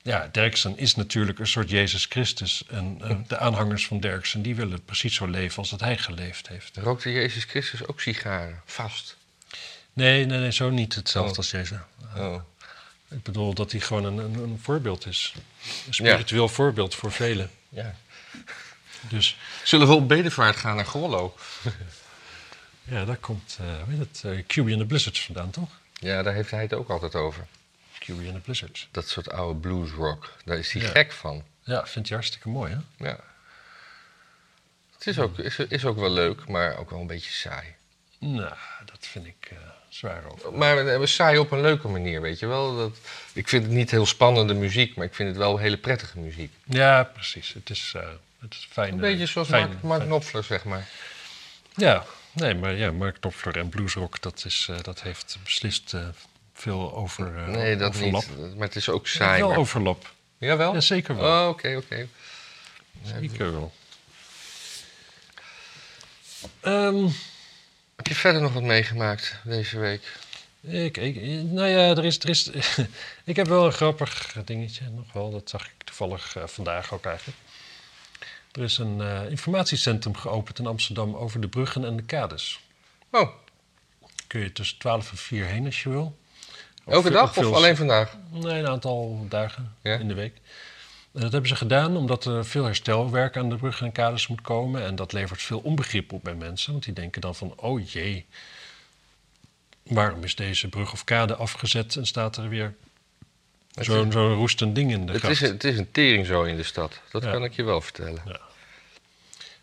ja, 0.02 0.28
Derksen 0.32 0.78
is 0.78 0.94
natuurlijk 0.94 1.38
een 1.38 1.46
soort 1.46 1.70
Jezus 1.70 2.04
Christus. 2.04 2.64
En 2.68 2.98
eh, 3.02 3.16
de 3.26 3.38
aanhangers 3.38 3.86
van 3.86 4.00
Derksen 4.00 4.42
die 4.42 4.54
willen 4.54 4.84
precies 4.84 5.14
zo 5.14 5.26
leven 5.26 5.58
als 5.58 5.70
dat 5.70 5.80
hij 5.80 5.98
geleefd 5.98 6.48
heeft. 6.48 6.76
rookte 6.76 7.12
Jezus 7.12 7.44
Christus 7.44 7.86
ook 7.86 8.00
sigaren? 8.00 8.62
Vast. 8.64 9.16
Nee, 9.92 10.24
nee, 10.24 10.38
nee, 10.38 10.52
zo 10.52 10.70
niet 10.70 10.94
hetzelfde 10.94 11.32
Oh. 11.32 11.36
als 11.36 11.50
Jezus. 11.50 11.78
Oh. 12.16 12.40
Ik 13.10 13.22
bedoel 13.22 13.54
dat 13.54 13.70
hij 13.72 13.80
gewoon 13.80 14.04
een, 14.04 14.18
een, 14.18 14.34
een 14.34 14.58
voorbeeld 14.62 15.06
is. 15.06 15.34
Een 15.86 15.94
spiritueel 15.94 16.48
voorbeeld 16.48 16.94
voor 16.94 17.12
velen. 17.12 17.50
Ja. 17.68 17.94
Dus 19.08 19.36
Zullen 19.64 19.86
we 19.88 19.94
op 19.94 20.08
bedevaart 20.08 20.56
gaan 20.56 20.76
naar 20.76 20.84
Grollo? 20.84 21.34
ja, 22.84 23.04
daar 23.04 23.16
komt, 23.16 23.58
eh 23.60 23.82
weet 23.86 23.98
het, 23.98 24.22
eh, 24.24 24.30
QB 24.42 24.70
and 24.70 24.78
the 24.78 24.86
Blizzards 24.86 25.24
vandaan, 25.24 25.50
toch? 25.50 25.70
Ja, 25.92 26.22
daar 26.22 26.34
heeft 26.34 26.50
hij 26.50 26.62
het 26.62 26.72
ook 26.74 26.88
altijd 26.90 27.14
over. 27.14 27.46
QB 27.98 28.10
and 28.26 28.32
the 28.34 28.40
Blizzards. 28.44 28.88
Dat 28.90 29.08
soort 29.08 29.30
oude 29.30 29.60
bluesrock. 29.60 30.32
Daar 30.44 30.58
is 30.58 30.72
hij 30.72 30.82
Ja. 30.82 30.88
gek 30.88 31.12
van. 31.12 31.44
Ja, 31.62 31.86
vind 31.86 32.08
je 32.08 32.14
hartstikke 32.14 32.48
mooi, 32.48 32.72
hè? 32.72 33.06
Ja. 33.08 33.18
Het 34.92 35.06
is 35.06 35.18
ook, 35.18 35.38
is, 35.38 35.58
is 35.58 35.84
ook 35.84 35.98
wel 35.98 36.10
leuk, 36.10 36.48
maar 36.48 36.76
ook 36.76 36.90
wel 36.90 37.00
een 37.00 37.06
beetje 37.06 37.30
saai. 37.30 37.74
Nou, 38.18 38.54
dat 38.84 38.98
vind 39.06 39.26
ik 39.26 39.48
eh, 39.50 39.56
zwaar 39.98 40.22
over. 40.32 40.52
Maar 40.52 41.00
we, 41.00 41.06
saai 41.06 41.38
op 41.38 41.50
een 41.50 41.60
leuke 41.60 41.88
manier, 41.88 42.20
weet 42.20 42.38
je 42.38 42.46
wel. 42.46 42.76
Dat, 42.76 42.98
ik 43.32 43.48
vind 43.48 43.62
het 43.64 43.72
niet 43.72 43.90
heel 43.90 44.06
spannende 44.06 44.54
muziek, 44.54 44.96
maar 44.96 45.06
ik 45.06 45.14
vind 45.14 45.28
het 45.28 45.38
wel 45.38 45.58
hele 45.58 45.76
prettige 45.76 46.18
muziek. 46.18 46.52
Ja, 46.64 47.02
precies. 47.02 47.52
Het 47.52 47.70
is, 47.70 47.92
eh, 47.96 48.02
het 48.40 48.52
is 48.54 48.68
fijn. 48.70 48.92
Een 48.92 48.98
beetje 48.98 49.26
zoals 49.26 49.48
fijn, 49.48 49.68
Mark, 49.68 49.82
Mark 49.82 49.96
fijn. 49.98 50.08
Knopfler, 50.10 50.44
zeg 50.44 50.64
maar. 50.64 50.88
Ja, 51.74 52.04
nee, 52.32 52.54
maar 52.54 52.74
ja, 52.74 52.92
Mark 52.92 53.16
Knopfler 53.20 53.56
en 53.56 53.68
bluesrock, 53.68 54.20
dat, 54.20 54.42
is, 54.46 54.66
eh, 54.70 54.76
dat 54.82 55.02
heeft 55.02 55.38
beslist 55.44 55.94
eh, 55.94 56.08
veel 56.54 56.94
over, 56.94 57.30
nee, 57.48 57.76
dat 57.76 57.88
overlap. 57.88 58.24
niet. 58.38 58.56
Maar 58.56 58.66
het 58.66 58.76
is 58.76 58.88
ook 58.88 59.06
saai. 59.06 59.40
wel 59.40 59.48
maar- 59.48 59.58
overlap. 59.58 60.10
Jawel? 60.38 60.74
Ja, 60.74 60.80
zeker 60.80 61.16
wel. 61.16 61.42
Oh, 61.42 61.48
oké, 61.48 61.76
oké. 61.76 62.08
Zeker 63.02 63.52
wel. 63.52 63.72
Ehm, 66.60 67.08
Heb 67.98 68.06
je 68.06 68.14
verder 68.14 68.42
nog 68.42 68.52
wat 68.52 68.62
meegemaakt 68.62 69.36
deze 69.44 69.78
week? 69.78 70.16
ik, 70.60 70.96
ik, 70.96 71.16
nou 71.42 71.68
ja, 71.68 71.76
er 71.88 72.04
is, 72.04 72.18
er 72.18 72.28
is, 72.28 72.50
ik 73.24 73.36
heb 73.36 73.46
wel 73.46 73.66
een 73.66 73.72
grappig 73.72 74.36
dingetje 74.44 74.84
nog 74.90 75.12
wel. 75.12 75.30
Dat 75.30 75.48
zag 75.50 75.66
ik 75.66 75.72
toevallig 75.84 76.36
eh, 76.36 76.46
vandaag 76.46 76.92
ook 76.92 77.04
eigenlijk. 77.04 77.38
Er 78.52 78.62
is 78.62 78.78
een 78.78 79.00
eh, 79.00 79.30
informatiecentrum 79.30 80.16
geopend 80.16 80.58
in 80.58 80.66
Amsterdam 80.66 81.14
over 81.16 81.40
de 81.40 81.48
bruggen 81.48 81.84
en 81.84 81.96
de 81.96 82.02
kades. 82.02 82.60
Oh, 83.10 83.28
Kun 84.26 84.40
je 84.40 84.52
tussen 84.52 84.78
12 84.78 85.10
en 85.10 85.16
4 85.16 85.44
heen 85.46 85.64
als 85.66 85.82
je 85.82 85.88
wil. 85.88 86.18
elke 86.86 87.02
veel- 87.02 87.10
dag 87.10 87.36
of 87.36 87.52
alleen 87.52 87.76
vandaag? 87.76 88.16
Nee, 88.30 88.58
een 88.58 88.68
aantal 88.68 89.26
dagen 89.28 89.74
Ja. 89.82 89.94
in 89.96 90.08
de 90.08 90.14
week. 90.14 90.36
En 91.12 91.20
dat 91.20 91.32
hebben 91.32 91.48
ze 91.50 91.56
gedaan 91.56 91.96
omdat 91.96 92.24
er 92.24 92.44
veel 92.46 92.64
herstelwerk 92.64 93.36
aan 93.36 93.48
de 93.48 93.56
bruggen 93.56 93.86
en 93.86 93.92
kades 93.92 94.26
moet 94.26 94.40
komen. 94.40 94.82
En 94.84 94.94
dat 94.96 95.12
levert 95.12 95.42
veel 95.42 95.58
onbegrip 95.58 96.12
op 96.12 96.24
bij 96.24 96.34
mensen. 96.34 96.72
Want 96.72 96.84
die 96.84 96.92
denken 96.92 97.20
dan 97.20 97.34
van, 97.34 97.52
oh 97.56 97.90
jee, 97.90 98.26
waarom 99.82 100.24
is 100.24 100.34
deze 100.34 100.68
brug 100.68 100.92
of 100.92 101.04
kade 101.04 101.34
afgezet 101.34 101.96
en 101.96 102.06
staat 102.06 102.36
er 102.36 102.48
weer 102.48 102.74
zo'n 103.70 104.12
roestend 104.34 104.74
ding 104.74 104.90
in 104.92 105.06
de 105.06 105.12
Het 105.12 105.20
gracht. 105.22 105.42
is, 105.42 105.48
het 105.48 105.64
is 105.64 105.78
een 105.78 105.90
tering 105.92 106.26
zo 106.26 106.42
in 106.42 106.56
de 106.56 106.62
stad. 106.62 107.00
Dat 107.10 107.22
Ja. 107.22 107.30
kan 107.30 107.44
ik 107.44 107.52
je 107.52 107.62
wel 107.62 107.80
vertellen. 107.80 108.22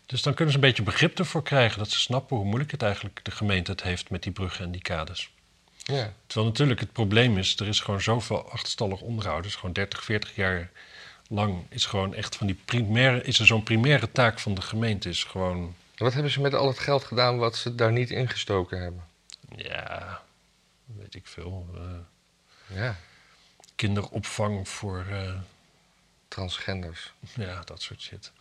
Dus 0.06 0.22
dan 0.22 0.34
kunnen 0.34 0.54
ze 0.54 0.60
een 0.60 0.66
beetje 0.66 0.82
begrip 0.82 1.18
ervoor 1.18 1.42
krijgen. 1.42 1.78
Dat 1.78 1.90
ze 1.90 1.98
snappen 2.00 2.36
hoe 2.36 2.46
moeilijk 2.46 2.70
het 2.70 2.82
eigenlijk 2.82 3.20
de 3.24 3.30
gemeente 3.30 3.70
het 3.70 3.82
heeft 3.82 4.10
met 4.10 4.22
die 4.22 4.32
bruggen 4.32 4.64
en 4.64 4.70
die 4.70 4.82
kades. 4.82 5.30
Ja. 5.76 6.12
Terwijl 6.26 6.50
natuurlijk 6.50 6.80
het 6.80 6.92
probleem 6.92 7.38
is, 7.38 7.56
er 7.60 7.66
is 7.68 7.80
gewoon 7.80 8.00
zoveel 8.00 8.50
achterstallig 8.50 9.00
onderhoud. 9.00 9.42
Dus 9.42 9.54
gewoon 9.54 9.72
30, 9.72 10.04
40 10.04 10.34
jaar 10.34 10.70
lang 11.28 11.64
is 11.68 11.86
gewoon 11.86 12.14
echt 12.14 12.36
van 12.36 12.46
die 12.46 12.58
primaire, 12.64 13.22
is 13.22 13.38
er 13.38 13.46
zo'n 13.46 13.62
primaire 13.62 14.12
taak 14.12 14.38
van 14.38 14.54
de 14.54 14.62
gemeente. 14.62 15.08
Is 15.08 15.24
gewoon, 15.24 15.74
Wat 15.96 16.12
hebben 16.14 16.32
ze 16.32 16.40
met 16.40 16.54
al 16.54 16.66
het 16.68 16.78
geld 16.78 17.04
gedaan 17.04 17.38
wat 17.38 17.56
ze 17.56 17.74
daar 17.74 17.92
niet 17.92 18.10
ingestoken 18.10 18.80
hebben? 18.82 19.04
ja, 19.56 20.22
weet 20.84 21.14
ik 21.14 21.26
veel. 21.26 21.66
eh, 21.74 22.76
Ja, 22.76 22.96
kinderopvang 23.76 24.68
voor, 24.68 25.04
eh, 25.10 25.32
transgenders. 26.28 27.12
ja, 27.34 27.60
dat 27.64 27.82
soort 27.82 28.00
shit. 28.02 28.32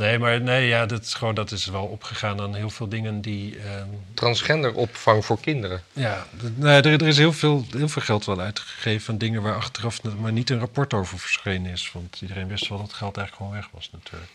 Nee, 0.00 0.18
maar 0.18 0.40
nee, 0.40 0.66
ja, 0.66 0.86
dat 0.86 1.02
is, 1.02 1.14
gewoon, 1.14 1.34
dat 1.34 1.50
is 1.50 1.66
wel 1.66 1.84
opgegaan 1.84 2.40
aan 2.40 2.54
heel 2.54 2.70
veel 2.70 2.88
dingen 2.88 3.20
die. 3.20 3.58
ehm, 3.58 3.88
Transgenderopvang 4.14 5.24
voor 5.24 5.40
kinderen. 5.40 5.82
ja, 5.92 6.26
nee, 6.54 6.82
er, 6.82 6.86
er 6.92 7.06
is 7.06 7.16
heel 7.16 7.32
veel, 7.32 7.66
heel 7.70 7.88
veel 7.88 8.02
geld 8.02 8.24
wel 8.24 8.40
uitgegeven 8.40 9.12
aan 9.12 9.18
dingen 9.18 9.42
waar 9.42 9.54
achteraf 9.54 10.02
maar 10.02 10.32
niet 10.32 10.50
een 10.50 10.58
rapport 10.58 10.94
over 10.94 11.18
verschenen 11.18 11.70
is. 11.72 11.92
Want 11.92 12.20
iedereen 12.20 12.48
wist 12.48 12.68
wel 12.68 12.78
dat 12.78 12.86
het 12.86 12.96
geld 12.96 13.16
eigenlijk 13.16 13.46
gewoon 13.46 13.62
weg 13.62 13.70
was, 13.72 13.90
natuurlijk. 13.92 14.30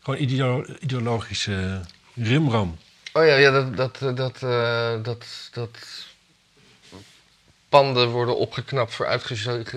Gewoon 0.00 0.20
ideo- 0.20 0.64
ideologische 0.80 1.80
rimram. 2.14 2.78
Oh 3.12 3.24
ja, 3.26 3.34
ja 3.36 3.50
dat, 3.50 3.76
dat, 3.76 4.02
eh, 4.02 4.14
dat, 4.14 4.42
eh, 4.42 5.02
dat, 5.02 5.26
dat 5.52 5.78
panden 7.68 8.08
worden 8.08 8.36
opgeknapt 8.36 8.94
voor 8.94 9.06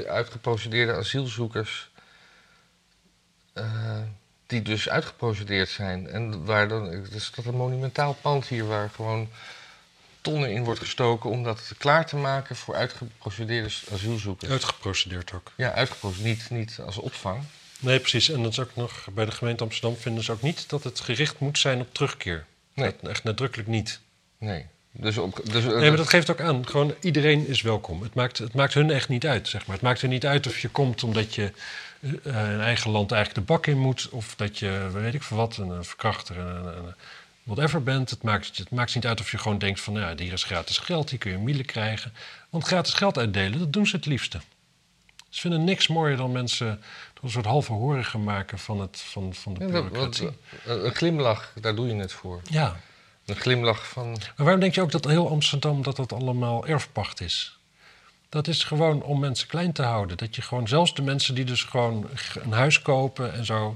uitgeprocedeerde 0.08 0.94
asielzoekers. 0.94 1.90
eh, 3.54 3.98
die 4.50 4.62
dus 4.62 4.90
uitgeprocedeerd 4.90 5.70
zijn. 5.70 6.08
En 6.08 6.46
waar 6.46 6.68
dan, 6.68 6.92
is 6.94 7.32
dat 7.36 7.46
een 7.46 7.56
monumentaal 7.56 8.14
pand 8.22 8.48
hier 8.48 8.68
waar 8.68 8.90
gewoon 8.90 9.30
tonnen 10.22 10.52
in 10.52 10.64
wordt 10.64 10.80
gestoken 10.80 11.30
om 11.30 11.44
dat 11.44 11.72
klaar 11.78 12.06
te 12.06 12.16
maken 12.16 12.56
voor 12.56 12.76
uitgeprocedeerde 12.76 13.70
asielzoekers. 13.94 14.52
Uitgeprocedeerd 14.52 15.34
ook. 15.34 15.52
Ja, 15.56 15.72
uitgeprocedeerd, 15.72 16.50
niet, 16.50 16.50
niet 16.50 16.80
als 16.86 16.98
opvang. 16.98 17.44
Nee, 17.80 18.00
precies. 18.00 18.30
En 18.30 18.44
dat 18.44 18.52
is 18.52 18.60
ook 18.60 18.76
nog 18.76 19.08
bij 19.14 19.26
de 19.26 19.32
gemeente 19.32 19.64
Amsterdam 19.64 19.98
vinden 19.98 20.24
ze 20.24 20.32
ook 20.32 20.42
niet 20.42 20.70
dat 20.70 20.84
het 20.84 21.00
gericht 21.00 21.40
moet 21.40 21.58
zijn 21.58 21.82
op 21.82 21.94
terugkeer. 21.94 22.46
Nee. 22.74 22.96
Dat- 23.02 23.10
echt 23.10 23.24
nadrukkelijk 23.24 23.68
niet. 23.70 24.00
Nee. 24.38 24.66
Dus 25.02 25.18
op, 25.18 25.40
dus, 25.44 25.64
Nee, 25.64 25.88
maar 25.88 25.98
dat 25.98 26.10
geeft 26.10 26.30
ook 26.32 26.42
aan. 26.42 26.68
Gewoon 26.68 26.94
iedereen 27.02 27.48
is 27.48 27.62
welkom. 27.62 28.02
Het 28.02 28.14
maakt, 28.14 28.38
het 28.38 28.54
maakt 28.54 28.74
hun 28.74 28.92
echt 28.92 29.10
niet 29.10 29.26
uit, 29.26 29.48
zeg 29.48 29.66
maar. 29.66 29.76
Het 29.76 29.86
maakt 29.86 30.02
er 30.02 30.08
niet 30.08 30.26
uit 30.26 30.48
of 30.48 30.60
je 30.60 30.70
komt 30.70 31.04
omdat 31.04 31.36
je 31.36 31.52
eh, 32.02 32.52
in 32.52 32.60
eigen 32.62 32.92
land 32.92 33.12
eigenlijk 33.12 33.48
de 33.48 33.54
bak 33.54 33.68
in 33.68 33.78
moet... 33.78 34.10
of 34.12 34.36
dat 34.36 34.60
je, 34.60 34.90
weet 34.94 35.14
ik 35.14 35.24
veel 35.24 35.38
wat, 35.38 35.58
een, 35.58 35.70
een 35.70 35.84
verkrachter 35.86 36.38
en 36.40 36.46
een, 36.48 36.66
een, 36.66 36.94
whatever 37.44 37.84
bent. 37.84 38.10
Het 38.10 38.24
maakt, 38.24 38.58
het 38.58 38.70
maakt 38.72 38.96
niet 38.96 39.06
uit 39.06 39.20
of 39.20 39.32
je 39.32 39.38
gewoon 39.38 39.58
denkt 39.58 39.82
van, 39.82 39.94
nou 39.94 40.10
ja, 40.18 40.24
hier 40.24 40.34
is 40.34 40.44
gratis 40.44 40.78
geld, 40.78 41.10
hier 41.10 41.20
kun 41.20 41.32
je 41.32 41.38
miele 41.38 41.64
krijgen. 41.64 42.14
Want 42.50 42.64
gratis 42.64 42.94
geld 42.94 43.18
uitdelen, 43.18 43.60
dat 43.60 43.74
doen 43.74 43.88
ze 43.88 43.96
het 43.96 44.06
liefste. 44.06 44.40
Ze 45.30 45.42
vinden 45.42 45.64
niks 45.64 45.88
mooier 45.88 46.18
dan 46.18 46.32
mensen 46.32 46.68
door 47.14 47.24
een 47.24 47.30
soort 47.30 47.46
halve 47.46 47.72
horige 47.74 48.18
maken 48.18 48.60
van, 48.60 48.80
het, 48.82 49.00
van, 49.06 49.34
van 49.34 49.54
de 49.54 49.66
Ja, 49.66 49.72
dat- 49.72 49.84
bureaucratie. 49.90 50.28
eh, 50.66 50.84
een 50.84 50.96
glimlach, 50.96 51.52
daar 51.62 51.76
doe 51.76 51.88
je 51.88 51.96
het 51.96 52.12
voor. 52.12 52.42
Ja, 52.50 52.80
Een 53.30 53.36
glimlach 53.36 53.88
van... 53.88 54.10
maar 54.10 54.20
waarom 54.36 54.60
denk 54.60 54.76
je 54.76 54.82
ook 54.82 54.92
dat 54.92 55.06
heel 55.06 55.30
Amsterdam 55.30 55.84
dat 55.84 55.96
dat 55.96 56.14
allemaal 56.14 56.68
erfpacht 56.68 57.22
is? 57.22 57.58
Dat 58.30 58.48
is 58.48 58.64
gewoon 58.64 59.02
om 59.04 59.20
mensen 59.20 59.48
klein 59.48 59.72
te 59.72 59.82
houden. 59.84 60.18
Dat 60.18 60.36
je 60.36 60.42
gewoon, 60.42 60.68
zelfs 60.68 60.94
de 60.94 61.02
mensen 61.02 61.36
die 61.36 61.46
dus 61.46 61.64
gewoon 61.64 62.10
een 62.44 62.52
huis 62.52 62.82
kopen 62.82 63.34
en 63.34 63.46
zo. 63.46 63.76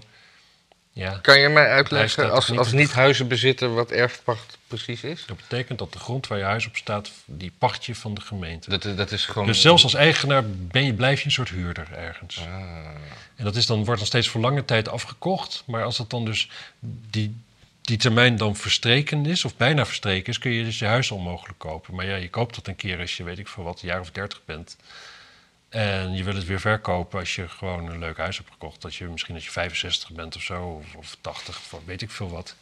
Ja, 0.92 1.20
Kan 1.22 1.40
je 1.40 1.50
mij 1.50 1.68
uitleggen 1.70 2.32
als, 2.32 2.50
niet 2.50 2.60
als 2.60 2.72
niet-huizenbezitter 2.72 3.74
wat 3.74 3.92
erfpacht 3.92 4.58
precies 4.68 5.04
is? 5.04 5.26
dat 5.26 5.38
betekent 5.38 5.80
dat 5.80 5.94
de 5.94 6.00
grond 6.00 6.28
waar 6.28 6.38
je 6.38 6.44
huis 6.44 6.68
op 6.68 6.76
staat, 6.76 7.12
die 7.26 7.52
pacht 7.58 7.86
je 7.86 7.96
van 7.96 8.14
de 8.14 8.22
gemeente. 8.22 8.70
Dat, 8.70 8.86
is- 8.86 8.96
dat 8.96 9.12
is 9.12 9.26
gewoon... 9.26 9.48
Dus 9.48 9.62
zelfs 9.62 9.84
als 9.84 9.94
eigenaar 9.94 10.44
ben 10.50 10.86
je, 10.86 10.94
blijf 10.94 11.20
je 11.20 11.26
een 11.26 11.32
soort 11.32 11.50
huurder 11.50 11.88
ergens. 11.98 12.38
Ah. 12.38 12.46
En 13.36 13.44
dat 13.44 13.56
is 13.56 13.66
dan, 13.66 13.78
wordt 13.84 14.00
dan 14.00 14.08
steeds 14.08 14.28
voor 14.28 14.42
lange 14.42 14.66
tijd 14.66 14.90
afgekocht. 14.90 15.64
Maar 15.66 15.84
als 15.84 15.98
dat 15.98 16.10
dan 16.10 16.26
dus 16.26 16.50
die, 17.10 17.36
die 17.84 17.98
termijn 17.98 18.38
dan 18.38 18.56
verstreken 18.56 19.26
is, 19.26 19.46
of 19.46 19.56
bijna 19.56 19.86
verstreken 19.86 20.30
is, 20.30 20.38
kun 20.40 20.52
je 20.52 20.64
dus 20.64 20.80
je 20.80 20.86
huis 20.86 21.12
onmogelijk 21.12 21.60
kopen. 21.60 21.96
Maar 21.96 22.06
ja, 22.06 22.16
je 22.16 22.30
koopt 22.30 22.56
dat 22.56 22.68
een 22.68 22.76
keer 22.76 23.00
als 23.00 23.18
je, 23.18 23.24
weet 23.24 23.40
ik 23.40 23.48
veel 23.48 23.64
wat, 23.64 23.82
een 23.82 23.88
jaar 23.88 24.00
of 24.00 24.12
dertig 24.12 24.42
bent. 24.46 24.78
En 25.70 26.14
je 26.14 26.24
wil 26.24 26.36
het 26.36 26.46
weer 26.46 26.60
verkopen 26.60 27.20
als 27.20 27.36
je 27.36 27.50
gewoon 27.50 27.90
een 27.90 28.00
leuk 28.00 28.18
huis 28.18 28.38
hebt 28.38 28.50
gekocht. 28.52 28.82
Dat 28.82 28.96
je 28.96 29.06
misschien 29.06 29.36
als 29.36 29.46
je 29.46 29.52
65 29.52 30.12
bent 30.12 30.36
of 30.36 30.42
zo, 30.42 30.64
of, 30.64 30.96
of 30.96 31.18
80, 31.22 31.60
of 31.72 31.80
weet 31.86 32.02
ik 32.02 32.12
veel 32.12 32.30
wat. 32.30 32.56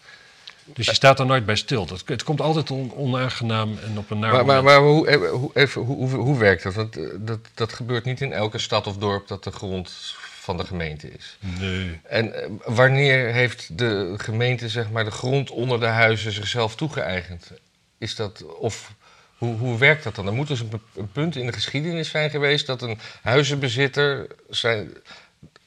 Dus 0.65 0.86
je 0.86 0.93
staat 0.93 1.19
er 1.19 1.26
nooit 1.26 1.45
bij 1.45 1.55
stil. 1.55 1.86
Dat, 1.86 2.03
het 2.05 2.24
komt 2.24 2.41
altijd 2.41 2.72
on- 2.72 2.93
onaangenaam 2.95 3.78
en 3.84 3.97
op 3.97 4.09
een 4.09 4.19
naar 4.19 4.45
Maar, 4.45 4.63
maar, 4.63 4.80
hoe, 4.80 5.07
eh, 5.07 5.30
hoe, 5.30 5.51
even, 5.53 5.82
hoe, 5.82 6.09
hoe, 6.09 6.19
hoe 6.19 6.38
werkt 6.38 6.63
dat? 6.63 6.74
Want 6.74 6.97
eh, 6.97 7.03
dat, 7.17 7.39
dat 7.53 7.74
gebeurt 7.74 8.05
niet 8.05 8.22
in 8.22 8.34
elke 8.34 8.57
stad 8.57 8.88
of 8.88 8.97
dorp 8.97 9.28
dat 9.28 9.43
de 9.43 9.51
grond 9.51 10.15
van 10.41 10.57
de 10.57 10.65
gemeente 10.65 11.11
is. 11.11 11.37
Nee. 11.39 11.99
En 12.03 12.33
eh, 12.43 12.49
wanneer 12.65 13.33
heeft 13.33 13.77
de 13.77 14.13
gemeente 14.17 14.69
zeg 14.69 14.89
maar, 14.89 15.03
de 15.05 15.11
grond 15.11 15.49
onder 15.49 15.79
de 15.79 15.85
huizen 15.85 16.31
zichzelf 16.31 16.75
toegeëigend? 16.75 17.51
Is 17.97 18.15
dat, 18.15 18.43
of 18.59 18.93
hoe, 19.37 19.55
hoe 19.55 19.77
werkt 19.77 20.03
dat 20.03 20.15
dan? 20.15 20.27
Er 20.27 20.33
moet 20.33 20.47
dus 20.47 20.59
een, 20.59 20.69
pu- 20.69 20.79
een 20.99 21.11
punt 21.11 21.35
in 21.35 21.45
de 21.45 21.53
geschiedenis 21.53 22.09
zijn 22.09 22.29
geweest 22.29 22.65
dat 22.65 22.81
een 22.81 22.99
huizenbezitter 23.21 24.27
zijn, 24.49 24.91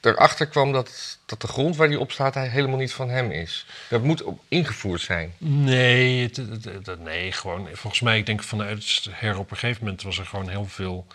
erachter 0.00 0.46
kwam 0.46 0.72
dat, 0.72 1.18
dat 1.26 1.40
de 1.40 1.46
grond 1.48 1.76
waar 1.76 1.88
die 1.88 1.98
op 2.00 2.12
staat 2.12 2.34
helemaal 2.34 2.78
niet 2.78 2.92
van 2.92 3.08
hem 3.08 3.30
is. 3.30 3.66
Dat 3.88 4.02
moet 4.02 4.22
op, 4.22 4.40
ingevoerd 4.48 5.00
zijn. 5.00 5.34
Nee, 5.38 6.22
het, 6.22 6.36
het- 6.36 6.64
het- 6.64 6.86
het- 6.86 7.00
nee, 7.00 7.32
gewoon. 7.32 7.68
Volgens 7.72 8.02
mij, 8.02 8.18
ik 8.18 8.26
denk 8.26 8.42
vanuit 8.42 9.06
her 9.10 9.38
op 9.38 9.50
een 9.50 9.56
gegeven 9.56 9.84
moment 9.84 10.02
was 10.02 10.18
er 10.18 10.26
gewoon 10.26 10.48
heel 10.48 10.66
veel 10.66 11.06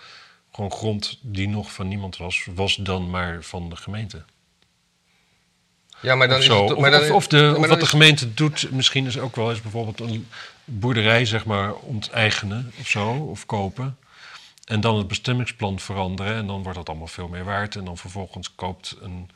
gewoon 0.59 0.71
grond 0.71 1.17
die 1.21 1.47
nog 1.47 1.71
van 1.71 1.87
niemand 1.87 2.17
was, 2.17 2.47
was 2.55 2.75
dan 2.75 3.09
maar 3.09 3.43
van 3.43 3.69
de 3.69 3.75
gemeente. 3.75 4.23
Ja, 6.01 6.15
maar 6.15 6.27
dan 6.27 6.37
of 6.37 6.43
is 6.43 6.49
het, 6.49 6.79
maar 6.79 6.91
dan 6.91 7.01
of, 7.01 7.11
of 7.11 7.27
de, 7.27 7.53
of 7.57 7.67
wat 7.67 7.79
de 7.79 7.85
gemeente 7.85 8.33
doet, 8.33 8.71
misschien 8.71 9.05
is 9.05 9.19
ook 9.19 9.35
wel 9.35 9.49
eens 9.49 9.61
bijvoorbeeld 9.61 9.99
een 9.99 10.27
boerderij, 10.63 11.25
zeg 11.25 11.45
maar, 11.45 11.75
onteigenen 11.75 12.71
of 12.79 12.87
zo, 12.87 13.11
of 13.11 13.45
kopen. 13.45 13.97
En 14.65 14.81
dan 14.81 14.97
het 14.97 15.07
bestemmingsplan 15.07 15.79
veranderen 15.79 16.35
en 16.35 16.47
dan 16.47 16.63
wordt 16.63 16.77
dat 16.77 16.89
allemaal 16.89 17.07
veel 17.07 17.27
meer 17.27 17.43
waard. 17.43 17.75
En 17.75 17.85
dan 17.85 17.97
vervolgens 17.97 18.55
koopt 18.55 18.95
een, 19.01 19.29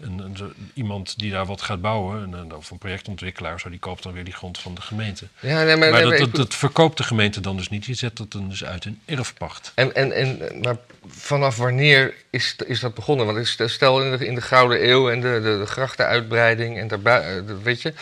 een, 0.00 0.18
een- 0.18 0.70
iemand 0.74 1.18
die 1.18 1.30
daar 1.30 1.46
wat 1.46 1.62
gaat 1.62 1.80
bouwen, 1.80 2.32
een, 2.32 2.54
of 2.54 2.70
een 2.70 2.78
projectontwikkelaar, 2.78 3.60
zo, 3.60 3.70
die 3.70 3.78
koopt 3.78 4.02
dan 4.02 4.12
weer 4.12 4.24
die 4.24 4.34
grond 4.34 4.58
van 4.58 4.74
de 4.74 4.80
gemeente. 4.80 5.26
Ja, 5.40 5.62
nee, 5.62 5.76
maar, 5.76 5.90
Maar 5.90 5.90
nee, 5.90 6.00
dat, 6.00 6.10
maar 6.10 6.18
dat, 6.18 6.34
dat 6.36 6.54
verkoopt 6.54 6.96
de 6.96 7.02
gemeente 7.04 7.40
dan 7.40 7.56
dus 7.56 7.68
niet. 7.68 7.84
Je 7.84 7.94
zet 7.94 8.16
dat 8.16 8.32
dan 8.32 8.48
dus 8.48 8.64
uit 8.64 8.84
in 8.84 9.00
erfpacht. 9.04 9.72
En, 9.74 9.94
en, 9.94 10.12
en, 10.12 10.60
maar 10.62 10.76
vanaf 11.06 11.56
wanneer 11.56 12.14
is, 12.30 12.56
is 12.66 12.80
dat 12.80 12.94
begonnen? 12.94 13.26
Want 13.26 13.38
is- 13.38 13.58
stel 13.72 14.02
in 14.02 14.16
de, 14.18 14.26
in 14.26 14.34
de 14.34 14.40
Gouden 14.42 14.88
Eeuw 14.88 15.10
en 15.10 15.20
de, 15.20 15.40
de, 15.42 15.58
de 15.58 15.66
grachtenuitbreiding 15.66 16.78
en 16.78 16.88
daarbij, 16.88 17.36
eh, 17.36 17.42
weet 17.62 17.82
je... 17.82 17.94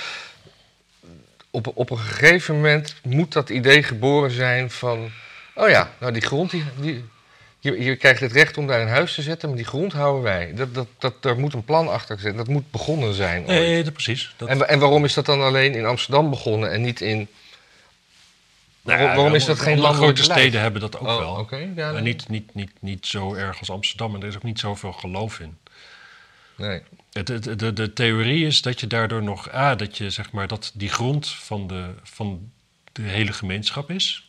Op, 1.50 1.70
op 1.74 1.90
een 1.90 1.98
gegeven 1.98 2.54
moment 2.54 2.94
moet 3.02 3.32
dat 3.32 3.50
idee 3.50 3.82
geboren 3.82 4.30
zijn 4.30 4.70
van... 4.70 5.10
Oh 5.54 5.68
ja, 5.68 5.90
nou 6.00 6.12
die 6.12 6.22
grond, 6.22 6.50
die, 6.50 6.64
die, 6.80 7.04
je, 7.64 7.82
je 7.84 7.96
krijgt 7.96 8.20
het 8.20 8.32
recht 8.32 8.56
om 8.58 8.66
daar 8.66 8.80
een 8.80 8.88
huis 8.88 9.14
te 9.14 9.22
zetten, 9.22 9.48
maar 9.48 9.56
die 9.58 9.66
grond 9.66 9.92
houden 9.92 10.22
wij. 10.22 10.52
Dat, 10.54 10.74
dat, 10.74 10.86
dat, 10.98 11.22
daar 11.22 11.38
moet 11.38 11.54
een 11.54 11.64
plan 11.64 11.88
achter 11.88 12.18
zitten, 12.18 12.36
dat 12.36 12.48
moet 12.48 12.70
begonnen 12.70 13.14
zijn. 13.14 13.38
ooit. 13.38 13.46
Nee, 13.48 13.82
dat, 13.84 13.92
precies. 13.92 14.34
Dat, 14.36 14.48
En, 14.48 14.68
en 14.68 14.78
waarom 14.78 15.04
is 15.04 15.14
dat 15.14 15.26
dan 15.26 15.42
alleen 15.42 15.74
in 15.74 15.84
Amsterdam 15.86 16.30
begonnen 16.30 16.70
en 16.72 16.80
niet 16.82 17.00
in... 17.00 17.28
Nou 18.82 19.02
Waarom, 19.02 19.34
is 19.34 19.44
dat 19.44 19.58
geen 19.60 19.78
landelijk 19.78 19.96
grote 20.18 20.20
beleid? 20.22 20.40
steden 20.40 20.60
hebben 20.60 20.80
dat 20.80 20.98
ook 20.98 21.06
Oh, 21.08 21.18
wel. 21.18 21.34
oké, 21.34 21.56
ja, 21.76 21.92
maar 21.92 22.02
niet, 22.02 22.28
niet, 22.28 22.54
niet, 22.54 22.70
niet 22.80 23.06
zo 23.06 23.34
erg 23.34 23.58
als 23.58 23.70
Amsterdam. 23.70 24.14
En 24.14 24.20
er 24.22 24.28
is 24.28 24.36
ook 24.36 24.42
niet 24.42 24.58
zoveel 24.58 24.92
geloof 24.92 25.40
in. 25.40 25.56
Nee. 26.56 26.82
Het, 27.12 27.28
het- 27.28 27.58
de, 27.58 27.72
de 27.72 27.92
theorie 27.92 28.46
is 28.46 28.62
dat 28.62 28.80
je 28.80 28.86
daardoor 28.86 29.22
nog... 29.22 29.54
A, 29.54 29.74
dat 29.74 29.96
je 29.98 30.10
zeg 30.10 30.32
maar 30.32 30.46
dat 30.48 30.70
die 30.74 30.88
grond 30.88 31.28
van 31.28 31.66
de, 31.66 31.84
van 32.02 32.50
de 32.92 33.02
hele 33.02 33.32
gemeenschap 33.32 33.90
is. 33.90 34.23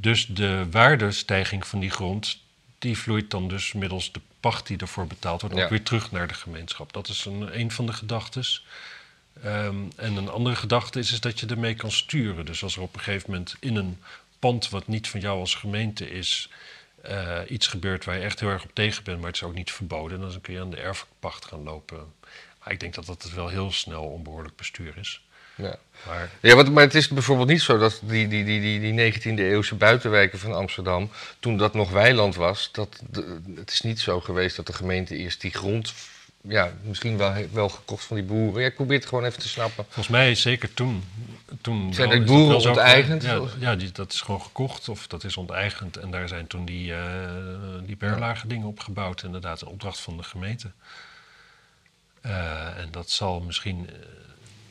Dus 0.00 0.26
de 0.26 0.66
waardestijging 0.70 1.66
van 1.66 1.80
die 1.80 1.90
grond... 1.90 2.38
die 2.78 2.98
vloeit 2.98 3.30
dan 3.30 3.48
dus 3.48 3.72
middels 3.72 4.12
de 4.12 4.20
pacht 4.40 4.66
die 4.66 4.78
ervoor 4.78 5.06
betaald 5.06 5.40
wordt... 5.40 5.56
Ja. 5.56 5.62
ook 5.62 5.70
weer 5.70 5.82
terug 5.82 6.12
naar 6.12 6.28
de 6.28 6.34
gemeenschap. 6.34 6.92
Dat 6.92 7.08
is 7.08 7.24
een, 7.24 7.60
een 7.60 7.70
van 7.70 7.86
de 7.86 7.92
gedachtes. 7.92 8.64
Ehm, 9.42 9.76
en 9.96 10.16
een 10.16 10.28
andere 10.28 10.56
gedachte 10.56 10.98
is, 10.98 11.12
is 11.12 11.20
dat 11.20 11.40
je 11.40 11.46
ermee 11.46 11.74
kan 11.74 11.90
sturen. 11.90 12.46
Dus 12.46 12.62
als 12.62 12.76
er 12.76 12.82
op 12.82 12.94
een 12.94 13.00
gegeven 13.00 13.30
moment 13.30 13.56
in 13.60 13.76
een 13.76 13.98
pand 14.38 14.68
wat 14.68 14.86
niet 14.86 15.08
van 15.08 15.20
jou 15.20 15.38
als 15.38 15.54
gemeente 15.54 16.10
is, 16.10 16.50
eh, 17.02 17.38
iets 17.48 17.66
gebeurt 17.66 18.04
waar 18.04 18.16
je 18.16 18.22
echt 18.22 18.40
heel 18.40 18.48
erg 18.48 18.64
op 18.64 18.74
tegen 18.74 19.04
bent, 19.04 19.18
maar 19.18 19.26
het 19.26 19.36
is 19.36 19.42
ook 19.42 19.54
niet 19.54 19.72
verboden, 19.72 20.20
dan 20.20 20.40
kun 20.40 20.54
je 20.54 20.60
aan 20.60 20.70
de 20.70 20.76
erfpacht 20.76 21.44
gaan 21.44 21.62
lopen. 21.62 22.12
Maar 22.58 22.72
ik 22.72 22.80
denk 22.80 22.94
dat 22.94 23.06
dat 23.06 23.30
wel 23.30 23.48
heel 23.48 23.72
snel 23.72 24.04
onbehoorlijk 24.04 24.56
bestuur 24.56 24.96
is. 24.96 25.22
Ja. 25.60 25.76
Maar 26.06 26.30
Ja, 26.40 26.54
want, 26.54 26.72
maar 26.72 26.84
het 26.84 26.94
is 26.94 27.08
bijvoorbeeld 27.08 27.48
niet 27.48 27.60
zo 27.62 27.78
dat 27.78 28.00
die, 28.02 28.28
die, 28.28 28.44
die, 28.44 28.60
die, 28.60 28.92
die 28.94 29.12
19e 29.34 29.38
eeuwse 29.38 29.74
buitenwijken 29.74 30.38
van 30.38 30.54
Amsterdam, 30.54 31.10
toen 31.40 31.56
dat 31.56 31.74
nog 31.74 31.90
weiland 31.90 32.34
was, 32.34 32.68
dat, 32.72 33.00
de- 33.10 33.40
het 33.54 33.70
is 33.70 33.80
niet 33.80 34.00
zo 34.00 34.20
geweest 34.20 34.56
dat 34.56 34.66
de 34.66 34.72
gemeente 34.72 35.16
eerst 35.16 35.40
die 35.40 35.50
grond, 35.50 35.92
ja, 36.42 36.72
misschien 36.82 37.16
wel, 37.16 37.34
wel 37.52 37.68
gekocht 37.68 38.04
van 38.04 38.16
die 38.16 38.24
boeren. 38.24 38.60
Ja, 38.60 38.66
ik 38.68 38.74
probeer 38.74 38.98
het 38.98 39.06
gewoon 39.08 39.24
even 39.24 39.40
te 39.40 39.48
snappen. 39.48 39.84
volgens 39.84 40.08
mij 40.08 40.34
zeker 40.34 40.74
toen. 40.74 41.04
toen 41.60 41.94
Zijn 41.94 42.10
er 42.10 42.16
dat 42.18 42.26
boeren 42.26 42.68
onteigend? 42.68 43.22
Ja, 43.22 43.40
ja 43.58 43.76
die, 43.76 43.92
dat 43.92 44.12
is 44.12 44.20
gewoon 44.20 44.42
gekocht 44.42 44.88
of 44.88 45.06
dat 45.06 45.24
is 45.24 45.36
onteigend. 45.36 45.96
En 45.96 46.10
daar 46.10 46.28
zijn 46.28 46.46
toen 46.46 46.64
die, 46.64 46.94
eh 46.94 47.00
die 47.84 47.96
berlage 47.96 48.46
dingen 48.46 48.66
opgebouwd, 48.66 49.22
inderdaad, 49.22 49.60
een 49.60 49.68
opdracht 49.68 50.00
van 50.00 50.16
de 50.16 50.22
gemeente. 50.22 50.70
Eh, 52.20 52.76
en 52.78 52.88
dat 52.90 53.10
zal 53.10 53.40
misschien. 53.40 53.90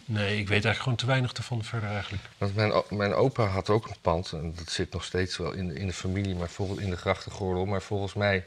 Nee, 0.09 0.29
ik 0.31 0.47
weet 0.47 0.49
eigenlijk 0.65 0.79
gewoon 0.79 0.97
te 0.97 1.05
weinig 1.05 1.33
ervan 1.33 1.63
verder 1.63 1.89
eigenlijk. 1.89 2.23
Want 2.37 2.55
mijn, 2.55 2.71
mijn 2.89 3.13
opa 3.13 3.45
had 3.45 3.69
ook 3.69 3.87
een 3.87 3.95
pand, 4.01 4.31
en 4.31 4.53
dat 4.55 4.69
zit 4.71 4.91
nog 4.93 5.03
steeds 5.03 5.37
wel 5.37 5.51
in, 5.51 5.67
de- 5.67 5.73
in 5.73 5.87
de 5.87 5.93
familie, 5.93 6.35
maar 6.35 6.49
volgens, 6.49 6.79
in 6.79 6.89
de 6.89 6.97
grachtengordel. 6.97 7.65
Maar 7.65 7.81
volgens 7.81 8.13
mij 8.13 8.45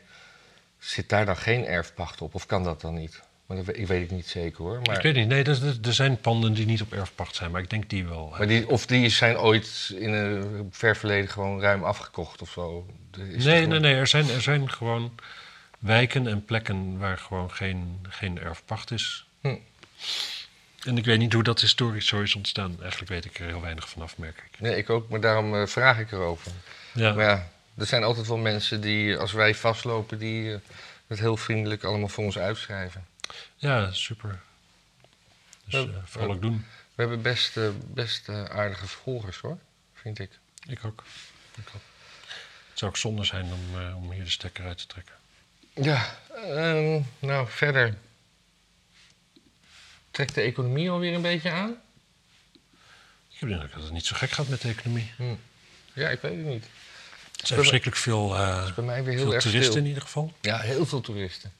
zit 0.78 1.08
daar 1.08 1.26
dan 1.26 1.36
geen 1.36 1.64
erfpacht 1.66 2.20
op, 2.20 2.34
of 2.34 2.46
kan 2.46 2.64
dat 2.64 2.80
dan 2.80 2.94
niet? 2.94 3.22
Maar 3.46 3.56
dat, 3.64 3.76
ik 3.76 3.86
weet 3.86 4.00
het 4.02 4.10
niet 4.10 4.26
zeker 4.28 4.58
hoor. 4.64 4.80
Maar, 4.82 4.96
Ik 4.96 5.02
weet 5.02 5.14
niet, 5.14 5.28
nee, 5.28 5.44
er, 5.44 5.94
zijn 5.94 6.20
panden 6.20 6.52
die 6.54 6.66
niet 6.66 6.82
op 6.82 6.92
erfpacht 6.92 7.34
zijn, 7.34 7.50
maar 7.50 7.60
ik 7.62 7.70
denk 7.70 7.90
die 7.90 8.04
wel. 8.06 8.34
maar 8.38 8.46
die, 8.46 8.68
of 8.68 8.86
die 8.86 9.08
zijn 9.08 9.38
ooit 9.38 9.92
in 9.98 10.12
een 10.12 10.68
ver 10.70 10.96
verleden 10.96 11.30
gewoon 11.30 11.60
ruim 11.60 11.84
afgekocht 11.84 12.42
of 12.42 12.50
zo? 12.50 12.86
Is 13.30 13.44
nee, 13.44 13.66
nee, 13.66 13.78
nee, 13.80 13.94
er 13.94 14.06
zijn, 14.06 14.28
er 14.30 14.42
zijn 14.42 14.70
gewoon 14.70 15.12
wijken 15.78 16.26
en 16.26 16.44
plekken 16.44 16.98
waar 16.98 17.18
gewoon 17.18 17.50
geen, 17.50 18.06
geen 18.08 18.38
erfpacht 18.38 18.90
is. 18.90 19.26
Hm. 19.40 19.54
En 20.84 20.98
ik 20.98 21.04
weet 21.04 21.18
niet 21.18 21.32
hoe 21.32 21.42
dat 21.42 21.60
historisch 21.60 22.06
zo 22.06 22.20
is 22.20 22.34
ontstaan. 22.34 22.76
Eigenlijk 22.80 23.10
weet 23.10 23.24
ik 23.24 23.38
er 23.38 23.46
heel 23.46 23.60
weinig 23.60 23.88
vanaf, 23.88 24.18
merk 24.18 24.42
ik. 24.50 24.60
Nee, 24.60 24.76
ik 24.76 24.90
ook, 24.90 25.08
maar 25.08 25.20
daarom 25.20 25.54
eh, 25.54 25.66
vraag 25.66 25.98
ik 25.98 26.12
erover. 26.12 26.52
Ja, 26.92 27.12
Maar 27.12 27.24
ja, 27.24 27.48
er 27.74 27.86
zijn 27.86 28.02
altijd 28.02 28.26
wel 28.26 28.36
mensen 28.36 28.80
die, 28.80 29.16
als 29.16 29.32
wij 29.32 29.54
vastlopen, 29.54 30.18
die 30.18 30.52
eh, 30.52 30.58
het 31.06 31.18
heel 31.18 31.36
vriendelijk 31.36 31.84
allemaal 31.84 32.08
voor 32.08 32.24
ons 32.24 32.38
uitschrijven. 32.38 33.06
ja 33.56 33.92
super. 33.92 34.40
Dus 35.64 35.84
eh, 35.84 35.90
vooral 36.04 36.30
ook 36.30 36.42
doen. 36.42 36.66
We 36.94 37.02
hebben 37.02 37.22
best, 37.22 37.58
best 37.94 38.28
aardige 38.28 38.86
volgers 38.86 39.38
hoor, 39.38 39.58
vind 39.94 40.18
ik. 40.18 40.30
Ik 40.66 40.84
ook. 40.84 41.04
Ik 41.56 41.68
ook. 41.74 41.80
Het 42.70 42.78
zou 42.78 42.90
ook 42.90 42.96
zonde 42.96 43.24
zijn 43.24 43.44
om, 43.44 43.94
om 43.94 44.12
hier 44.12 44.24
de 44.24 44.30
stekker 44.30 44.64
uit 44.64 44.78
te 44.78 44.86
trekken. 44.86 45.14
Ja, 45.74 46.16
ehm, 46.46 47.00
nou 47.18 47.48
verder. 47.48 47.94
Trekt 50.12 50.34
de 50.34 50.40
economie 50.40 50.90
alweer 50.90 51.14
een 51.14 51.22
beetje 51.22 51.50
aan? 51.50 51.70
Ik 53.30 53.38
heb 53.38 53.48
de 53.48 53.54
indruk 53.54 53.72
dat 53.74 53.82
het 53.82 53.92
niet 53.92 54.06
zo 54.06 54.16
gek 54.16 54.30
gaat 54.30 54.48
met 54.48 54.60
de 54.60 54.68
economie. 54.68 55.12
Ja, 55.92 56.08
ik 56.08 56.20
weet 56.20 56.36
het 56.36 56.46
niet. 56.46 56.64
Er 57.40 57.46
zijn 57.46 57.58
verschrikkelijk 57.58 57.98
veel, 57.98 58.34
eh, 58.36 58.74
Bij 58.74 58.84
mij 58.84 59.04
weer 59.04 59.14
heel 59.14 59.22
veel 59.22 59.34
erg 59.34 59.42
toeristen 59.42 59.70
stil. 59.72 59.82
in 59.82 59.88
ieder 59.88 60.02
geval. 60.02 60.32
Ja, 60.40 60.58
heel 60.58 60.86
veel 60.86 61.00
toeristen. 61.00 61.52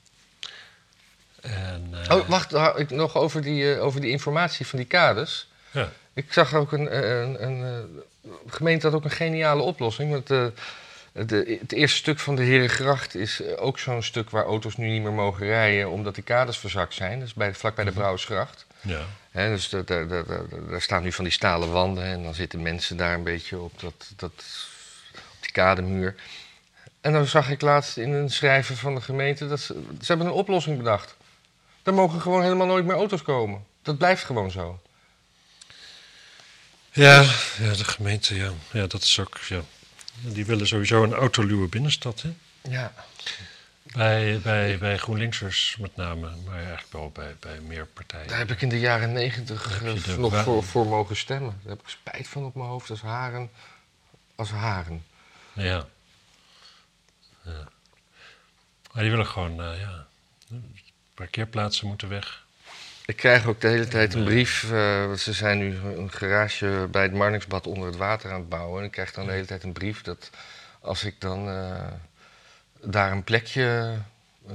En, 1.40 1.88
eh, 2.08 2.16
Oh, 2.16 2.28
wacht, 2.28 2.78
ik 2.78 2.90
nog 2.90 3.16
over 3.16 3.42
die, 3.42 3.74
eh, 3.74 3.82
over 3.82 4.00
die 4.00 4.10
informatie 4.10 4.66
van 4.66 4.78
die 4.78 4.88
kades. 4.88 5.48
Ja. 5.70 5.92
Ik 6.12 6.32
zag 6.32 6.54
ook 6.54 6.72
een, 6.72 6.96
een, 6.96 7.42
een, 7.46 7.64
eh, 8.24 8.30
gemeente 8.52 8.86
had 8.86 8.96
ook 8.96 9.04
een 9.04 9.10
geniale 9.10 9.62
oplossing. 9.62 10.10
Want 10.10 10.52
de, 11.12 11.56
het 11.60 11.72
eerste 11.72 11.96
stuk 11.96 12.18
van 12.18 12.34
de 12.36 12.42
Herengracht 12.42 13.14
is 13.14 13.40
eh, 13.42 13.62
ook 13.62 13.78
zo'n 13.78 14.02
stuk 14.02 14.30
waar 14.30 14.44
auto's 14.44 14.76
nu 14.76 14.88
niet 14.90 15.02
meer 15.02 15.12
mogen 15.12 15.46
rijden 15.46 15.90
omdat 15.90 16.14
die 16.14 16.24
kaders 16.24 16.58
verzakt 16.58 16.94
zijn. 16.94 17.18
Dat 17.18 17.28
is 17.28 17.34
bij, 17.34 17.54
vlak 17.54 17.74
bij 17.74 17.84
de 17.84 17.90
Mhm. 17.90 17.98
Brouwersgracht. 17.98 18.66
Ja. 18.80 19.00
Dus 19.32 19.68
daar, 19.68 19.84
daar, 19.84 20.08
daar, 20.08 20.26
daar- 20.26 20.44
daar 20.70 20.82
staan 20.82 21.02
nu 21.02 21.12
van 21.12 21.24
die 21.24 21.32
stalen 21.32 21.72
wanden 21.72 22.04
en 22.04 22.22
dan 22.22 22.34
zitten 22.34 22.62
mensen 22.62 22.96
daar 22.96 23.14
een 23.14 23.22
beetje 23.24 23.58
op, 23.58 23.80
dat, 23.80 24.10
dat, 24.16 24.32
op 25.12 25.36
die 25.40 25.52
kademuur. 25.52 26.14
En 27.00 27.12
dan 27.12 27.26
zag 27.26 27.50
ik 27.50 27.60
laatst 27.60 27.96
in 27.96 28.12
een 28.12 28.30
schrijven 28.30 28.76
van 28.76 28.94
de 28.94 29.00
gemeente 29.00 29.48
dat 29.48 29.60
ze, 29.60 29.82
ze 30.00 30.06
hebben 30.06 30.26
een 30.26 30.32
oplossing 30.32 30.76
bedacht. 30.76 31.16
Er 31.82 31.94
mogen 31.94 32.20
gewoon 32.20 32.42
helemaal 32.42 32.66
nooit 32.66 32.84
meer 32.84 32.96
auto's 32.96 33.22
komen. 33.22 33.64
Dat 33.82 33.98
blijft 33.98 34.24
gewoon 34.24 34.50
zo. 34.50 34.80
Ja, 36.92 37.22
ja, 37.58 37.72
de 37.76 37.84
gemeente, 37.84 38.34
ja. 38.36 38.50
ja, 38.72 38.86
dat 38.86 39.02
is 39.02 39.20
ook, 39.20 39.38
ja. 39.48 39.60
Die 40.20 40.46
willen 40.46 40.66
sowieso 40.66 41.02
een 41.02 41.12
autoluwe 41.12 41.68
binnenstad, 41.68 42.22
hè? 42.22 42.34
Ja. 42.70 42.92
Bij, 43.82 44.40
bij, 44.40 44.78
bij 44.78 44.98
GroenLinksers 44.98 45.76
met 45.80 45.96
name, 45.96 46.30
maar 46.44 46.56
eigenlijk 46.56 46.92
wel 46.92 47.10
bij, 47.10 47.36
bij 47.40 47.60
meer 47.60 47.86
partijen. 47.86 48.28
Daar 48.28 48.38
heb 48.38 48.50
ik 48.50 48.62
in 48.62 48.68
de 48.68 48.80
jaren 48.80 49.12
negentig 49.12 49.82
eh, 49.82 50.16
nog 50.16 50.42
voor, 50.42 50.64
voor 50.64 50.86
mogen 50.86 51.16
stemmen. 51.16 51.60
Daar 51.62 51.72
heb 51.72 51.80
ik 51.80 51.88
spijt 51.88 52.28
van 52.28 52.44
op 52.44 52.54
mijn 52.54 52.68
hoofd 52.68 52.90
als 52.90 53.00
haren. 53.00 53.50
Als 54.34 54.50
haren. 54.50 55.04
Ja. 55.52 55.86
ja. 57.42 57.68
Maar 58.92 59.02
die 59.02 59.10
willen 59.10 59.26
gewoon, 59.26 59.62
eh, 59.62 59.80
ja, 59.80 60.06
parkeerplaatsen 61.14 61.86
moeten 61.86 62.08
weg. 62.08 62.44
Ik 63.06 63.16
krijg 63.16 63.46
ook 63.46 63.60
de 63.60 63.68
hele 63.68 63.88
tijd 63.88 64.14
een 64.14 64.24
brief. 64.24 64.72
eh, 64.72 65.12
ze 65.12 65.32
zijn 65.32 65.58
nu 65.58 65.76
een 65.76 66.12
garage 66.12 66.88
bij 66.90 67.02
het 67.02 67.12
Marnixbad 67.12 67.66
onder 67.66 67.86
het 67.86 67.96
water 67.96 68.30
aan 68.30 68.40
het 68.40 68.48
bouwen. 68.48 68.78
En 68.78 68.84
ik 68.84 68.90
krijg 68.92 69.12
dan 69.12 69.26
de 69.26 69.32
hele 69.32 69.46
tijd 69.46 69.62
een 69.62 69.72
brief 69.72 70.02
dat 70.02 70.30
als 70.80 71.04
ik 71.04 71.20
dan 71.20 71.48
eh, 71.48 71.86
daar 72.80 73.12
een 73.12 73.24
plekje 73.24 73.98
eh, 74.48 74.54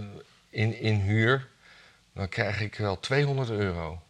in, 0.49 0.79
in 0.79 0.95
huur, 0.95 1.47
dan 2.13 2.29
krijg 2.29 2.61
ik 2.61 2.75
wel 2.75 2.99
200 2.99 3.49
euro. 3.49 4.01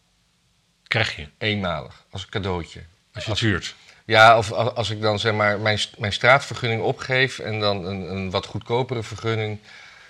Krijg 0.88 1.15
je, 1.15 1.27
Eenmalig, 1.38 2.03
als 2.09 2.23
een 2.23 2.29
cadeautje. 2.29 2.81
als 3.13 3.23
je 3.25 3.31
het 3.31 3.39
huurt. 3.39 3.75
Ja, 4.05 4.38
of 4.38 4.51
als 4.51 4.89
ik 4.89 5.01
dan 5.01 5.19
zeg 5.19 5.33
maar 5.33 5.59
mijn, 5.59 5.79
mijn 5.97 6.13
straatvergunning 6.13 6.81
opgeef 6.81 7.39
en 7.39 7.59
dan 7.59 7.85
een, 7.85 8.11
een 8.11 8.29
wat 8.29 8.45
goedkopere 8.45 9.03
vergunning 9.03 9.59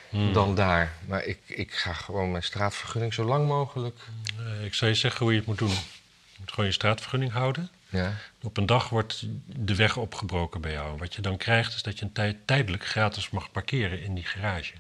Hmm. 0.10 0.34
dan 0.34 0.55
daar. 0.55 0.93
Maar 1.05 1.24
ik, 1.24 1.39
ik 1.45 1.74
ga 1.74 1.93
gewoon 1.93 2.32
mijn 2.32 2.43
straatvergunning 2.43 3.14
zo 3.14 3.24
lang 3.24 3.47
mogelijk. 3.47 3.99
Eh, 4.39 4.66
ik 4.66 4.74
zou 4.74 4.91
je 4.91 4.97
zeggen 4.97 5.20
hoe 5.20 5.32
je 5.32 5.38
het 5.38 5.47
moet 5.47 5.58
doen. 5.58 5.70
Je 5.70 6.38
moet 6.39 6.49
gewoon 6.49 6.66
je 6.66 6.72
straatvergunning 6.72 7.32
houden. 7.32 7.70
Ja. 7.89 8.14
Op 8.41 8.58
een 8.58 8.66
dag 8.66 8.89
wordt 8.89 9.26
de 9.45 9.76
weg 9.76 9.97
opgebroken 9.97 10.62
bij 10.62 10.72
jou. 10.72 10.97
Wat 10.97 11.16
je 11.16 11.22
dan 11.22 11.38
krijgt 11.38 11.76
is 11.76 11.84
dat 11.84 11.99
je 11.99 12.05
een 12.05 12.12
tijd 12.12 12.38
tijdelijk 12.45 12.86
gratis 12.86 13.30
mag 13.30 13.51
parkeren 13.51 14.01
in 14.01 14.14
die 14.14 14.26
garage. 14.26 14.74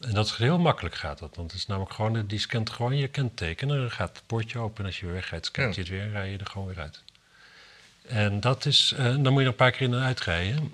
En 0.00 0.14
dat 0.14 0.26
is 0.26 0.36
heel 0.36 0.58
makkelijk 0.58 0.94
gaat 0.94 1.18
dat. 1.18 1.36
Want 1.36 1.50
het 1.50 1.60
is 1.60 1.66
namelijk 1.66 1.94
gewoon, 1.94 2.26
die 2.26 2.38
scant 2.38 2.70
gewoon 2.70 2.96
je 2.96 3.08
kenteken. 3.08 3.70
En 3.70 3.76
dan 3.76 3.90
gaat 3.90 4.16
het 4.16 4.26
poortje 4.26 4.58
open. 4.58 4.78
En 4.78 4.86
als 4.86 5.00
je 5.00 5.06
weer 5.06 5.14
wegrijdt, 5.14 5.46
scant 5.46 5.74
je 5.74 5.80
het 5.80 5.90
weer 5.90 6.02
en 6.02 6.10
rij 6.10 6.30
je 6.30 6.38
er 6.38 6.46
gewoon 6.46 6.66
weer 6.66 6.80
uit. 6.80 7.02
En 8.06 8.40
dat 8.40 8.66
is, 8.66 8.92
eh, 8.96 9.04
dan 9.04 9.22
moet 9.22 9.32
je 9.32 9.40
er 9.40 9.46
een 9.46 9.54
paar 9.54 9.70
keer 9.70 9.86
in 9.86 9.94
en 9.94 10.02
uit 10.02 10.20
rijden. 10.20 10.72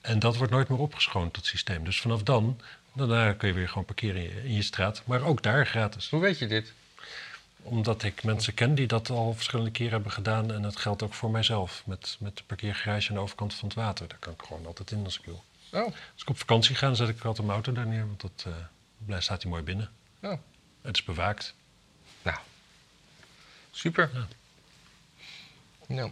En 0.00 0.18
dat 0.18 0.36
wordt 0.36 0.52
nooit 0.52 0.68
meer 0.68 0.78
opgeschoond, 0.78 1.34
dat 1.34 1.46
systeem. 1.46 1.84
Dus 1.84 2.00
vanaf 2.00 2.22
dan, 2.22 2.60
daarna 2.92 3.32
kun 3.32 3.48
je 3.48 3.54
weer 3.54 3.68
gewoon 3.68 3.84
parkeren 3.84 4.22
in 4.22 4.34
je, 4.34 4.44
in 4.44 4.54
je 4.54 4.62
straat. 4.62 5.02
Maar 5.04 5.22
ook 5.22 5.42
daar 5.42 5.66
gratis 5.66 6.10
Hoe 6.10 6.20
weet 6.20 6.38
je 6.38 6.46
dit? 6.46 6.72
omdat 7.62 8.02
ik 8.02 8.22
mensen 8.22 8.54
ken 8.54 8.74
die 8.74 8.86
dat 8.86 9.10
al 9.10 9.34
verschillende 9.34 9.70
keren 9.70 9.92
hebben 9.92 10.12
gedaan. 10.12 10.52
En 10.52 10.62
dat 10.62 10.76
geldt 10.76 11.02
ook 11.02 11.14
voor 11.14 11.30
mijzelf. 11.30 11.82
Met, 11.86 12.16
met 12.20 12.36
de 12.36 12.42
parkeergarage 12.42 13.08
aan 13.08 13.14
de 13.14 13.20
overkant 13.20 13.54
van 13.54 13.68
het 13.68 13.76
water. 13.76 14.08
Daar 14.08 14.18
kan 14.18 14.32
ik 14.32 14.42
gewoon 14.46 14.66
altijd 14.66 14.90
in 14.90 15.04
als 15.04 15.18
ik 15.18 15.24
wil. 15.24 15.44
Oh, 15.72 15.84
Als 15.84 16.22
ik 16.22 16.28
op 16.28 16.38
vakantie 16.38 16.74
ga, 16.74 16.86
dan 16.86 16.96
zet 16.96 17.08
ik 17.08 17.24
altijd 17.24 17.46
mijn 17.46 17.52
auto 17.62 17.72
daar 17.72 17.86
neer. 17.86 18.06
Want 18.06 18.20
dat, 18.20 18.44
eh, 18.46 18.52
blijft- 18.98 19.24
staat 19.24 19.42
hij 19.42 19.50
mooi 19.50 19.62
binnen. 19.62 19.90
oh. 20.22 20.32
Het 20.82 20.96
is 20.96 21.04
bewaakt. 21.04 21.54
nou. 22.22 22.36
Super. 23.70 24.10
Ja. 24.14 24.26
Nou, 25.86 26.10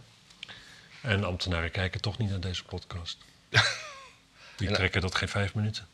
En 1.01 1.23
ambtenaren 1.23 1.71
kijken 1.71 2.01
toch 2.01 2.17
niet 2.17 2.29
naar 2.29 2.39
deze 2.39 2.63
podcast. 2.63 3.17
Die 4.57 4.67
En- 4.67 4.73
trekken 4.73 5.01
dat 5.01 5.15
geen 5.15 5.29
vijf 5.29 5.55
minuten. 5.55 5.87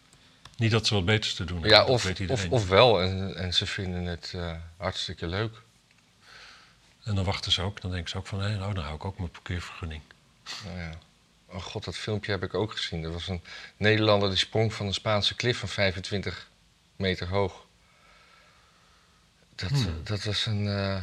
Niet 0.55 0.71
dat 0.71 0.87
ze 0.87 0.93
wat 0.93 1.05
beters 1.05 1.33
te 1.33 1.43
doen 1.43 1.61
hebben. 1.61 1.77
ja, 1.77 1.85
of, 1.85 2.03
weet 2.03 2.29
of, 2.29 2.49
of 2.49 2.67
wel. 2.67 3.01
En, 3.01 3.35
en 3.35 3.53
ze 3.53 3.65
vinden 3.65 4.03
het 4.05 4.31
eh, 4.35 4.51
hartstikke 4.77 5.27
leuk. 5.27 5.61
En 7.03 7.15
dan 7.15 7.23
wachten 7.25 7.51
ze 7.51 7.61
ook. 7.61 7.81
Dan 7.81 7.91
denken 7.91 8.09
ze 8.09 8.17
ook 8.17 8.27
van, 8.27 8.41
hé, 8.41 8.55
nou, 8.57 8.73
dan 8.73 8.83
hou 8.83 8.95
ik 8.95 9.05
ook 9.05 9.17
mijn 9.17 9.31
parkeervergunning. 9.31 10.01
Nou 10.65 10.77
ja. 10.79 10.89
Oh 11.45 11.61
god, 11.63 11.83
dat 11.85 11.95
filmpje 11.97 12.31
heb 12.31 12.43
ik 12.43 12.53
ook 12.53 12.71
gezien. 12.71 13.03
Er 13.03 13.11
was 13.11 13.27
een 13.27 13.41
Nederlander 13.77 14.29
die 14.29 14.37
sprong 14.37 14.73
van 14.73 14.85
een 14.85 14.93
Spaanse 14.93 15.35
klif 15.35 15.57
van 15.57 15.69
25 15.69 16.49
meter 16.95 17.27
hoog. 17.27 17.65
Dat, 19.55 19.69
Hmm. 19.69 20.01
dat 20.03 20.23
was 20.23 20.45
een... 20.45 20.67
eh, 20.67 21.01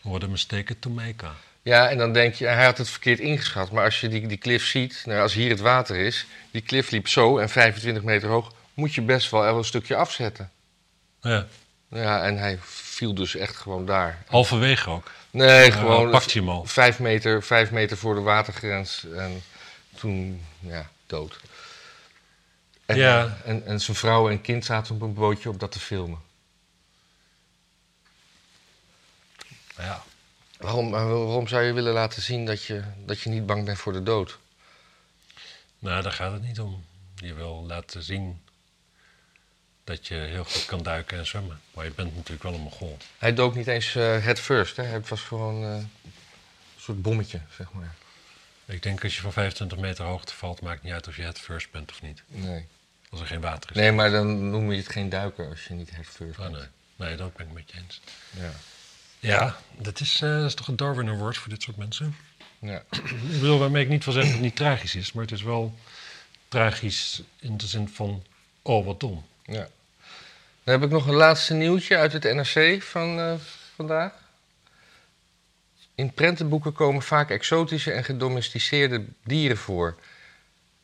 What 0.00 0.22
a 0.22 0.26
mistake 0.26 0.78
to 0.78 0.90
make. 0.90 1.26
Ja, 1.62 1.88
en 1.88 1.98
dan 1.98 2.12
denk 2.12 2.34
je, 2.34 2.46
hij 2.46 2.64
had 2.64 2.78
het 2.78 2.88
verkeerd 2.88 3.18
ingeschat. 3.18 3.70
Maar 3.70 3.84
als 3.84 4.00
je 4.00 4.08
die, 4.08 4.26
die 4.26 4.36
klif 4.36 4.66
ziet, 4.66 5.02
nou, 5.06 5.20
als 5.20 5.34
hier 5.34 5.50
het 5.50 5.60
water 5.60 5.96
is, 5.96 6.26
die 6.50 6.62
klif 6.62 6.90
liep 6.90 7.08
zo 7.08 7.38
en 7.38 7.48
25 7.48 8.02
meter 8.02 8.28
hoog, 8.28 8.52
moet 8.80 8.94
je 8.94 9.02
best 9.02 9.30
wel 9.30 9.56
een 9.58 9.64
stukje 9.64 9.96
afzetten. 9.96 10.50
Ja, 11.20 11.46
Ja, 11.88 12.22
en 12.24 12.38
hij 12.38 12.58
viel 12.62 13.14
dus 13.14 13.34
echt 13.34 13.56
gewoon 13.56 13.86
daar. 13.86 14.22
halverwege 14.26 14.90
ook. 14.90 15.10
Nee, 15.30 15.68
Uh, 15.70 15.76
gewoon 15.76 16.10
pakt 16.10 16.32
hij 16.32 16.42
hem 16.42 16.50
al. 16.50 16.64
vijf 16.64 16.98
meter, 16.98 17.42
vijf 17.42 17.70
meter 17.70 17.96
voor 17.96 18.14
de 18.14 18.20
watergrens. 18.20 19.04
En 19.14 19.42
toen, 19.94 20.44
ja, 20.58 20.90
dood. 21.06 21.40
En, 22.86 22.96
Ja. 22.96 23.36
en, 23.44 23.66
en 23.66 23.80
zijn 23.80 23.96
vrouw 23.96 24.30
en 24.30 24.40
kind 24.40 24.64
zaten 24.64 24.94
op 24.94 25.00
een 25.02 25.14
bootje 25.14 25.50
om 25.50 25.58
dat 25.58 25.72
te 25.72 25.80
filmen. 25.80 26.18
Ja. 29.76 30.02
Waarom, 30.58 30.90
waarom 30.90 31.48
zou 31.48 31.62
je 31.62 31.72
willen 31.72 31.92
laten 31.92 32.22
zien 32.22 32.46
dat 32.46 32.64
je, 32.64 32.82
dat 33.06 33.20
je 33.20 33.30
niet 33.30 33.46
bang 33.46 33.64
bent 33.64 33.78
voor 33.78 33.92
de 33.92 34.02
dood? 34.02 34.38
Nou, 35.78 36.02
daar 36.02 36.12
gaat 36.12 36.32
het 36.32 36.42
niet 36.42 36.60
om. 36.60 36.84
Je 37.14 37.34
wil 37.34 37.64
laten 37.66 38.02
zien 38.02 38.40
dat 39.90 40.06
je 40.06 40.14
heel 40.14 40.44
goed 40.44 40.64
kan 40.64 40.82
duiken 40.82 41.18
en 41.18 41.26
zwemmen. 41.26 41.60
Maar 41.74 41.84
je 41.84 41.90
bent 41.90 42.14
natuurlijk 42.14 42.42
wel 42.42 42.54
een 42.54 42.60
mogol. 42.60 42.96
Hij 43.18 43.34
dook 43.34 43.54
niet 43.54 43.66
eens 43.66 43.94
eh 43.94 44.02
head 44.24 44.38
first, 44.40 44.76
hè? 44.76 44.82
Het 44.82 45.08
was 45.08 45.20
gewoon 45.20 45.64
eh, 45.64 45.70
een 45.74 45.90
soort 46.78 47.02
bommetje, 47.02 47.40
zeg 47.56 47.72
maar. 47.72 47.94
Ik 48.64 48.82
denk 48.82 49.04
als 49.04 49.14
je 49.16 49.20
van 49.20 49.32
25 49.32 49.78
meter 49.78 50.04
hoogte 50.04 50.34
valt, 50.34 50.60
maakt 50.60 50.82
niet 50.82 50.92
uit 50.92 51.08
of 51.08 51.16
je 51.16 51.22
het 51.22 51.38
first 51.38 51.70
bent 51.70 51.90
of 51.90 52.02
niet. 52.02 52.22
Nee. 52.26 52.66
Als 53.10 53.20
er 53.20 53.26
geen 53.26 53.40
water 53.40 53.70
is. 53.70 53.76
nee, 53.76 53.92
maar 53.92 54.10
dan 54.10 54.50
noem 54.50 54.70
je 54.72 54.76
het 54.78 54.88
geen 54.88 55.08
duiker 55.08 55.48
als 55.48 55.64
je 55.64 55.74
niet 55.74 55.90
head 55.90 56.06
first 56.06 56.38
Oh, 56.38 56.44
bent. 56.50 56.52
nee. 56.56 56.66
nee, 57.08 57.16
dat 57.16 57.34
ben 57.36 57.46
ik 57.46 57.52
met 57.52 57.70
je 57.70 57.78
eens. 57.78 58.00
Ja. 58.30 58.50
Ja, 59.18 59.56
dat 59.78 60.00
is, 60.00 60.20
eh, 60.22 60.30
dat 60.36 60.44
is 60.46 60.54
toch 60.54 60.68
een 60.68 60.76
Darwin 60.76 61.08
Award 61.08 61.36
voor 61.36 61.48
dit 61.48 61.62
soort 61.62 61.76
mensen. 61.76 62.16
Ja. 62.58 62.82
Ik 62.90 63.30
bedoel, 63.40 63.58
waarmee 63.58 63.82
ik 63.82 63.88
niet 63.88 64.04
wil 64.04 64.12
zeggen 64.12 64.32
dat 64.32 64.40
het 64.40 64.48
niet 64.50 64.58
tragisch 64.58 64.94
is, 64.94 65.12
maar 65.12 65.24
het 65.24 65.32
is 65.32 65.42
wel 65.42 65.74
tragisch 66.48 67.22
in 67.38 67.56
de 67.56 67.66
zin 67.66 67.88
van, 67.88 68.24
oh 68.62 68.86
wat 68.86 69.00
dom. 69.00 69.26
ja. 69.44 69.68
Dan 70.64 70.74
heb 70.74 70.82
ik 70.82 70.90
nog 70.90 71.06
een 71.06 71.14
laatste 71.14 71.54
nieuwtje 71.54 71.96
uit 71.96 72.12
het 72.12 72.22
NRC 72.22 72.82
van 72.82 73.18
eh, 73.18 73.32
vandaag. 73.74 74.12
In 75.94 76.12
prentenboeken 76.12 76.72
komen 76.72 77.02
vaak 77.02 77.30
exotische 77.30 77.92
en 77.92 78.04
gedomesticeerde 78.04 79.04
dieren 79.24 79.56
voor. 79.56 79.96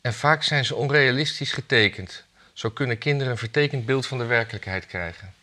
En 0.00 0.14
vaak 0.14 0.42
zijn 0.42 0.64
ze 0.64 0.74
onrealistisch 0.74 1.52
getekend. 1.52 2.24
Zo 2.52 2.70
kunnen 2.70 2.98
kinderen 2.98 3.32
een 3.32 3.38
vertekend 3.38 3.86
beeld 3.86 4.06
van 4.06 4.18
de 4.18 4.24
werkelijkheid 4.24 4.86
krijgen. 4.86 5.34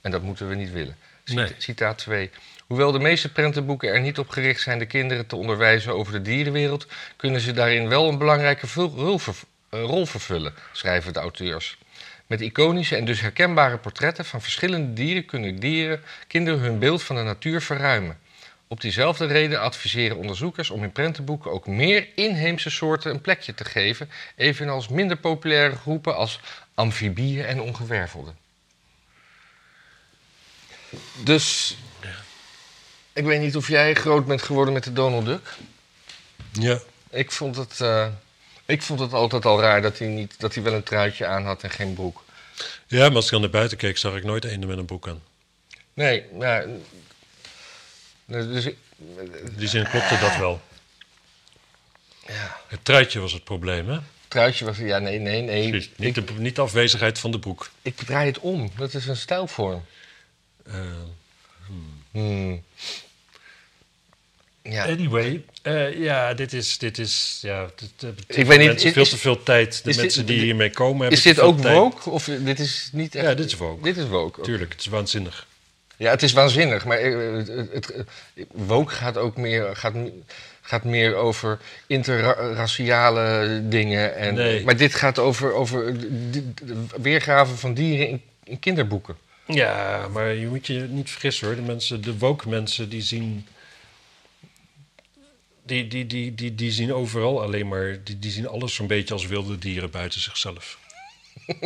En 0.00 0.10
dat 0.10 0.22
moeten 0.22 0.48
we 0.48 0.54
niet 0.54 0.72
willen. 0.72 0.96
Nee. 1.24 1.54
Citaat 1.58 1.98
2. 1.98 2.30
Hoewel 2.66 2.92
de 2.92 2.98
meeste 2.98 3.32
prentenboeken 3.32 3.92
er 3.92 4.00
niet 4.00 4.18
op 4.18 4.28
gericht 4.28 4.60
zijn 4.60 4.78
de 4.78 4.86
kinderen 4.86 5.26
te 5.26 5.36
onderwijzen 5.36 5.94
over 5.94 6.12
de 6.12 6.22
dierenwereld, 6.22 6.86
kunnen 7.16 7.40
ze 7.40 7.52
daarin 7.52 7.88
wel 7.88 8.08
een 8.08 8.18
belangrijke 8.18 8.66
eh, 8.66 9.24
rol 9.70 10.06
vervullen, 10.06 10.54
schrijven 10.72 11.12
de 11.12 11.18
auteurs. 11.18 11.78
Met 12.28 12.40
iconische 12.40 12.96
en 12.96 13.04
dus 13.04 13.20
herkenbare 13.20 13.78
portretten 13.78 14.24
van 14.24 14.42
verschillende 14.42 14.92
dieren 14.92 15.24
kunnen 15.24 15.56
dieren, 15.56 16.02
kinderen 16.26 16.60
hun 16.60 16.78
beeld 16.78 17.02
van 17.02 17.16
de 17.16 17.22
natuur 17.22 17.62
verruimen. 17.62 18.18
Op 18.66 18.80
diezelfde 18.80 19.26
reden 19.26 19.60
adviseren 19.60 20.16
onderzoekers 20.16 20.70
om 20.70 20.82
in 20.82 20.92
prentenboeken 20.92 21.50
ook 21.50 21.66
meer 21.66 22.08
inheemse 22.14 22.70
soorten 22.70 23.10
een 23.10 23.20
plekje 23.20 23.54
te 23.54 23.64
geven, 23.64 24.10
evenals 24.36 24.88
minder 24.88 25.16
populaire 25.16 25.76
groepen 25.76 26.16
als 26.16 26.40
amfibieën 26.74 27.44
en 27.44 27.60
ongewervelden. 27.60 28.36
Dus 31.24 31.76
ik 33.12 33.24
weet 33.24 33.40
niet 33.40 33.56
of 33.56 33.68
jij 33.68 33.94
groot 33.94 34.26
bent 34.26 34.42
geworden 34.42 34.74
met 34.74 34.84
de 34.84 34.92
Donald 34.92 35.24
Duck. 35.24 35.56
Ja. 36.52 36.78
Ik 37.10 37.30
vond 37.32 37.56
het, 37.56 37.80
eh, 37.80 38.06
ik 38.68 38.82
vond 38.82 39.00
het 39.00 39.12
altijd 39.12 39.44
al 39.44 39.60
raar 39.60 39.82
dat 39.82 39.98
hij, 39.98 40.08
niet, 40.08 40.40
dat 40.40 40.54
hij 40.54 40.62
wel 40.62 40.72
een 40.72 40.82
truitje 40.82 41.26
aan 41.26 41.44
had 41.44 41.62
en 41.62 41.70
geen 41.70 41.94
broek. 41.94 42.24
Ja, 42.86 43.06
maar 43.06 43.16
als 43.16 43.32
ik 43.32 43.38
naar 43.40 43.50
buiten 43.50 43.78
keek, 43.78 43.98
zag 43.98 44.16
ik 44.16 44.24
nooit 44.24 44.44
eenden 44.44 44.68
met 44.68 44.78
een 44.78 44.84
broek 44.84 45.08
aan. 45.08 45.22
Nee, 45.94 46.24
ja. 46.38 46.64
Dus 48.26 48.64
ik, 48.64 48.76
In 49.16 49.54
die 49.56 49.68
zin 49.68 49.88
klopte 49.88 50.18
dat 50.18 50.36
wel. 50.36 50.60
Ja. 52.26 52.60
Het 52.68 52.84
truitje 52.84 53.20
was 53.20 53.32
het 53.32 53.44
probleem, 53.44 53.88
hè? 53.88 53.98
Truitje 54.28 54.64
was... 54.64 54.76
Ja, 54.76 54.98
nee, 54.98 55.18
nee, 55.18 55.42
nee. 55.42 55.68
Precies. 55.70 55.90
Ik, 55.90 55.98
Niet, 55.98 56.14
de, 56.14 56.24
niet 56.36 56.56
de 56.56 56.62
afwezigheid 56.62 57.18
van 57.18 57.30
de 57.30 57.38
broek. 57.38 57.70
ik 57.82 57.96
draai 57.96 58.26
het 58.26 58.38
om. 58.38 58.70
Dat 58.76 58.94
is 58.94 59.06
een 59.06 59.16
stijlvorm. 59.16 59.84
Eh, 60.64 60.74
Hmm. 62.12 62.64
Ja. 64.70 64.84
anyway, 64.86 65.44
eh, 65.62 65.98
ja, 66.02 66.34
dit 66.34 66.52
is, 66.52 66.78
dit 66.78 66.98
is, 66.98 67.38
ja, 67.42 67.66
dit, 67.76 67.90
dit, 68.26 68.36
Ik 68.38 68.46
weet 68.46 68.58
niet, 68.58 68.84
is- 68.84 68.92
veel 68.92 69.04
te 69.06 69.16
veel 69.16 69.42
tijd. 69.42 69.76
De 69.76 69.90
dit- 69.90 69.96
mensen 69.96 70.26
die 70.26 70.40
hiermee 70.40 70.70
komen 70.70 71.00
hebben 71.00 71.18
Is 71.18 71.24
dit 71.24 71.40
ook 71.40 71.62
woke? 71.62 72.10
Of 72.10 72.24
dit 72.40 72.58
is 72.58 72.88
niet 72.92 73.14
echt... 73.14 73.24
Ja, 73.26 73.34
dit 73.34 73.46
is 73.46 73.54
woke. 73.54 73.82
Dit 73.82 73.96
is 73.96 74.06
woke. 74.08 74.40
Tuurlijk, 74.40 74.72
het 74.72 74.80
is 74.80 74.86
waanzinnig. 74.86 75.46
Ja, 75.96 76.10
het 76.10 76.22
is 76.22 76.32
waanzinnig. 76.32 76.84
Maar 76.84 76.98
eh, 76.98 77.36
het, 77.36 77.48
het, 77.48 77.70
het- 77.72 78.04
woke 78.52 78.92
gaat 78.92 79.16
ook 79.16 79.36
meer, 79.36 79.76
gaat, 79.76 79.94
gaat 80.62 80.84
meer 80.84 81.14
over 81.14 81.58
interraciale 81.86 83.60
dingen. 83.68 84.16
En, 84.16 84.34
Nee. 84.34 84.64
Maar 84.64 84.76
dit 84.76 84.94
gaat 84.94 85.18
over, 85.18 85.52
over 85.52 85.98
de, 85.98 86.30
de- 86.30 86.52
de 86.64 86.86
weergave 87.02 87.54
van 87.56 87.74
dieren 87.74 88.08
in, 88.08 88.22
in 88.44 88.58
kinderboeken. 88.58 89.16
Ja, 89.46 90.06
maar 90.12 90.34
je 90.34 90.46
moet 90.46 90.66
je 90.66 90.74
niet 90.90 91.10
vergissen 91.10 91.46
hoor. 91.46 91.56
De 91.56 91.62
mensen, 91.62 92.02
de 92.02 92.18
woke 92.18 92.48
mensen, 92.48 92.88
die 92.88 93.02
zien... 93.02 93.46
Die, 95.68 95.88
die, 95.88 96.06
die, 96.06 96.34
die, 96.34 96.54
die 96.54 96.72
zien 96.72 96.92
overal 96.92 97.42
alleen 97.42 97.68
maar... 97.68 98.04
Die, 98.04 98.18
die 98.18 98.30
zien 98.30 98.48
alles 98.48 98.74
zo'n 98.74 98.86
beetje 98.86 99.14
als 99.14 99.26
wilde 99.26 99.58
dieren 99.58 99.90
buiten 99.90 100.20
zichzelf. 100.20 100.78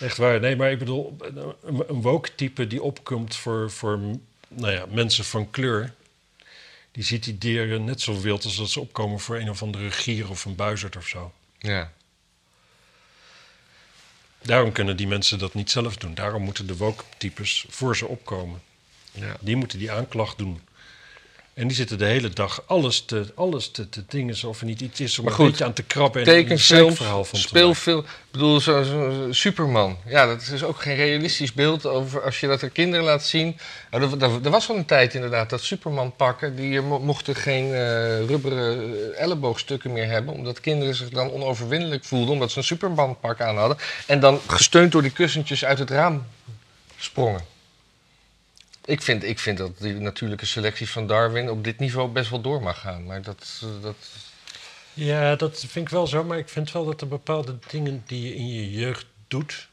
Echt 0.00 0.16
waar. 0.16 0.40
Nee, 0.40 0.56
maar 0.56 0.70
ik 0.70 0.78
bedoel... 0.78 1.16
Een, 1.20 1.54
een 1.88 2.02
woke-type 2.02 2.66
die 2.66 2.82
opkomt 2.82 3.36
voor, 3.36 3.70
voor 3.70 3.98
nou 4.48 4.72
ja, 4.72 4.86
mensen 4.90 5.24
van 5.24 5.50
kleur... 5.50 5.94
Die 6.94 7.04
ziet 7.04 7.24
die 7.24 7.38
dieren 7.38 7.84
net 7.84 8.00
zo 8.00 8.20
wild 8.20 8.44
als 8.44 8.56
dat 8.56 8.70
ze 8.70 8.80
opkomen 8.80 9.20
voor 9.20 9.36
een 9.36 9.50
of 9.50 9.62
andere 9.62 9.90
gier 9.90 10.30
of 10.30 10.44
een 10.44 10.54
buizerd 10.54 10.96
of 10.96 11.06
zo. 11.06 11.32
Ja. 11.58 11.92
Daarom 14.42 14.72
kunnen 14.72 14.96
die 14.96 15.06
mensen 15.06 15.38
dat 15.38 15.54
niet 15.54 15.70
zelf 15.70 15.96
doen. 15.96 16.14
Daarom 16.14 16.42
moeten 16.42 16.66
de 16.66 16.76
woke-types 16.76 17.66
voor 17.68 17.96
ze 17.96 18.06
opkomen. 18.06 18.62
ja. 19.12 19.36
Die 19.40 19.56
moeten 19.56 19.78
die 19.78 19.92
aanklacht 19.92 20.38
doen. 20.38 20.60
En 21.54 21.66
die 21.66 21.76
zitten 21.76 21.98
de 21.98 22.04
hele 22.04 22.28
dag 22.30 22.62
alles 22.66 23.04
te, 23.04 23.26
alles 23.34 23.70
te, 23.70 23.88
te 23.88 24.04
dingen 24.08 24.36
of 24.46 24.60
er 24.60 24.66
niet 24.66 24.80
iets 24.80 25.00
is 25.00 25.18
om 25.18 25.24
Maar 25.24 25.38
een 25.40 25.46
beetje 25.46 25.64
aan 25.64 25.72
te 25.72 25.82
krabben 25.82 26.24
en 26.24 26.50
een 26.50 26.94
verhaal 26.96 27.24
van 27.24 27.38
speelfilm. 27.38 27.98
Ik 28.00 28.06
bedoel, 28.30 28.60
zo, 28.60 28.82
zo- 28.82 29.26
Superman. 29.30 29.98
Ja, 30.06 30.26
dat 30.26 30.40
is 30.52 30.62
ook 30.64 30.82
geen 30.82 30.96
realistisch 30.96 31.52
beeld 31.52 31.86
over 31.86 32.22
als 32.22 32.40
je 32.40 32.46
dat 32.46 32.62
aan 32.62 32.72
kinderen 32.72 33.04
laat 33.04 33.24
zien. 33.26 33.56
Nou, 33.90 34.20
er, 34.20 34.50
was 34.50 34.68
al 34.68 34.76
een 34.76 34.84
tijd 34.84 35.14
inderdaad 35.14 35.50
dat 35.50 35.60
Superman 35.62 36.16
pakken, 36.16 36.56
die 36.56 36.80
mo- 36.80 37.00
mochten 37.00 37.34
geen 37.34 37.64
eh, 37.74 38.24
rubberen 38.26 39.14
elleboogstukken 39.16 39.92
meer 39.92 40.08
hebben. 40.08 40.34
Omdat 40.34 40.60
kinderen 40.60 40.94
zich 40.94 41.08
dan 41.08 41.30
onoverwinnelijk 41.30 42.04
voelden 42.04 42.32
omdat 42.32 42.50
ze 42.50 42.58
een 42.58 42.64
Superman 42.64 43.18
pak 43.20 43.40
aan 43.40 43.56
hadden. 43.58 43.76
En 44.06 44.20
dan 44.20 44.40
gesteund 44.46 44.92
door 44.92 45.02
die 45.02 45.10
kussentjes 45.12 45.64
uit 45.64 45.78
het 45.78 45.90
raam 45.90 46.26
sprongen. 46.98 47.52
Ik 48.84 49.02
vind, 49.02 49.24
ik 49.24 49.38
vind 49.38 49.58
dat 49.58 49.70
die 49.78 49.94
natuurlijke 49.94 50.46
selectie 50.46 50.88
van 50.88 51.06
Darwin 51.06 51.50
op 51.50 51.64
dit 51.64 51.78
niveau 51.78 52.08
best 52.08 52.30
wel 52.30 52.40
door 52.40 52.62
mag 52.62 52.80
gaan. 52.80 53.04
Maar 53.06 53.22
dat, 53.22 53.60
eh, 53.62 53.82
dat. 53.82 53.96
Ja, 54.92 55.36
dat 55.36 55.58
vind 55.58 55.86
ik 55.86 55.88
wel 55.88 56.06
zo. 56.06 56.24
Maar 56.24 56.38
ik 56.38 56.48
vind 56.48 56.72
wel 56.72 56.84
dat 56.84 57.00
er 57.00 57.08
bepaalde 57.08 57.58
dingen 57.70 58.02
die 58.06 58.22
je 58.28 58.34
in 58.34 58.48
je 58.48 58.70
jeugd 58.70 59.06
doet... 59.28 59.68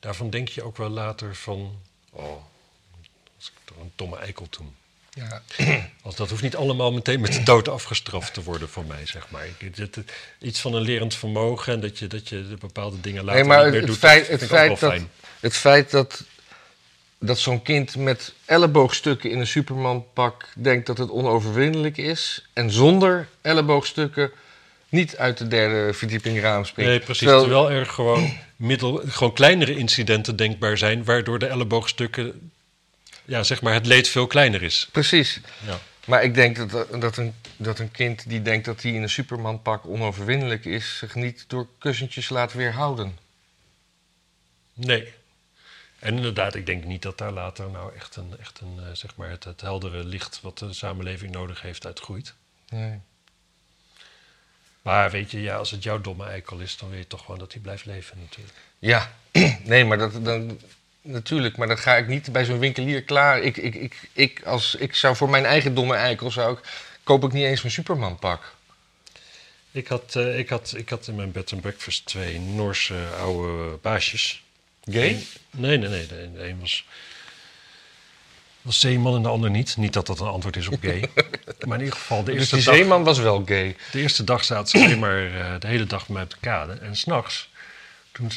daarvan 0.00 0.30
denk 0.30 0.48
je 0.48 0.62
ook 0.62 0.76
wel 0.76 0.88
later 0.88 1.36
van... 1.36 1.80
Oh, 2.10 2.42
was 3.36 3.46
ik 3.46 3.52
toch 3.64 3.76
een 3.76 3.92
domme 3.96 4.16
eikel 4.16 4.46
toen. 4.50 4.74
ja, 5.10 5.42
Als 6.02 6.16
dat 6.16 6.30
hoeft 6.30 6.42
niet 6.42 6.56
allemaal 6.56 6.92
meteen 6.92 7.20
met 7.20 7.32
de 7.32 7.42
dood 7.42 7.68
afgestraft 7.68 8.34
te 8.34 8.42
worden 8.42 8.68
voor 8.68 8.84
mij, 8.84 9.06
zeg 9.06 9.30
maar. 9.30 9.46
Iets 10.38 10.60
van 10.60 10.74
een 10.74 10.82
lerend 10.82 11.14
vermogen 11.14 11.72
en 11.72 11.80
dat 11.80 11.98
je, 11.98 12.06
dat 12.06 12.28
je 12.28 12.48
de 12.48 12.56
bepaalde 12.56 13.00
dingen 13.00 13.24
later 13.24 13.40
Nee, 13.40 13.48
maar 13.48 13.62
niet 13.62 13.70
meer 13.70 13.80
het 13.80 13.88
doet, 13.90 13.98
feit- 13.98 14.28
het 14.28 14.42
ik 14.42 14.52
ook 14.52 14.56
feit 14.58 14.68
wel 14.68 14.78
dat- 14.78 14.90
fijn. 14.98 15.10
Het 15.40 15.56
feit 15.56 15.90
dat, 15.90 16.24
dat 17.24 17.38
zo'n 17.38 17.62
kind 17.62 17.96
met 17.96 18.34
elleboogstukken 18.44 19.30
in 19.30 19.38
een 19.38 19.46
Superman-pak 19.46 20.48
denkt 20.56 20.86
dat 20.86 20.98
het 20.98 21.10
onoverwinnelijk 21.10 21.96
is. 21.96 22.46
En 22.52 22.70
zonder 22.70 23.28
elleboogstukken 23.40 24.30
niet 24.88 25.16
uit 25.16 25.38
de 25.38 25.48
derde 25.48 25.94
verdieping 25.94 26.40
raam 26.40 26.64
springt. 26.64 26.90
Nee, 26.90 27.00
precies. 27.00 27.18
Terwijl- 27.26 27.42
Terwijl 27.42 27.70
er 27.70 27.86
gewoon, 27.86 28.32
middel, 28.56 29.02
gewoon 29.06 29.32
kleinere 29.32 29.76
incidenten 29.76 30.36
denkbaar 30.36 30.78
zijn... 30.78 31.04
waardoor 31.04 31.38
de 31.38 31.46
elleboogstukken, 31.46 32.50
ja, 33.24 33.42
zeg 33.42 33.62
maar, 33.62 33.74
het 33.74 33.86
leed 33.86 34.08
veel 34.08 34.26
kleiner 34.26 34.62
is. 34.62 34.88
Precies. 34.92 35.40
Ja. 35.66 35.78
Maar 36.06 36.22
ik 36.24 36.34
denk 36.34 36.56
dat, 36.70 37.00
dat, 37.00 37.16
een, 37.16 37.34
dat 37.56 37.78
een 37.78 37.90
kind 37.90 38.28
die 38.28 38.42
denkt 38.42 38.64
dat 38.64 38.82
hij 38.82 38.92
in 38.92 39.02
een 39.02 39.10
Superman-pak 39.10 39.86
onoverwinnelijk 39.86 40.64
is... 40.64 40.98
zich 40.98 41.14
niet 41.14 41.44
door 41.48 41.66
kussentjes 41.78 42.28
laat 42.28 42.52
weerhouden. 42.52 43.18
Nee. 44.74 45.12
En 46.02 46.16
inderdaad, 46.16 46.54
ik 46.54 46.66
denk 46.66 46.84
niet 46.84 47.02
dat 47.02 47.18
daar 47.18 47.32
later 47.32 47.70
nou 47.70 47.94
echt 47.94 48.16
een, 48.16 48.34
echt 48.40 48.60
een 48.60 48.78
eh, 48.78 48.92
zeg 48.92 49.16
maar, 49.16 49.30
het, 49.30 49.44
het 49.44 49.60
heldere 49.60 50.04
licht... 50.04 50.40
wat 50.40 50.58
de 50.58 50.72
samenleving 50.72 51.32
nodig 51.32 51.62
heeft, 51.62 51.86
uitgroeit. 51.86 52.34
Nee. 52.68 53.00
Maar 54.82 55.10
weet 55.10 55.30
je, 55.30 55.40
ja, 55.40 55.56
als 55.56 55.70
het 55.70 55.82
jouw 55.82 56.00
domme 56.00 56.24
eikel 56.24 56.58
is... 56.58 56.76
dan 56.76 56.90
weet 56.90 56.98
je 56.98 57.06
toch 57.06 57.20
gewoon 57.20 57.38
dat 57.38 57.52
hij 57.52 57.60
blijft 57.60 57.84
leven 57.84 58.18
natuurlijk. 58.20 58.58
Ja, 58.78 59.12
nee, 59.72 59.84
maar 59.84 59.98
dat, 59.98 60.24
dan, 60.24 60.60
natuurlijk, 61.02 61.56
maar 61.56 61.68
dat 61.68 61.80
ga 61.80 61.96
ik 61.96 62.08
niet 62.08 62.32
bij 62.32 62.44
zo'n 62.44 62.58
winkelier 62.58 63.02
klaar. 63.02 63.40
Ik, 63.40 63.56
ik, 63.56 63.74
ik, 63.74 64.08
ik, 64.12 64.42
als, 64.44 64.74
ik 64.74 64.94
zou 64.94 65.16
voor 65.16 65.30
mijn 65.30 65.44
eigen 65.44 65.74
domme 65.74 65.94
eikel, 65.94 66.30
zou 66.30 66.58
ik, 66.58 66.64
koop 67.02 67.24
ik 67.24 67.32
niet 67.32 67.44
eens 67.44 67.62
mijn 67.62 67.74
Superman 67.74 68.18
pak. 68.18 68.54
Ik 69.70 69.86
had, 69.86 70.16
eh, 70.16 70.38
ik, 70.38 70.48
had, 70.48 70.74
ik 70.76 70.88
had 70.88 71.06
in 71.06 71.14
mijn 71.14 71.32
bed 71.32 71.52
and 71.52 71.60
breakfast 71.60 72.06
twee 72.06 72.40
Noorse 72.40 73.06
oude 73.20 73.76
baasjes. 73.76 74.42
Gay? 74.90 75.22
Nee, 75.50 75.76
nee, 75.78 75.88
nee. 75.88 76.06
De, 76.06 76.30
de 76.32 76.48
een 76.48 76.60
was, 76.60 76.84
was 78.62 78.80
zeeman 78.80 79.14
en 79.16 79.22
de 79.22 79.28
ander 79.28 79.50
niet. 79.50 79.76
Niet 79.76 79.92
dat 79.92 80.06
dat 80.06 80.20
een 80.20 80.26
antwoord 80.26 80.56
is 80.56 80.68
op 80.68 80.78
gay. 80.82 81.00
maar 81.66 81.78
in 81.78 81.84
ieder 81.84 81.98
geval, 81.98 82.24
de 82.24 82.30
Dus 82.30 82.34
eerste, 82.40 82.56
die 82.56 82.64
dag, 82.64 82.74
zeeman 82.74 83.04
was 83.04 83.18
wel 83.18 83.42
gay. 83.46 83.76
de 83.92 84.00
eerste 84.00 84.24
dag 84.24 84.44
zaten 84.44 84.68
ze 84.68 84.84
alleen 84.84 84.98
maar 84.98 85.26
eh, 85.40 85.60
de 85.60 85.66
hele 85.66 85.84
dag 85.86 86.06
bij 86.06 86.14
mij 86.14 86.22
op 86.24 86.30
de 86.30 86.36
kade. 86.40 86.72
En 86.72 86.96
s'nachts, 86.96 87.50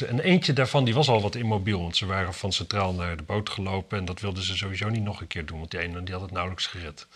en 0.06 0.20
eentje 0.20 0.52
daarvan 0.52 0.84
die 0.84 0.94
was 0.94 1.08
al 1.08 1.20
wat 1.22 1.34
immobiel. 1.34 1.80
Want 1.80 1.96
ze 1.96 2.06
waren 2.06 2.34
van 2.34 2.52
centraal 2.52 2.92
naar 2.92 3.16
de 3.16 3.22
boot 3.22 3.50
gelopen. 3.50 3.98
En 3.98 4.04
dat 4.04 4.20
wilden 4.20 4.42
ze 4.42 4.56
sowieso 4.56 4.88
niet 4.88 5.02
nog 5.02 5.20
een 5.20 5.26
keer 5.26 5.46
doen. 5.46 5.58
Want 5.58 5.70
die 5.70 5.80
ene 5.80 6.02
die 6.02 6.12
had 6.14 6.22
het 6.22 6.30
nauwelijks 6.32 6.66
gered. 6.66 7.06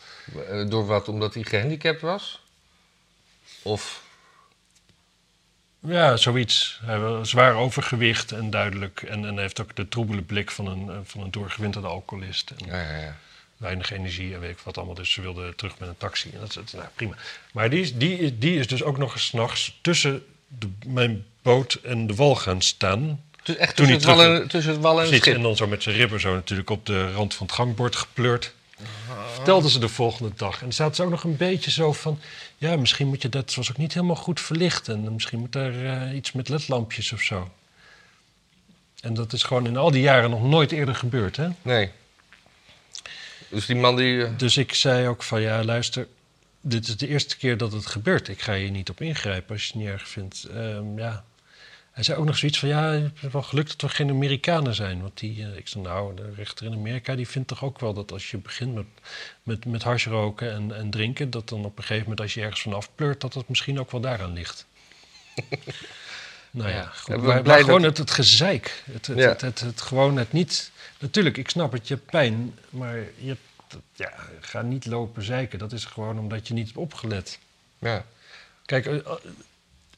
Eh, 0.49 0.69
Door 0.69 0.87
wat? 0.87 1.09
Omdat 1.09 1.35
hij 1.35 1.43
gehandicapt 1.43 2.01
was? 2.01 2.43
Of, 3.63 4.03
Ja, 5.87 6.17
zoiets. 6.17 6.81
Hij 6.85 6.99
was 6.99 7.31
zwaar 7.31 7.55
overgewicht 7.55 8.33
en 8.33 8.51
duidelijk. 8.51 9.03
En, 9.03 9.25
en 9.25 9.33
hij 9.35 9.43
heeft 9.43 9.61
ook 9.61 9.77
de 9.77 9.89
troebele 9.89 10.23
blik 10.23 10.51
van 10.51 10.67
een, 10.67 10.89
eh, 10.89 10.95
van 11.05 11.23
een 11.23 11.31
doorgewinterde 11.31 11.89
alcoholist. 11.89 12.51
En 12.59 12.67
ja, 12.67 12.81
ja, 12.81 12.97
ja. 12.99 13.17
weinig 13.57 13.93
energie 13.93 14.35
en 14.35 14.41
weet 14.41 14.51
ik 14.51 14.59
wat 14.65 14.77
allemaal. 14.77 14.95
Dus 14.95 15.13
ze 15.13 15.21
wilden 15.21 15.57
terug 15.57 15.79
met 15.79 15.89
een 15.89 15.97
taxi. 15.97 16.31
En 16.35 16.41
dat 16.41 16.59
is 16.65 16.73
nou, 16.73 16.85
prima. 16.95 17.15
Maar 17.53 17.71
die 17.71 17.81
is, 17.81 17.95
die, 17.95 18.19
is- 18.19 18.31
die 18.39 18.59
is 18.59 18.67
dus 18.67 18.83
ook 18.83 18.99
nog 18.99 19.13
eens 19.13 19.27
's 19.27 19.33
nachts 19.33 19.79
tussen 19.81 20.25
de, 20.49 20.69
mijn 20.87 21.25
boot 21.43 21.73
en 21.83 22.07
de 22.07 22.15
wal 22.15 22.35
gaan 22.35 22.63
staan. 22.63 23.21
Dus 23.43 23.57
echt 23.57 23.77
Toen 23.77 23.87
tussen, 23.87 23.93
het 24.11 24.17
terug- 24.17 24.17
wal 24.17 24.41
en, 24.41 24.49
tussen 24.49 24.73
het 24.73 24.85
en 24.85 24.97
het 25.13 25.23
schip. 25.23 25.35
en 25.35 25.43
dan 25.43 25.57
zo 25.57 25.67
met 25.67 25.83
zijn 25.83 25.97
ribben 25.97 26.21
zo 26.21 26.35
natuurlijk 26.35 26.71
op 26.71 26.87
de 26.87 27.13
rand 27.13 27.35
van 27.35 27.47
het 27.47 27.55
gangbord 27.55 27.97
gepleurd. 27.97 28.53
Vertelden 29.35 29.71
ze 29.71 29.79
de 29.79 29.89
volgende 29.89 30.33
dag. 30.37 30.63
En 30.63 30.73
zaten 30.73 30.95
ze 30.97 31.03
ook 31.03 31.11
nog 31.11 31.25
een 31.25 31.37
beetje 31.37 31.71
zo 31.71 31.93
van... 31.93 32.19
Ja, 32.59 32.77
misschien 32.77 33.07
moet 33.07 33.23
je 33.23 33.29
dat... 33.29 33.55
was 33.55 33.71
ook 33.71 33.77
niet 33.77 33.95
helemaal 33.95 34.17
goed 34.17 34.41
verlicht. 34.41 34.89
En 34.89 35.13
misschien 35.13 35.39
moet 35.39 35.53
daar 35.53 35.85
eh, 35.85 36.17
iets 36.17 36.33
met 36.33 36.49
ledlampjes 36.49 37.13
of 37.13 37.21
zo. 37.21 37.51
En 39.01 39.15
dat 39.15 39.33
is 39.33 39.43
gewoon 39.43 39.67
in 39.67 39.77
al 39.77 39.91
die 39.91 40.03
jaren 40.03 40.31
nog 40.31 40.43
nooit 40.43 40.73
eerder 40.73 40.95
gebeurd, 40.95 41.37
hè? 41.37 41.49
Nee. 41.63 41.91
Dus 43.49 43.67
die 43.67 43.77
man 43.77 43.97
die... 43.97 44.25
eh, 44.25 44.31
Dus 44.37 44.57
ik 44.57 44.75
zei 44.75 45.09
ook 45.09 45.23
van... 45.23 45.41
Ja, 45.41 45.65
luister... 45.65 46.07
Dit 46.61 46.89
is 46.89 46.97
de 46.97 47.09
eerste 47.09 47.37
keer 47.37 47.57
dat 47.57 47.73
het 47.73 47.87
gebeurt. 47.87 48.29
Ik 48.29 48.41
ga 48.43 48.55
hier 48.55 48.71
niet 48.71 48.91
op 48.91 49.01
ingrijpen 49.01 49.53
als 49.53 49.63
je 49.63 49.73
het 49.73 49.77
niet 49.83 49.89
erg 49.93 50.09
vindt. 50.09 50.45
Ehm, 50.45 50.99
ja. 50.99 51.25
Hij 52.01 52.09
zei 52.09 52.21
ook 52.21 52.27
nog 52.27 52.39
zoiets 52.39 52.59
van... 52.59 52.69
Ja, 52.69 52.93
je 52.93 53.11
hebt 53.15 53.33
wel 53.33 53.43
geluk 53.43 53.69
dat 53.69 53.81
we 53.81 53.89
geen 53.89 54.11
Amerikanen 54.11 54.75
zijn. 54.75 55.01
Want 55.03 55.19
die... 55.19 55.43
eh, 55.45 55.57
ik 55.57 55.69
zei, 55.69 55.85
nou, 55.85 56.15
de 56.17 56.33
rechter 56.37 56.67
in 56.67 56.73
Amerika... 56.73 57.15
die 57.15 57.29
vindt 57.29 57.49
toch 57.49 57.65
ook 57.65 57.81
wel 57.81 57.95
dat 57.95 58.13
als 58.13 58.31
je 58.31 58.39
begint 58.39 58.75
met, 58.75 58.85
met, 59.43 59.65
met 59.65 59.83
hash 59.83 60.07
roken 60.07 60.53
en, 60.53 60.77
en 60.77 60.91
drinken... 60.91 61.31
dat 61.31 61.49
dan 61.49 61.65
op 61.65 61.77
een 61.77 61.83
gegeven 61.83 62.03
moment 62.03 62.21
als 62.21 62.35
je 62.35 62.41
ergens 62.41 62.61
vanaf 62.61 62.91
pleurt... 62.95 63.21
dat 63.21 63.33
dat 63.33 63.49
misschien 63.49 63.81
ook 63.81 63.91
wel 63.91 64.01
daaraan 64.01 64.33
ligt. 64.33 64.67
nou 66.51 66.71
ja, 66.71 66.85
goed. 66.85 67.07
Ja, 67.07 67.15
we 67.15 67.27
maar, 67.27 67.35
maar 67.35 67.43
blij 67.43 67.61
gewoon 67.61 67.83
dat- 67.83 67.91
het, 67.91 67.99
het 67.99 68.11
gezeik. 68.11 68.83
Het, 68.93 69.07
het, 69.07 69.19
Ja. 69.19 69.29
het, 69.29 69.41
het, 69.41 69.61
het 69.61 69.81
gewoon 69.81 70.17
het 70.17 70.33
niet... 70.33 70.71
Natuurlijk, 70.99 71.37
ik 71.37 71.49
snap 71.51 71.73
het, 71.73 71.89
je 71.89 71.95
hebt 71.95 72.11
pijn. 72.11 72.55
Maar 72.71 72.97
je 72.97 73.27
hebt, 73.27 73.83
ja, 73.95 74.13
ga 74.41 74.63
niet 74.63 74.87
lopen 74.87 75.23
zeiken. 75.23 75.59
Dat 75.59 75.73
is 75.73 75.85
gewoon 75.85 76.19
omdat 76.19 76.49
je 76.49 76.55
niet 76.55 76.67
hebt 76.67 76.79
opgelet. 76.79 77.39
ja. 77.79 78.05
Kijk, 78.65 78.87
eh, 78.87 78.97
eh, 78.97 79.13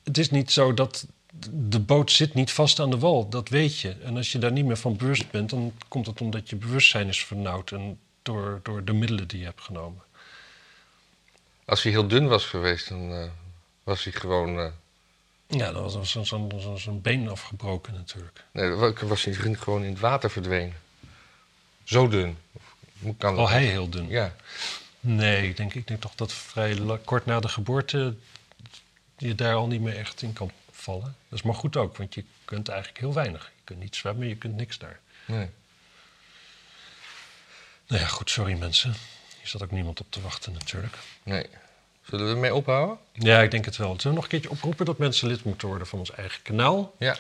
het 0.05 0.19
is 0.19 0.31
niet 0.31 0.51
zo 0.51 0.75
dat 0.75 1.07
de 1.51 1.81
boot 1.81 2.11
zit 2.11 2.35
niet 2.35 2.51
vast 2.53 2.81
aan 2.81 2.91
de 2.91 2.99
wal. 2.99 3.29
Dat 3.29 3.49
weet 3.49 3.79
je. 3.79 3.91
En 3.91 4.17
als 4.17 4.33
je 4.33 4.39
daar 4.39 4.53
niet 4.53 4.65
meer 4.65 4.77
van 4.77 4.97
bewust 4.97 5.31
bent, 5.31 5.51
dan 5.51 5.73
komt 5.89 6.07
het 6.07 6.21
omdat 6.21 6.51
je 6.51 6.57
bewustzijn 6.57 7.09
is 7.09 7.25
vernauwd. 7.25 7.71
En 7.71 7.99
door, 8.23 8.61
door 8.63 8.85
de 8.85 8.93
middelen 8.93 9.29
die 9.29 9.39
je 9.39 9.45
hebt 9.45 9.61
genomen. 9.61 10.03
Als 11.65 11.83
hij 11.83 11.93
heel 11.93 12.09
dun 12.09 12.29
was 12.29 12.45
geweest, 12.45 12.89
dan 12.89 13.13
eh, 13.13 13.25
was 13.83 14.05
hij 14.05 14.13
gewoon... 14.13 14.59
eh, 14.59 14.67
Ja, 15.47 15.73
dan 15.73 15.83
was 15.83 16.11
zo'n 16.11 16.27
zo, 16.27 16.49
zo, 16.59 16.77
zo'n 16.77 17.01
been 17.01 17.29
afgebroken 17.29 17.93
natuurlijk. 17.95 18.45
nee, 18.53 18.69
dan 18.69 18.79
wa- 18.79 19.07
was 19.07 19.25
hij 19.25 19.35
gewoon 19.35 19.83
in 19.85 19.91
het 19.91 20.01
water 20.01 20.31
verdwenen. 20.31 20.77
Zo 21.85 22.09
dun. 22.09 22.37
Hoe 22.99 23.17
kan 23.17 23.37
dat? 23.37 23.45
Oh, 23.45 23.51
hij 23.51 23.65
heel 23.67 23.89
dun. 23.89 24.09
Ja. 24.09 24.35
Nee, 25.01 25.49
ik 25.49 25.57
denk, 25.57 25.75
ik 25.75 25.87
denk 25.87 26.01
toch 26.01 26.15
dat 26.15 26.33
vrij 26.33 26.79
kort 27.05 27.27
na 27.27 27.41
de 27.41 27.49
geboorte 27.49 28.15
je 29.17 29.35
daar 29.35 29.55
al 29.55 29.67
niet 29.67 29.81
meer 29.81 29.97
echt 29.97 30.23
in 30.23 30.33
kan 30.33 30.51
vallen. 30.83 31.17
Dat 31.29 31.39
is 31.39 31.43
maar 31.43 31.55
goed 31.55 31.77
ook, 31.77 31.97
want 31.97 32.15
je 32.15 32.25
kunt 32.45 32.69
eigenlijk 32.69 33.01
heel 33.01 33.13
weinig. 33.15 33.45
Je 33.45 33.61
kunt 33.65 33.79
niet 33.81 33.97
zwemmen, 33.97 34.29
je 34.29 34.37
kunt 34.37 34.57
niks 34.57 34.79
daar. 34.79 34.99
Nee. 35.25 35.49
Nou 37.87 38.01
ja, 38.03 38.07
goed, 38.09 38.31
sorry 38.31 38.59
mensen. 38.59 38.95
Hier 39.39 39.49
zat 39.49 39.63
ook 39.63 39.71
niemand 39.71 40.01
op 40.01 40.07
te 40.11 40.21
wachten 40.21 40.53
natuurlijk. 40.53 40.97
nee. 41.23 41.47
Zullen 42.09 42.27
we 42.27 42.33
ermee 42.33 42.55
ophouden? 42.55 42.99
Ja, 43.13 43.41
ik 43.41 43.51
denk 43.51 43.65
het 43.65 43.77
wel. 43.77 43.89
Zullen 43.89 44.03
we 44.09 44.15
nog 44.15 44.23
een 44.25 44.29
keertje 44.31 44.51
oproepen 44.51 44.87
dat 44.87 44.99
mensen 44.99 45.29
lid 45.29 45.45
moeten 45.45 45.69
worden 45.69 45.87
van 45.87 45.99
ons 45.99 46.11
eigen 46.11 46.43
kanaal? 46.43 46.95
Ja. 46.99 47.17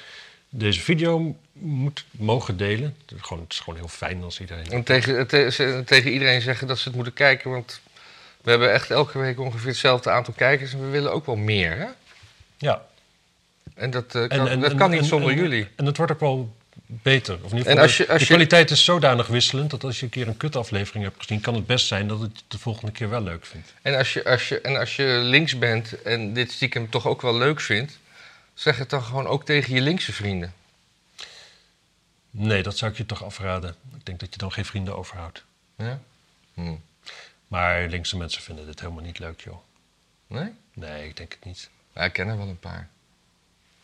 Deze 0.49 0.81
video 0.81 1.37
moet 1.53 2.05
mogen 2.11 2.57
delen. 2.57 2.97
Het 3.07 3.17
is 3.17 3.23
gewoon, 3.27 3.43
het 3.43 3.53
is 3.53 3.59
gewoon 3.61 3.79
heel 3.79 3.89
fijn 3.89 4.23
als 4.23 4.41
iedereen... 4.41 4.71
En 4.71 4.83
tegen, 4.83 5.27
te- 5.27 5.83
tegen 5.87 6.13
iedereen 6.13 6.41
zeggen 6.41 6.67
dat 6.67 6.79
ze 6.79 6.85
het 6.85 6.95
moeten 6.95 7.15
kijken, 7.15 7.51
want 7.51 7.81
we 8.41 8.51
hebben 8.51 8.73
echt 8.73 8.91
elke 8.91 9.19
week 9.19 9.39
ongeveer 9.41 9.69
hetzelfde 9.69 10.11
aantal 10.11 10.35
kijkers 10.35 10.73
en 10.73 10.81
we 10.81 10.87
willen 10.89 11.13
ook 11.13 11.27
wel 11.27 11.37
meer. 11.37 11.77
Hè? 11.77 11.87
Ja. 12.59 12.87
En 13.75 13.91
dat, 13.91 14.05
eh, 14.15 14.29
kan, 14.29 14.49
en- 14.49 14.61
dat 14.61 14.71
en- 14.71 14.77
kan 14.77 14.91
niet 14.91 15.05
zonder 15.05 15.35
jullie. 15.35 15.69
En 15.77 15.87
het 15.87 15.97
wordt 15.97 16.13
ook 16.13 16.21
wel 16.21 16.57
beter. 16.87 17.35
Of 17.43 17.51
geval, 17.51 17.65
En 17.73 17.79
als 17.79 17.97
je- 17.97 18.05
de- 18.05 18.09
als 18.09 18.19
de 18.19 18.25
je- 18.27 18.31
kwaliteit 18.35 18.71
is 18.71 18.85
zodanig 18.85 19.27
wisselend 19.27 19.71
dat 19.71 19.85
als 19.85 19.99
je 19.99 20.05
een 20.05 20.11
keer 20.11 20.29
een 20.29 20.37
kutaflevering 20.37 21.05
hebt 21.05 21.17
gezien, 21.19 21.41
kan 21.41 21.55
het 21.55 21.67
best 21.67 21.87
zijn 21.87 22.09
dat 22.09 22.21
het 22.21 22.43
de 22.49 22.59
volgende 22.59 22.93
keer 22.93 23.09
wel 23.09 23.23
leuk 23.23 23.47
vindt. 23.47 23.73
En 23.83 23.95
als, 23.97 24.13
je, 24.13 24.25
als, 24.25 24.49
je, 24.49 24.61
en 24.61 24.77
als 24.77 24.97
je 24.97 25.05
links 25.23 25.59
bent 25.59 26.03
en 26.03 26.33
dit 26.33 26.53
stiekem 26.53 26.91
toch 26.91 27.07
ook 27.07 27.23
wel 27.23 27.37
leuk 27.37 27.61
vindt, 27.61 27.99
zeg 28.55 28.77
het 28.79 28.91
dan 28.91 29.03
gewoon 29.03 29.27
ook 29.27 29.45
tegen 29.45 29.75
je 29.75 29.81
linkse 29.81 30.13
vrienden. 30.13 30.53
Nee, 32.31 32.63
dat 32.63 32.79
zou 32.79 32.91
ik 32.91 32.97
je 32.97 33.07
toch 33.07 33.25
afraden. 33.25 33.75
Ik 33.97 34.07
denk 34.07 34.21
dat 34.21 34.33
je 34.33 34.39
dan 34.39 34.53
geen 34.53 34.65
vrienden 34.65 34.97
overhoudt. 34.97 35.45
Ja? 35.77 36.01
Hm. 36.55 36.75
Maar 37.49 37.89
linkse 37.89 38.17
mensen 38.17 38.43
vinden 38.43 38.67
dit 38.67 38.81
helemaal 38.81 39.03
niet 39.03 39.19
leuk, 39.19 39.41
joh. 39.41 39.59
Nee? 40.27 40.51
Nee, 40.75 41.09
ik 41.09 41.17
denk 41.17 41.33
het 41.33 41.45
niet. 41.45 41.69
Ja, 41.95 42.03
ik 42.03 42.13
ken 42.13 42.29
er 42.29 42.37
wel 42.37 42.49
een 42.49 42.59
paar. 42.59 42.89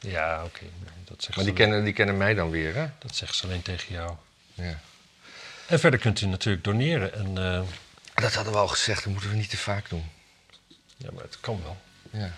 Ja, 0.00 0.44
oké. 0.44 0.64
dat, 1.04 1.28
Maar 1.36 1.44
die 1.44 1.54
kennen, 1.54 1.84
die 1.84 1.92
kennen 1.92 2.16
mij 2.16 2.34
dan 2.34 2.50
weer, 2.50 2.74
hè? 2.74 2.86
dat 2.98 3.16
zeggen 3.16 3.36
ze 3.38 3.44
alleen 3.46 3.62
tegen 3.62 3.94
jou. 3.94 4.12
Ja. 4.54 4.78
En 5.66 5.78
verder 5.80 6.00
kunt 6.00 6.20
u 6.20 6.26
natuurlijk 6.26 6.64
doneren. 6.64 7.14
En, 7.14 7.38
eh, 7.38 7.60
Dat 8.14 8.34
hadden 8.34 8.52
we 8.52 8.58
al 8.58 8.68
gezegd, 8.68 9.04
dat 9.04 9.12
moeten 9.12 9.30
we 9.30 9.36
niet 9.36 9.50
te 9.50 9.56
vaak 9.56 9.88
doen. 9.88 10.04
ja, 10.96 11.08
maar 11.12 11.22
het 11.22 11.40
kan 11.40 11.60
wel. 11.62 11.76
Ja. 12.10 12.30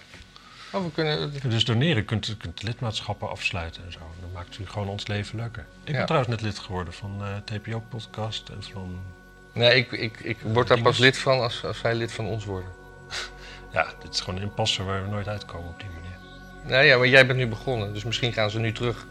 Oh, 0.72 0.84
we 0.84 0.90
kunnen... 0.92 1.32
Dus 1.50 1.64
doneren 1.64 2.04
kunt 2.04 2.28
u 2.28 2.36
kunt 2.36 2.62
lidmaatschappen 2.62 3.28
afsluiten 3.30 3.84
en 3.84 3.92
zo. 3.92 3.98
Dan 4.20 4.32
maakt 4.32 4.58
u 4.58 4.66
gewoon 4.66 4.88
ons 4.88 5.06
leven 5.06 5.36
leuker. 5.38 5.66
Ik 5.84 5.88
Ja. 5.90 5.96
ben 5.96 6.04
trouwens 6.06 6.30
net 6.30 6.40
lid 6.40 6.58
geworden 6.58 6.92
van 6.94 7.24
eh 7.24 7.36
TPO-podcast 7.56 8.48
en 8.48 8.62
van... 8.62 9.00
Nee, 9.52 9.76
ik, 9.76 9.92
ik, 9.92 10.20
ik 10.20 10.36
word 10.40 10.68
daar 10.68 10.82
pas 10.82 10.98
lid 10.98 11.18
van 11.18 11.40
als, 11.40 11.64
als 11.64 11.78
zij 11.78 11.94
lid 11.94 12.12
van 12.12 12.26
ons 12.26 12.44
worden. 12.44 12.70
Ja, 13.72 13.92
dit 14.02 14.14
is 14.14 14.20
gewoon 14.20 14.36
een 14.40 14.42
impasse 14.48 14.82
waar 14.82 15.02
we 15.02 15.08
nooit 15.08 15.28
uitkomen 15.28 15.68
op 15.68 15.80
die 15.80 15.88
manier. 15.88 16.09
Nou 16.70 16.84
ja, 16.84 16.98
maar 16.98 17.08
jij 17.08 17.26
bent 17.26 17.38
nu 17.38 17.46
begonnen, 17.46 17.92
dus 17.92 18.04
misschien 18.04 18.32
gaan 18.32 18.50
ze 18.50 18.58
nu 18.58 18.72
terug. 18.72 19.06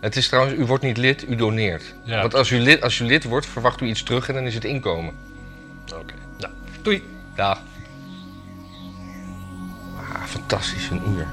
Het 0.00 0.16
is 0.16 0.28
trouwens, 0.28 0.58
u 0.58 0.64
wordt 0.64 0.84
niet 0.84 0.96
lid, 0.96 1.28
u 1.28 1.36
doneert. 1.36 1.94
Ja. 2.02 2.20
Want 2.20 2.34
als 2.34 2.50
u, 2.50 2.58
lid, 2.58 2.82
als 2.82 2.98
u 2.98 3.04
lid 3.04 3.24
wordt, 3.24 3.46
verwacht 3.46 3.80
u 3.80 3.86
iets 3.86 4.02
terug 4.02 4.28
en 4.28 4.34
dan 4.34 4.46
is 4.46 4.54
het 4.54 4.64
inkomen. 4.64 5.14
Oké, 5.94 6.14
nou, 6.38 6.52
doei! 6.82 7.02
Dag. 7.34 7.60
Ah, 9.96 10.24
fantastisch, 10.24 10.90
een 10.90 11.02
uur. 11.08 11.26